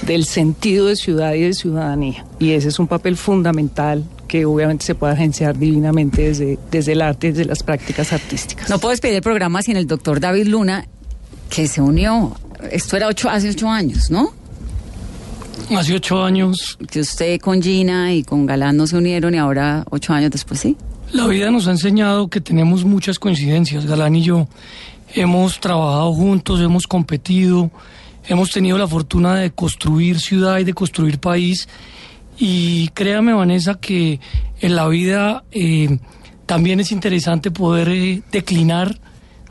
del 0.05 0.25
sentido 0.25 0.87
de 0.87 0.95
ciudad 0.95 1.33
y 1.33 1.41
de 1.41 1.53
ciudadanía. 1.53 2.25
Y 2.39 2.51
ese 2.51 2.67
es 2.67 2.79
un 2.79 2.87
papel 2.87 3.15
fundamental 3.17 4.03
que 4.27 4.45
obviamente 4.45 4.85
se 4.85 4.95
puede 4.95 5.13
agenciar 5.13 5.57
divinamente 5.57 6.23
desde, 6.23 6.59
desde 6.71 6.91
el 6.91 7.01
arte, 7.01 7.31
desde 7.31 7.45
las 7.45 7.63
prácticas 7.63 8.13
artísticas. 8.13 8.69
No 8.69 8.79
puedo 8.79 8.91
despedir 8.91 9.15
el 9.15 9.21
programa 9.21 9.61
sin 9.61 9.77
el 9.77 9.87
doctor 9.87 10.19
David 10.19 10.47
Luna, 10.47 10.87
que 11.49 11.67
se 11.67 11.81
unió. 11.81 12.35
Esto 12.71 12.97
era 12.97 13.07
ocho, 13.07 13.29
hace 13.29 13.49
ocho 13.49 13.69
años, 13.69 14.09
¿no? 14.09 14.33
Hace 15.75 15.95
ocho 15.95 16.23
años. 16.23 16.77
Que 16.89 17.01
usted 17.01 17.39
con 17.39 17.61
Gina 17.61 18.13
y 18.13 18.23
con 18.23 18.45
Galán 18.45 18.77
no 18.77 18.87
se 18.87 18.97
unieron 18.97 19.33
y 19.33 19.37
ahora 19.37 19.83
ocho 19.89 20.13
años 20.13 20.31
después 20.31 20.59
sí. 20.59 20.77
La 21.13 21.27
vida 21.27 21.51
nos 21.51 21.67
ha 21.67 21.71
enseñado 21.71 22.27
que 22.27 22.41
tenemos 22.41 22.83
muchas 22.83 23.19
coincidencias. 23.19 23.85
Galán 23.85 24.15
y 24.15 24.23
yo 24.23 24.47
hemos 25.13 25.59
trabajado 25.59 26.13
juntos, 26.13 26.59
hemos 26.61 26.85
competido, 26.85 27.71
hemos 28.27 28.51
tenido 28.51 28.77
la 28.77 28.87
fortuna 28.87 29.35
de 29.35 29.51
construir 29.51 30.19
ciudad 30.19 30.59
y 30.59 30.63
de 30.63 30.73
construir 30.73 31.19
país. 31.19 31.67
Y 32.37 32.89
créame, 32.89 33.33
Vanessa, 33.33 33.75
que 33.75 34.19
en 34.59 34.75
la 34.75 34.87
vida 34.87 35.43
eh, 35.51 35.99
también 36.45 36.79
es 36.79 36.91
interesante 36.91 37.51
poder 37.51 37.89
eh, 37.89 38.21
declinar 38.31 38.99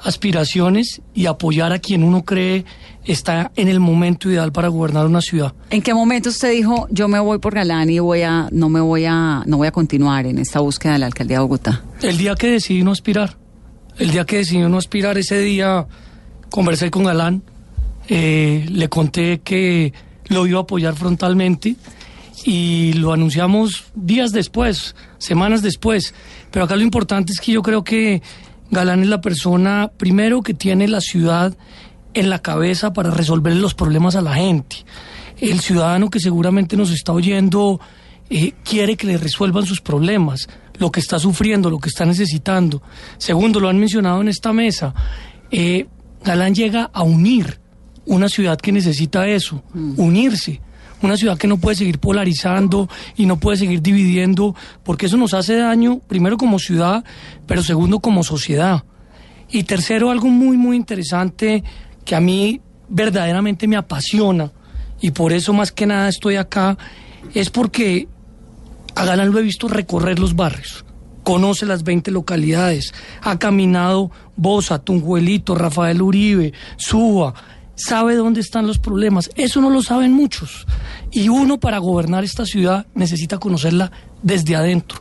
aspiraciones 0.02 1.02
y 1.14 1.26
apoyar 1.26 1.72
a 1.72 1.78
quien 1.78 2.04
uno 2.04 2.24
cree 2.24 2.64
está 3.04 3.52
en 3.56 3.68
el 3.68 3.80
momento 3.80 4.30
ideal 4.30 4.52
para 4.52 4.68
gobernar 4.68 5.06
una 5.06 5.20
ciudad. 5.20 5.54
¿En 5.70 5.82
qué 5.82 5.94
momento 5.94 6.28
usted 6.28 6.52
dijo 6.52 6.86
yo 6.90 7.08
me 7.08 7.18
voy 7.18 7.38
por 7.38 7.54
Galán 7.54 7.88
y 7.90 7.98
voy 7.98 8.22
a 8.22 8.48
no 8.50 8.68
me 8.68 8.80
voy 8.80 9.04
a 9.04 9.42
no 9.46 9.56
voy 9.56 9.68
a 9.68 9.72
continuar 9.72 10.26
en 10.26 10.38
esta 10.38 10.60
búsqueda 10.60 10.94
de 10.94 10.98
la 11.00 11.06
alcaldía 11.06 11.38
de 11.38 11.42
Bogotá? 11.42 11.82
El 12.02 12.18
día 12.18 12.34
que 12.34 12.50
decidí 12.50 12.82
no 12.82 12.92
aspirar, 12.92 13.36
el 13.98 14.10
día 14.10 14.24
que 14.24 14.38
decidí 14.38 14.58
no 14.60 14.78
aspirar, 14.78 15.18
ese 15.18 15.38
día 15.38 15.86
conversé 16.50 16.90
con 16.90 17.04
Galán, 17.04 17.42
eh, 18.08 18.66
le 18.70 18.88
conté 18.88 19.40
que 19.40 19.92
lo 20.28 20.46
iba 20.46 20.58
a 20.58 20.62
apoyar 20.62 20.94
frontalmente 20.94 21.76
y 22.44 22.92
lo 22.94 23.12
anunciamos 23.12 23.84
días 23.94 24.32
después, 24.32 24.94
semanas 25.18 25.62
después. 25.62 26.14
Pero 26.50 26.64
acá 26.64 26.76
lo 26.76 26.82
importante 26.82 27.32
es 27.32 27.40
que 27.40 27.52
yo 27.52 27.62
creo 27.62 27.84
que 27.84 28.22
Galán 28.70 29.02
es 29.02 29.08
la 29.08 29.20
persona, 29.20 29.90
primero, 29.96 30.42
que 30.42 30.54
tiene 30.54 30.88
la 30.88 31.00
ciudad 31.00 31.56
en 32.14 32.30
la 32.30 32.40
cabeza 32.40 32.92
para 32.92 33.10
resolver 33.10 33.54
los 33.56 33.74
problemas 33.74 34.16
a 34.16 34.22
la 34.22 34.34
gente. 34.34 34.76
El 35.38 35.60
ciudadano 35.60 36.10
que 36.10 36.20
seguramente 36.20 36.76
nos 36.76 36.90
está 36.90 37.12
oyendo 37.12 37.80
eh, 38.30 38.52
quiere 38.64 38.96
que 38.96 39.06
le 39.06 39.18
resuelvan 39.18 39.66
sus 39.66 39.80
problemas, 39.80 40.48
lo 40.78 40.90
que 40.90 41.00
está 41.00 41.18
sufriendo, 41.18 41.70
lo 41.70 41.78
que 41.78 41.88
está 41.88 42.04
necesitando. 42.04 42.82
Segundo, 43.18 43.60
lo 43.60 43.68
han 43.68 43.78
mencionado 43.78 44.20
en 44.20 44.28
esta 44.28 44.52
mesa, 44.52 44.94
eh, 45.50 45.86
Galán 46.24 46.54
llega 46.54 46.90
a 46.92 47.02
unir 47.02 47.60
una 48.06 48.28
ciudad 48.28 48.58
que 48.58 48.72
necesita 48.72 49.28
eso, 49.28 49.62
unirse. 49.96 50.60
Una 51.02 51.16
ciudad 51.16 51.36
que 51.36 51.46
no 51.46 51.58
puede 51.58 51.76
seguir 51.76 51.98
polarizando 51.98 52.88
y 53.16 53.26
no 53.26 53.38
puede 53.38 53.58
seguir 53.58 53.82
dividiendo, 53.82 54.54
porque 54.82 55.06
eso 55.06 55.16
nos 55.16 55.34
hace 55.34 55.56
daño, 55.56 56.00
primero 56.06 56.36
como 56.36 56.58
ciudad, 56.58 57.04
pero 57.46 57.62
segundo 57.62 58.00
como 58.00 58.22
sociedad. 58.22 58.84
Y 59.50 59.64
tercero, 59.64 60.10
algo 60.10 60.28
muy, 60.28 60.56
muy 60.56 60.76
interesante 60.76 61.62
que 62.04 62.14
a 62.14 62.20
mí 62.20 62.60
verdaderamente 62.88 63.68
me 63.68 63.76
apasiona, 63.76 64.52
y 65.00 65.10
por 65.10 65.32
eso 65.32 65.52
más 65.52 65.72
que 65.72 65.86
nada 65.86 66.08
estoy 66.08 66.36
acá, 66.36 66.78
es 67.34 67.50
porque 67.50 68.08
a 68.94 69.04
Galán 69.04 69.30
lo 69.30 69.38
he 69.38 69.42
visto 69.42 69.68
recorrer 69.68 70.18
los 70.18 70.34
barrios, 70.34 70.84
conoce 71.22 71.66
las 71.66 71.82
20 71.82 72.10
localidades, 72.10 72.94
ha 73.20 73.38
caminado 73.38 74.10
Bosa, 74.36 74.78
Tunjuelito, 74.78 75.54
Rafael 75.54 76.00
Uribe, 76.00 76.52
Suba, 76.76 77.34
sabe 77.76 78.16
dónde 78.16 78.40
están 78.40 78.66
los 78.66 78.78
problemas. 78.78 79.30
Eso 79.36 79.60
no 79.60 79.70
lo 79.70 79.82
saben 79.82 80.12
muchos. 80.12 80.66
Y 81.12 81.28
uno 81.28 81.60
para 81.60 81.78
gobernar 81.78 82.24
esta 82.24 82.44
ciudad 82.44 82.86
necesita 82.94 83.38
conocerla 83.38 83.92
desde 84.22 84.56
adentro. 84.56 84.98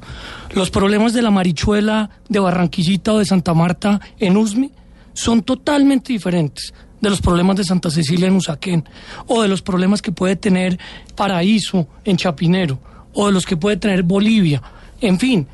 Los 0.53 0.69
problemas 0.69 1.13
de 1.13 1.21
la 1.21 1.31
Marichuela, 1.31 2.11
de 2.29 2.39
Barranquillita 2.39 3.13
o 3.13 3.19
de 3.19 3.25
Santa 3.25 3.53
Marta 3.53 3.99
en 4.19 4.37
Usme 4.37 4.69
son 5.13 5.41
totalmente 5.41 6.13
diferentes 6.13 6.73
de 7.01 7.09
los 7.09 7.21
problemas 7.21 7.55
de 7.57 7.63
Santa 7.63 7.89
Cecilia 7.89 8.27
en 8.27 8.35
Usaquén, 8.35 8.83
o 9.27 9.41
de 9.41 9.47
los 9.47 9.61
problemas 9.61 10.01
que 10.01 10.11
puede 10.11 10.35
tener 10.35 10.79
Paraíso 11.15 11.87
en 12.03 12.17
Chapinero, 12.17 12.79
o 13.13 13.27
de 13.27 13.33
los 13.33 13.45
que 13.45 13.57
puede 13.57 13.77
tener 13.77 14.03
Bolivia. 14.03 14.61
En 15.01 15.19
fin, 15.19 15.47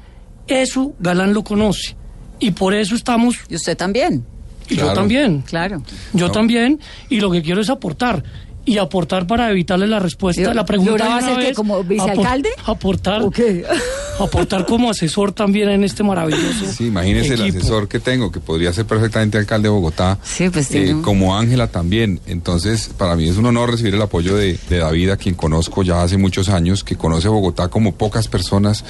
eso 0.47 0.93
Galán 0.99 1.33
lo 1.33 1.43
conoce. 1.43 1.95
Y 2.39 2.51
por 2.51 2.73
eso 2.73 2.95
estamos... 2.95 3.35
Y 3.49 3.55
usted 3.55 3.77
también. 3.77 4.25
Y 4.71 4.77
yo 4.77 4.93
también. 4.93 5.41
Claro. 5.41 5.81
Yo 6.13 6.31
también. 6.31 6.79
Y 7.09 7.19
lo 7.19 7.29
que 7.31 7.41
quiero 7.41 7.61
es 7.61 7.69
aportar. 7.69 8.23
Y 8.63 8.77
aportar 8.77 9.25
para 9.25 9.49
evitarle 9.49 9.87
la 9.87 9.97
respuesta. 9.97 10.41
Yo- 10.43 10.53
la 10.53 10.65
pregunta 10.65 10.91
¿Lula 10.91 11.07
va 11.07 11.17
a 11.17 11.21
ser 11.21 11.39
que 11.47 11.53
como 11.53 11.83
vicealcalde? 11.83 12.49
apor- 12.63 12.69
Aportar. 12.75 13.21
aportar 14.19 14.65
como 14.67 14.91
asesor 14.91 15.31
también 15.31 15.67
en 15.69 15.83
este 15.83 16.03
maravilloso. 16.03 16.65
Sí, 16.71 16.85
imagínese 16.85 17.33
el 17.33 17.41
asesor 17.41 17.87
que 17.87 17.99
tengo, 17.99 18.31
que 18.31 18.39
podría 18.39 18.71
ser 18.71 18.85
perfectamente 18.85 19.39
alcalde 19.39 19.63
de 19.67 19.73
Bogotá, 19.73 20.19
pues, 20.51 20.71
eh, 20.75 20.95
como 21.01 21.35
Ángela 21.35 21.67
también. 21.67 22.19
Entonces, 22.27 22.91
para 22.95 23.15
mí 23.15 23.27
es 23.27 23.37
un 23.37 23.47
honor 23.47 23.71
recibir 23.71 23.95
el 23.95 24.01
apoyo 24.03 24.35
de, 24.35 24.59
de 24.69 24.77
David, 24.77 25.09
a 25.09 25.17
quien 25.17 25.33
conozco 25.33 25.81
ya 25.81 26.03
hace 26.03 26.17
muchos 26.17 26.49
años, 26.49 26.83
que 26.83 26.95
conoce 26.95 27.29
Bogotá 27.29 27.69
como 27.69 27.93
pocas 27.95 28.27
personas, 28.27 28.85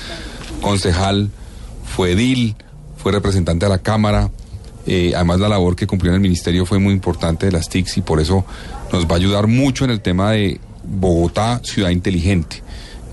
concejal, 0.62 1.30
fue 1.86 2.12
edil, 2.12 2.56
fue 2.98 3.14
representante 3.14 3.66
a 3.66 3.70
la 3.70 3.78
Cámara. 3.78 4.30
Eh, 4.88 5.14
además, 5.16 5.40
la 5.40 5.50
labor 5.50 5.76
que 5.76 5.88
cumplió 5.88 6.12
en 6.12 6.16
el 6.16 6.22
ministerio 6.22 6.66
fue 6.66 6.80
muy 6.80 6.94
importante 6.94 7.46
de 7.46 7.52
las 7.52 7.70
TICs 7.70 7.98
y 7.98 8.02
por 8.02 8.20
eso 8.20 8.46
nos 8.92 9.06
va 9.06 9.14
a 9.14 9.18
ayudar 9.18 9.48
mucho 9.48 9.86
en 9.86 9.92
el 9.92 10.02
tema 10.02 10.32
de 10.32 10.60
Bogotá, 10.84 11.62
ciudad 11.64 11.90
inteligente. 11.90 12.64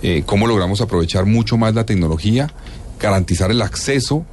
Eh, 0.03 0.23
cómo 0.25 0.47
logramos 0.47 0.81
aprovechar 0.81 1.27
mucho 1.27 1.57
más 1.59 1.75
la 1.75 1.85
tecnología, 1.85 2.51
garantizar 3.01 3.51
el 3.51 3.61
acceso 3.63 4.25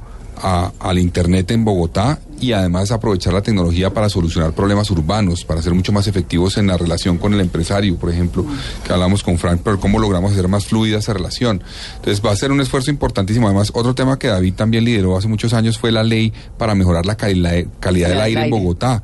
a- 0.42 0.72
al 0.80 0.98
Internet 0.98 1.50
en 1.50 1.64
Bogotá 1.64 2.18
y 2.40 2.52
además 2.52 2.90
aprovechar 2.90 3.32
la 3.32 3.42
tecnología 3.42 3.92
para 3.92 4.08
solucionar 4.08 4.52
problemas 4.52 4.90
urbanos, 4.90 5.44
para 5.44 5.62
ser 5.62 5.74
mucho 5.74 5.92
más 5.92 6.06
efectivos 6.06 6.58
en 6.58 6.66
la 6.66 6.76
relación 6.76 7.18
con 7.18 7.34
el 7.34 7.40
empresario, 7.40 7.96
por 7.96 8.10
ejemplo, 8.10 8.44
que 8.84 8.92
hablamos 8.92 9.22
con 9.22 9.38
Frank, 9.38 9.60
pero 9.64 9.80
cómo 9.80 9.98
logramos 9.98 10.32
hacer 10.32 10.48
más 10.48 10.66
fluida 10.66 10.98
esa 10.98 11.12
relación. 11.12 11.62
Entonces 11.96 12.24
va 12.24 12.32
a 12.32 12.36
ser 12.36 12.52
un 12.52 12.60
esfuerzo 12.60 12.90
importantísimo. 12.90 13.46
Además, 13.46 13.70
otro 13.74 13.94
tema 13.94 14.18
que 14.18 14.28
David 14.28 14.54
también 14.54 14.84
lideró 14.84 15.16
hace 15.16 15.28
muchos 15.28 15.52
años 15.52 15.78
fue 15.78 15.92
la 15.92 16.02
ley 16.02 16.32
para 16.58 16.74
mejorar 16.74 17.06
la 17.06 17.16
calidad, 17.16 17.64
calidad 17.80 18.08
del 18.08 18.20
aire 18.20 18.44
en 18.44 18.50
Bogotá 18.50 19.02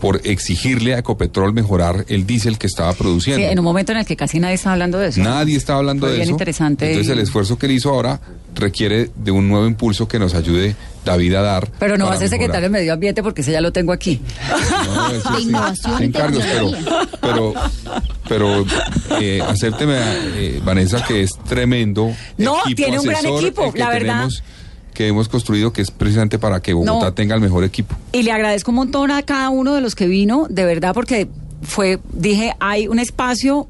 por 0.00 0.20
exigirle 0.24 0.94
a 0.94 0.98
Ecopetrol 0.98 1.52
mejorar 1.52 2.04
el 2.08 2.26
diésel 2.26 2.58
que 2.58 2.66
estaba 2.66 2.92
produciendo. 2.92 3.44
Sí, 3.44 3.50
en 3.50 3.58
un 3.58 3.64
momento 3.64 3.92
en 3.92 3.98
el 3.98 4.04
que 4.06 4.16
casi 4.16 4.38
nadie 4.40 4.54
está 4.54 4.72
hablando 4.72 4.98
de 4.98 5.08
eso. 5.08 5.20
Nadie 5.22 5.56
está 5.56 5.74
hablando 5.76 6.02
Fue 6.06 6.10
de 6.10 6.16
bien 6.16 6.24
eso. 6.24 6.32
interesante 6.32 6.86
Entonces 6.90 7.08
y- 7.08 7.12
el 7.12 7.18
esfuerzo 7.20 7.58
que 7.58 7.66
él 7.66 7.72
hizo 7.72 7.90
ahora 7.90 8.20
requiere 8.54 9.10
de 9.16 9.30
un 9.30 9.48
nuevo 9.48 9.66
impulso 9.66 10.06
que 10.08 10.18
nos 10.18 10.34
ayude 10.34 10.76
David 11.04 11.34
a 11.34 11.42
dar. 11.42 11.70
Pero 11.78 11.96
no 11.96 12.06
va 12.06 12.14
a 12.14 12.18
ser 12.18 12.28
secretario 12.28 12.62
de. 12.62 12.68
Medio 12.70 12.92
Ambiente 12.92 13.22
porque 13.22 13.40
ese 13.42 13.52
ya 13.52 13.60
lo 13.60 13.72
tengo 13.72 13.92
aquí. 13.92 14.20
No, 14.86 15.08
De 15.12 15.20
sí, 15.20 15.42
innovación 15.44 16.02
y 16.02 16.06
encargos, 16.06 16.42
pero, 16.50 16.72
pero, 17.20 17.54
pero 18.28 18.66
eh, 19.20 19.40
acépteme, 19.46 19.94
eh, 19.98 20.60
Vanessa, 20.64 21.02
que 21.04 21.22
es 21.22 21.30
tremendo. 21.48 22.12
No, 22.38 22.58
equipo 22.60 22.74
tiene 22.76 22.98
un 22.98 23.06
gran 23.06 23.24
equipo, 23.26 23.72
la 23.76 23.88
verdad. 23.90 23.98
tenemos, 24.14 24.42
que 24.96 25.06
hemos 25.08 25.28
construido, 25.28 25.72
que 25.74 25.82
es 25.82 25.90
precisamente 25.90 26.38
para 26.38 26.60
que 26.60 26.72
Bogotá 26.72 27.06
No. 27.06 27.12
tenga 27.12 27.34
el 27.34 27.40
mejor 27.42 27.64
equipo. 27.64 27.94
Y 28.12 28.22
le 28.22 28.32
agradezco 28.32 28.70
un 28.70 28.76
montón 28.76 29.10
a 29.10 29.22
cada 29.22 29.50
uno 29.50 29.74
de 29.74 29.82
los 29.82 29.94
que 29.94 30.06
vino, 30.06 30.46
de 30.48 30.64
verdad, 30.64 30.94
porque 30.94 31.28
fue, 31.62 31.98
dije, 32.14 32.54
hay 32.60 32.88
un 32.88 32.98
espacio, 32.98 33.68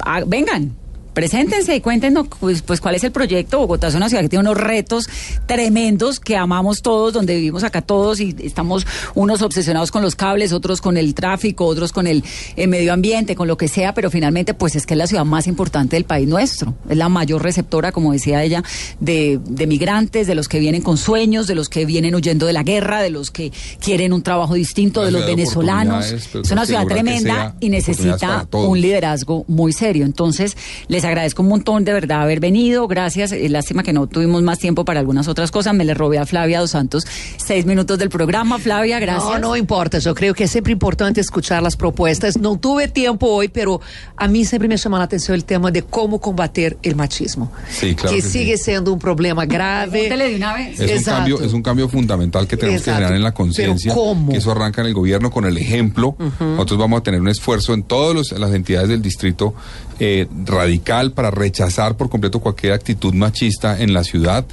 ah, 0.00 0.20
vengan. 0.26 0.76
Preséntense 1.16 1.74
y 1.74 1.80
cuéntenos 1.80 2.28
pues, 2.28 2.60
pues, 2.60 2.78
cuál 2.78 2.94
es 2.94 3.02
el 3.02 3.10
proyecto. 3.10 3.60
Bogotá 3.60 3.86
es 3.86 3.94
una 3.94 4.10
ciudad 4.10 4.22
que 4.22 4.28
tiene 4.28 4.42
unos 4.42 4.58
retos 4.58 5.08
tremendos 5.46 6.20
que 6.20 6.36
amamos 6.36 6.82
todos, 6.82 7.14
donde 7.14 7.36
vivimos 7.36 7.64
acá 7.64 7.80
todos 7.80 8.20
y 8.20 8.36
estamos 8.40 8.86
unos 9.14 9.40
obsesionados 9.40 9.90
con 9.90 10.02
los 10.02 10.14
cables, 10.14 10.52
otros 10.52 10.82
con 10.82 10.98
el 10.98 11.14
tráfico, 11.14 11.64
otros 11.64 11.90
con 11.90 12.06
el, 12.06 12.22
medio 12.68 12.92
ambiente, 12.92 13.34
con 13.34 13.48
lo 13.48 13.56
que 13.56 13.66
sea, 13.66 13.94
pero 13.94 14.10
finalmente 14.10 14.52
pues 14.52 14.76
es 14.76 14.84
que 14.84 14.92
es 14.92 14.98
la 14.98 15.06
ciudad 15.06 15.24
más 15.24 15.46
importante 15.46 15.96
del 15.96 16.04
país 16.04 16.28
nuestro. 16.28 16.74
Es 16.86 16.98
la 16.98 17.08
mayor 17.08 17.42
receptora, 17.42 17.92
como 17.92 18.12
decía 18.12 18.44
ella, 18.44 18.62
de, 19.00 19.40
de 19.42 19.66
migrantes, 19.66 20.26
de 20.26 20.34
los 20.34 20.48
que 20.48 20.58
vienen 20.58 20.82
con 20.82 20.98
sueños, 20.98 21.46
de 21.46 21.54
los 21.54 21.70
que 21.70 21.86
vienen 21.86 22.14
huyendo 22.14 22.44
de 22.44 22.52
la 22.52 22.62
guerra, 22.62 23.00
de 23.00 23.08
los 23.08 23.30
que 23.30 23.52
quieren 23.80 24.12
un 24.12 24.22
trabajo 24.22 24.52
distinto, 24.52 25.02
de 25.02 25.12
los 25.12 25.22
de 25.22 25.28
venezolanos. 25.28 26.12
Es 26.12 26.50
una 26.50 26.66
ciudad 26.66 26.86
tremenda 26.86 27.56
y 27.58 27.70
necesita 27.70 28.46
un 28.52 28.78
liderazgo 28.78 29.46
muy 29.48 29.72
serio. 29.72 30.04
Entonces, 30.04 30.58
les 30.88 31.05
agradezco 31.08 31.42
un 31.42 31.48
montón 31.48 31.84
de 31.84 31.92
verdad 31.92 32.22
haber 32.22 32.40
venido. 32.40 32.86
Gracias. 32.88 33.32
Eh, 33.32 33.48
lástima 33.48 33.82
que 33.82 33.92
no 33.92 34.06
tuvimos 34.06 34.42
más 34.42 34.58
tiempo 34.58 34.84
para 34.84 35.00
algunas 35.00 35.28
otras 35.28 35.50
cosas. 35.50 35.74
Me 35.74 35.84
le 35.84 35.94
robé 35.94 36.18
a 36.18 36.26
Flavia 36.26 36.60
Dos 36.60 36.70
Santos 36.70 37.06
seis 37.36 37.66
minutos 37.66 37.98
del 37.98 38.08
programa. 38.08 38.58
Flavia, 38.58 38.98
gracias. 38.98 39.24
No, 39.24 39.38
no 39.38 39.56
importa. 39.56 39.98
Yo 39.98 40.14
creo 40.14 40.34
que 40.34 40.44
es 40.44 40.50
siempre 40.50 40.72
importante 40.72 41.20
escuchar 41.20 41.62
las 41.62 41.76
propuestas. 41.76 42.38
No 42.38 42.58
tuve 42.58 42.88
tiempo 42.88 43.28
hoy, 43.28 43.48
pero 43.48 43.80
a 44.16 44.28
mí 44.28 44.44
siempre 44.44 44.68
me 44.68 44.76
llama 44.76 44.98
la 44.98 45.04
atención 45.04 45.34
el 45.34 45.44
tema 45.44 45.70
de 45.70 45.82
cómo 45.82 46.20
combater 46.20 46.76
el 46.82 46.96
machismo. 46.96 47.52
Sí, 47.70 47.94
claro 47.94 48.10
que, 48.10 48.16
que 48.16 48.22
sí. 48.22 48.38
sigue 48.38 48.58
siendo 48.58 48.92
un 48.92 48.98
problema 48.98 49.46
grave. 49.46 49.90
Pregúntele 49.90 50.30
de 50.30 50.36
una 50.36 50.54
vez. 50.54 50.80
Es 50.80 50.98
un, 50.98 51.04
cambio, 51.04 51.40
es 51.40 51.52
un 51.52 51.62
cambio 51.62 51.88
fundamental 51.88 52.46
que 52.46 52.56
tenemos 52.56 52.80
Exacto. 52.80 52.98
que 52.98 53.04
generar 53.04 53.16
en 53.16 53.22
la 53.22 53.32
conciencia. 53.32 53.94
Que 53.94 54.36
eso 54.36 54.50
arranca 54.50 54.80
en 54.80 54.88
el 54.88 54.94
gobierno 54.94 55.30
con 55.30 55.44
el 55.44 55.56
ejemplo. 55.56 56.16
Nosotros 56.40 56.78
vamos 56.78 57.00
a 57.00 57.02
tener 57.02 57.20
un 57.20 57.28
esfuerzo 57.28 57.74
en 57.74 57.82
todas 57.82 58.32
las 58.32 58.52
entidades 58.52 58.88
del 58.88 59.02
distrito 59.02 59.54
eh, 59.98 60.26
radical 60.44 61.12
para 61.12 61.30
rechazar 61.30 61.96
por 61.96 62.08
completo 62.08 62.40
cualquier 62.40 62.72
actitud 62.72 63.14
machista 63.14 63.80
en 63.80 63.92
la 63.92 64.04
ciudad. 64.04 64.44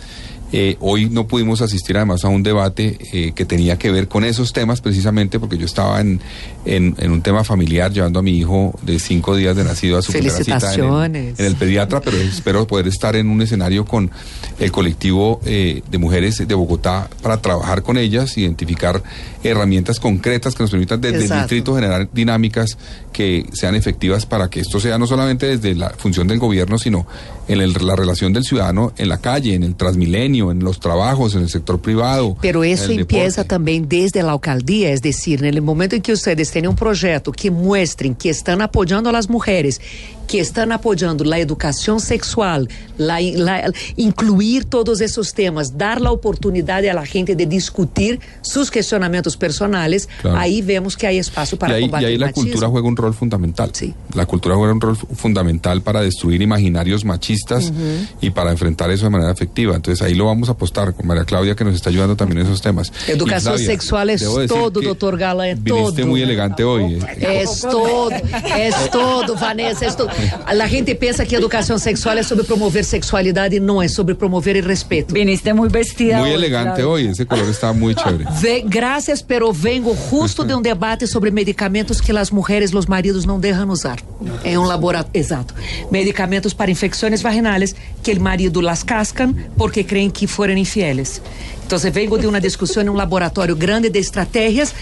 Eh, 0.55 0.77
hoy 0.81 1.09
no 1.09 1.25
pudimos 1.25 1.61
asistir 1.63 1.97
además 1.97 2.23
a 2.23 2.27
un 2.27 2.43
debate 2.43 2.99
eh, 3.11 3.31
que 3.33 3.43
tenía 3.43 3.79
que 3.79 3.89
ver 3.89 4.07
con 4.07 4.23
esos 4.23 4.53
temas 4.53 4.81
precisamente 4.81 5.39
porque 5.39 5.57
yo 5.57 5.65
estaba 5.65 5.99
en, 5.99 6.21
en, 6.63 6.95
en 6.99 7.11
un 7.11 7.23
tema 7.23 7.43
familiar 7.43 7.91
llevando 7.91 8.19
a 8.19 8.21
mi 8.21 8.37
hijo 8.37 8.77
de 8.83 8.99
cinco 8.99 9.35
días 9.35 9.55
de 9.55 9.63
nacido 9.63 9.97
a 9.97 10.03
su 10.03 10.11
primera 10.11 10.37
cita 10.37 10.51
en 10.51 10.53
el, 10.55 10.61
Felicitaciones. 10.61 11.39
en 11.39 11.45
el 11.47 11.55
pediatra, 11.55 12.01
pero 12.01 12.17
espero 12.17 12.67
poder 12.67 12.87
estar 12.87 13.15
en 13.15 13.29
un 13.31 13.41
escenario 13.41 13.83
con 13.85 14.11
el 14.59 14.71
colectivo 14.71 15.41
eh, 15.43 15.81
de 15.89 15.97
mujeres 15.97 16.37
de 16.47 16.53
Bogotá 16.53 17.09
para 17.23 17.41
trabajar 17.41 17.81
con 17.81 17.97
ellas, 17.97 18.37
identificar 18.37 19.01
herramientas 19.43 19.99
concretas 19.99 20.53
que 20.53 20.61
nos 20.63 20.69
permitan 20.69 21.01
desde 21.01 21.25
el 21.25 21.29
distrito 21.39 21.73
generar 21.73 22.07
dinámicas 22.13 22.77
que 23.11 23.47
sean 23.53 23.73
efectivas 23.73 24.27
para 24.27 24.51
que 24.51 24.59
esto 24.59 24.79
sea 24.79 24.99
no 24.99 25.07
solamente 25.07 25.47
desde 25.47 25.73
la 25.73 25.89
función 25.89 26.27
del 26.27 26.37
gobierno, 26.37 26.77
sino 26.77 27.07
en 27.47 27.59
el- 27.59 27.73
la 27.73 27.95
relación 27.95 28.33
del 28.33 28.43
ciudadano 28.43 28.93
en 28.97 29.09
la 29.09 29.17
calle, 29.17 29.55
en 29.55 29.63
el 29.63 29.73
Transmilenio, 29.75 30.42
en 30.51 30.63
los 30.63 30.79
trabajos, 30.79 31.35
en 31.35 31.43
el 31.43 31.49
sector 31.49 31.79
privado. 31.79 32.37
Pero 32.41 32.63
eso 32.63 32.91
empieza 32.91 33.41
deporte. 33.41 33.49
también 33.49 33.87
desde 33.87 34.23
la 34.23 34.31
alcaldía, 34.31 34.91
es 34.91 35.01
decir, 35.01 35.43
en 35.43 35.53
el 35.53 35.61
momento 35.61 35.95
en 35.95 36.01
que 36.01 36.13
ustedes 36.13 36.51
tienen 36.51 36.69
un 36.69 36.75
proyecto 36.75 37.31
que 37.31 37.51
muestren 37.51 38.15
que 38.15 38.29
están 38.29 38.61
apoyando 38.61 39.09
a 39.09 39.13
las 39.13 39.29
mujeres, 39.29 39.81
que 40.27 40.39
están 40.39 40.71
apoyando 40.71 41.23
la 41.23 41.37
educación 41.39 41.99
sexual, 41.99 42.67
la, 42.97 43.19
la- 43.21 43.71
incluir 43.95 44.65
todos 44.65 45.01
esos 45.01 45.33
temas, 45.33 45.77
dar 45.77 46.01
la 46.01 46.11
oportunidad 46.11 46.83
a 46.85 46.93
la 46.93 47.05
gente 47.05 47.35
de 47.35 47.45
discutir 47.45 48.19
sus 48.41 48.71
cuestionamientos 48.71 49.37
personales, 49.37 50.07
Claro. 50.21 50.37
ahí 50.37 50.61
vemos 50.61 50.95
que 50.97 51.07
hay 51.07 51.17
espacio 51.19 51.57
para 51.57 51.73
y 51.73 51.75
ahí, 51.75 51.83
y 51.83 51.89
combatir 51.89 52.19
cultura 52.33 52.67
juega 52.67 52.87
un 52.87 52.95
rol 52.97 53.13
fundamental. 53.13 53.71
La 54.13 54.25
cultura 54.25 54.55
juega 54.55 54.73
un 54.73 54.81
rol 54.81 54.95
fu- 54.95 55.07
fundamental 55.15 55.81
para 55.81 56.01
destruir 56.01 56.41
imaginarios 56.41 57.05
machistas 57.05 57.65
Ujú. 57.65 58.07
y 58.21 58.29
para 58.31 58.51
enfrentar 58.51 58.89
eso 58.91 59.05
de 59.05 59.09
manera 59.11 59.31
efectiva. 59.31 59.75
Entonces 59.75 60.01
ahí 60.05 60.13
lo 60.15 60.25
vamos 60.25 60.49
a 60.49 60.53
apostar 60.53 60.93
con 60.93 61.05
María 61.07 61.25
Claudia 61.25 61.55
que 61.55 61.63
nos 61.63 61.75
está 61.75 61.89
ayudando 61.89 62.15
también 62.15 62.39
en 62.41 62.45
esos 62.47 62.61
temas. 62.61 62.91
Educación 63.07 63.53
Y, 63.55 63.57
Flavia, 63.57 63.65
sexual 63.65 64.09
es 64.09 64.21
todo, 64.47 64.69
doctor 64.81 65.17
Galán, 65.17 65.47
es 65.49 65.63
Viniste 65.63 66.01
todo. 66.01 66.07
muy 66.07 66.21
elegante 66.21 66.63
hoy. 66.63 66.95
eh. 66.95 67.41
Es 67.43 67.61
todo, 67.61 68.09
es 68.11 68.91
todo, 68.91 69.35
Vanessa, 69.35 69.85
es 69.85 69.95
todo. 69.97 70.09
La 70.53 70.67
gente 70.67 70.95
piensa 70.95 71.25
que 71.25 71.35
educación 71.35 71.79
sexual 71.79 72.17
es 72.17 72.27
sobre 72.27 72.43
promover 72.45 72.83
sexualidad 72.85 73.51
y 73.51 73.59
no 73.59 73.81
es 73.81 73.93
sobre 73.93 74.15
promover 74.15 74.57
el 74.57 74.65
respeto. 74.65 75.13
Viniste 75.13 75.53
muy 75.53 75.69
vestida. 75.69 76.19
Muy 76.19 76.31
elegante 76.31 76.83
hoy, 76.83 77.07
ese 77.07 77.25
color 77.25 77.47
está 77.49 77.73
muy 77.73 77.95
chévere. 77.95 78.25
Ve- 78.41 78.63
gracias, 78.65 79.21
pero 79.23 79.51
vengo 79.51 79.95
justo 79.95 80.43
de 80.43 80.53
um 80.55 80.61
debate 80.61 81.07
sobre 81.07 81.31
medicamentos 81.31 82.01
que 82.01 82.11
as 82.17 82.31
mulheres, 82.31 82.73
os 82.73 82.85
maridos 82.85 83.25
não 83.25 83.39
deixam 83.39 83.69
usar. 83.69 83.97
É 84.43 84.57
um 84.57 84.63
laboratório, 84.63 85.11
exato. 85.19 85.53
Medicamentos 85.91 86.53
para 86.53 86.71
infecções 86.71 87.21
vaginais 87.21 87.75
que 88.01 88.11
o 88.13 88.21
marido 88.21 88.61
las 88.61 88.83
cascan 88.83 89.33
porque 89.57 89.83
creem 89.83 90.09
que 90.09 90.27
foram 90.27 90.55
infieles. 90.57 91.21
Então, 91.65 91.79
vengo 91.91 92.17
de 92.19 92.27
uma 92.27 92.39
discussão 92.39 92.83
em 92.83 92.89
um 92.89 92.93
laboratório 92.93 93.55
grande 93.55 93.89
de 93.89 93.97
estratégias 93.99 94.73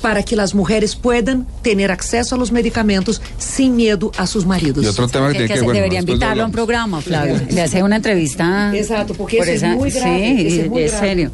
para 0.00 0.22
que 0.22 0.38
as 0.38 0.52
mulheres 0.52 0.94
puedan 0.94 1.44
ter 1.62 1.90
acesso 1.90 2.34
a 2.34 2.38
los 2.38 2.50
medicamentos 2.50 3.20
sem 3.38 3.70
medo 3.70 4.10
a 4.16 4.26
seus 4.26 4.44
maridos. 4.44 4.84
Y 4.84 4.88
otro 4.88 5.08
tema 5.08 5.32
que 5.32 5.46
Que, 5.46 5.54
que 5.54 5.60
bueno, 5.60 5.72
debería 5.74 6.00
lo 6.00 6.08
invitarlo 6.08 6.42
a 6.42 6.46
un 6.46 6.50
hablamos. 6.50 6.54
programa, 6.54 7.00
Flavio. 7.00 7.40
Le 7.50 7.60
hace 7.60 7.82
una 7.82 7.96
entrevista. 7.96 8.70
Exacto, 8.74 9.14
porque 9.14 9.38
por 9.38 9.48
eso 9.48 9.66
es 9.66 9.76
muy 9.76 9.90
grave, 9.90 10.36
Sí, 10.48 10.60
es 10.60 10.70
muy 10.70 10.82
es 10.82 10.92
grave. 10.92 11.06
serio. 11.08 11.30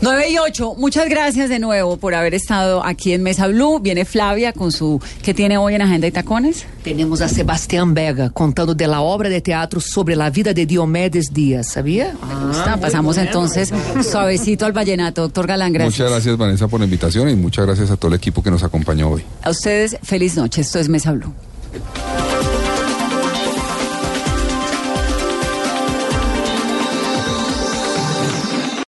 9 0.00 0.30
y 0.30 0.38
8, 0.38 0.74
muchas 0.76 1.08
gracias 1.08 1.48
de 1.48 1.58
nuevo 1.58 1.96
por 1.96 2.14
haber 2.14 2.32
estado 2.32 2.84
aquí 2.84 3.12
en 3.12 3.24
Mesa 3.24 3.48
Blue. 3.48 3.80
Viene 3.80 4.04
Flavia 4.04 4.52
con 4.52 4.70
su. 4.70 5.02
¿Qué 5.22 5.34
tiene 5.34 5.58
hoy 5.58 5.74
en 5.74 5.82
Agenda 5.82 6.06
y 6.06 6.12
Tacones? 6.12 6.66
Tenemos 6.84 7.20
a 7.20 7.28
Sebastián 7.28 7.94
Vega 7.94 8.30
contando 8.30 8.76
de 8.76 8.86
la 8.86 9.00
obra 9.00 9.28
de 9.28 9.40
teatro 9.40 9.80
sobre 9.80 10.14
la 10.14 10.30
vida 10.30 10.54
de 10.54 10.66
Diomedes 10.66 11.32
Díaz, 11.32 11.72
¿sabía? 11.72 12.14
Está, 12.52 12.76
pasamos 12.76 13.18
entonces 13.18 13.72
suavecito 14.08 14.66
al 14.66 14.72
vallenato, 14.72 15.22
doctor 15.22 15.48
Galán. 15.48 15.72
Gracias. 15.72 15.94
Muchas 15.94 16.10
gracias 16.12 16.36
Vanessa 16.36 16.68
por 16.68 16.78
la 16.78 16.84
invitación 16.84 17.28
y 17.28 17.34
muchas 17.34 17.66
gracias 17.66 17.90
a 17.90 17.96
todo 17.96 18.10
el 18.10 18.14
equipo 18.14 18.40
que 18.40 18.52
nos 18.52 18.62
acompañó 18.62 19.10
hoy. 19.10 19.24
A 19.42 19.50
ustedes, 19.50 19.96
feliz 20.04 20.36
noche. 20.36 20.60
Esto 20.60 20.78
es 20.78 20.88
Mesa 20.88 21.10
Blue. 21.10 21.34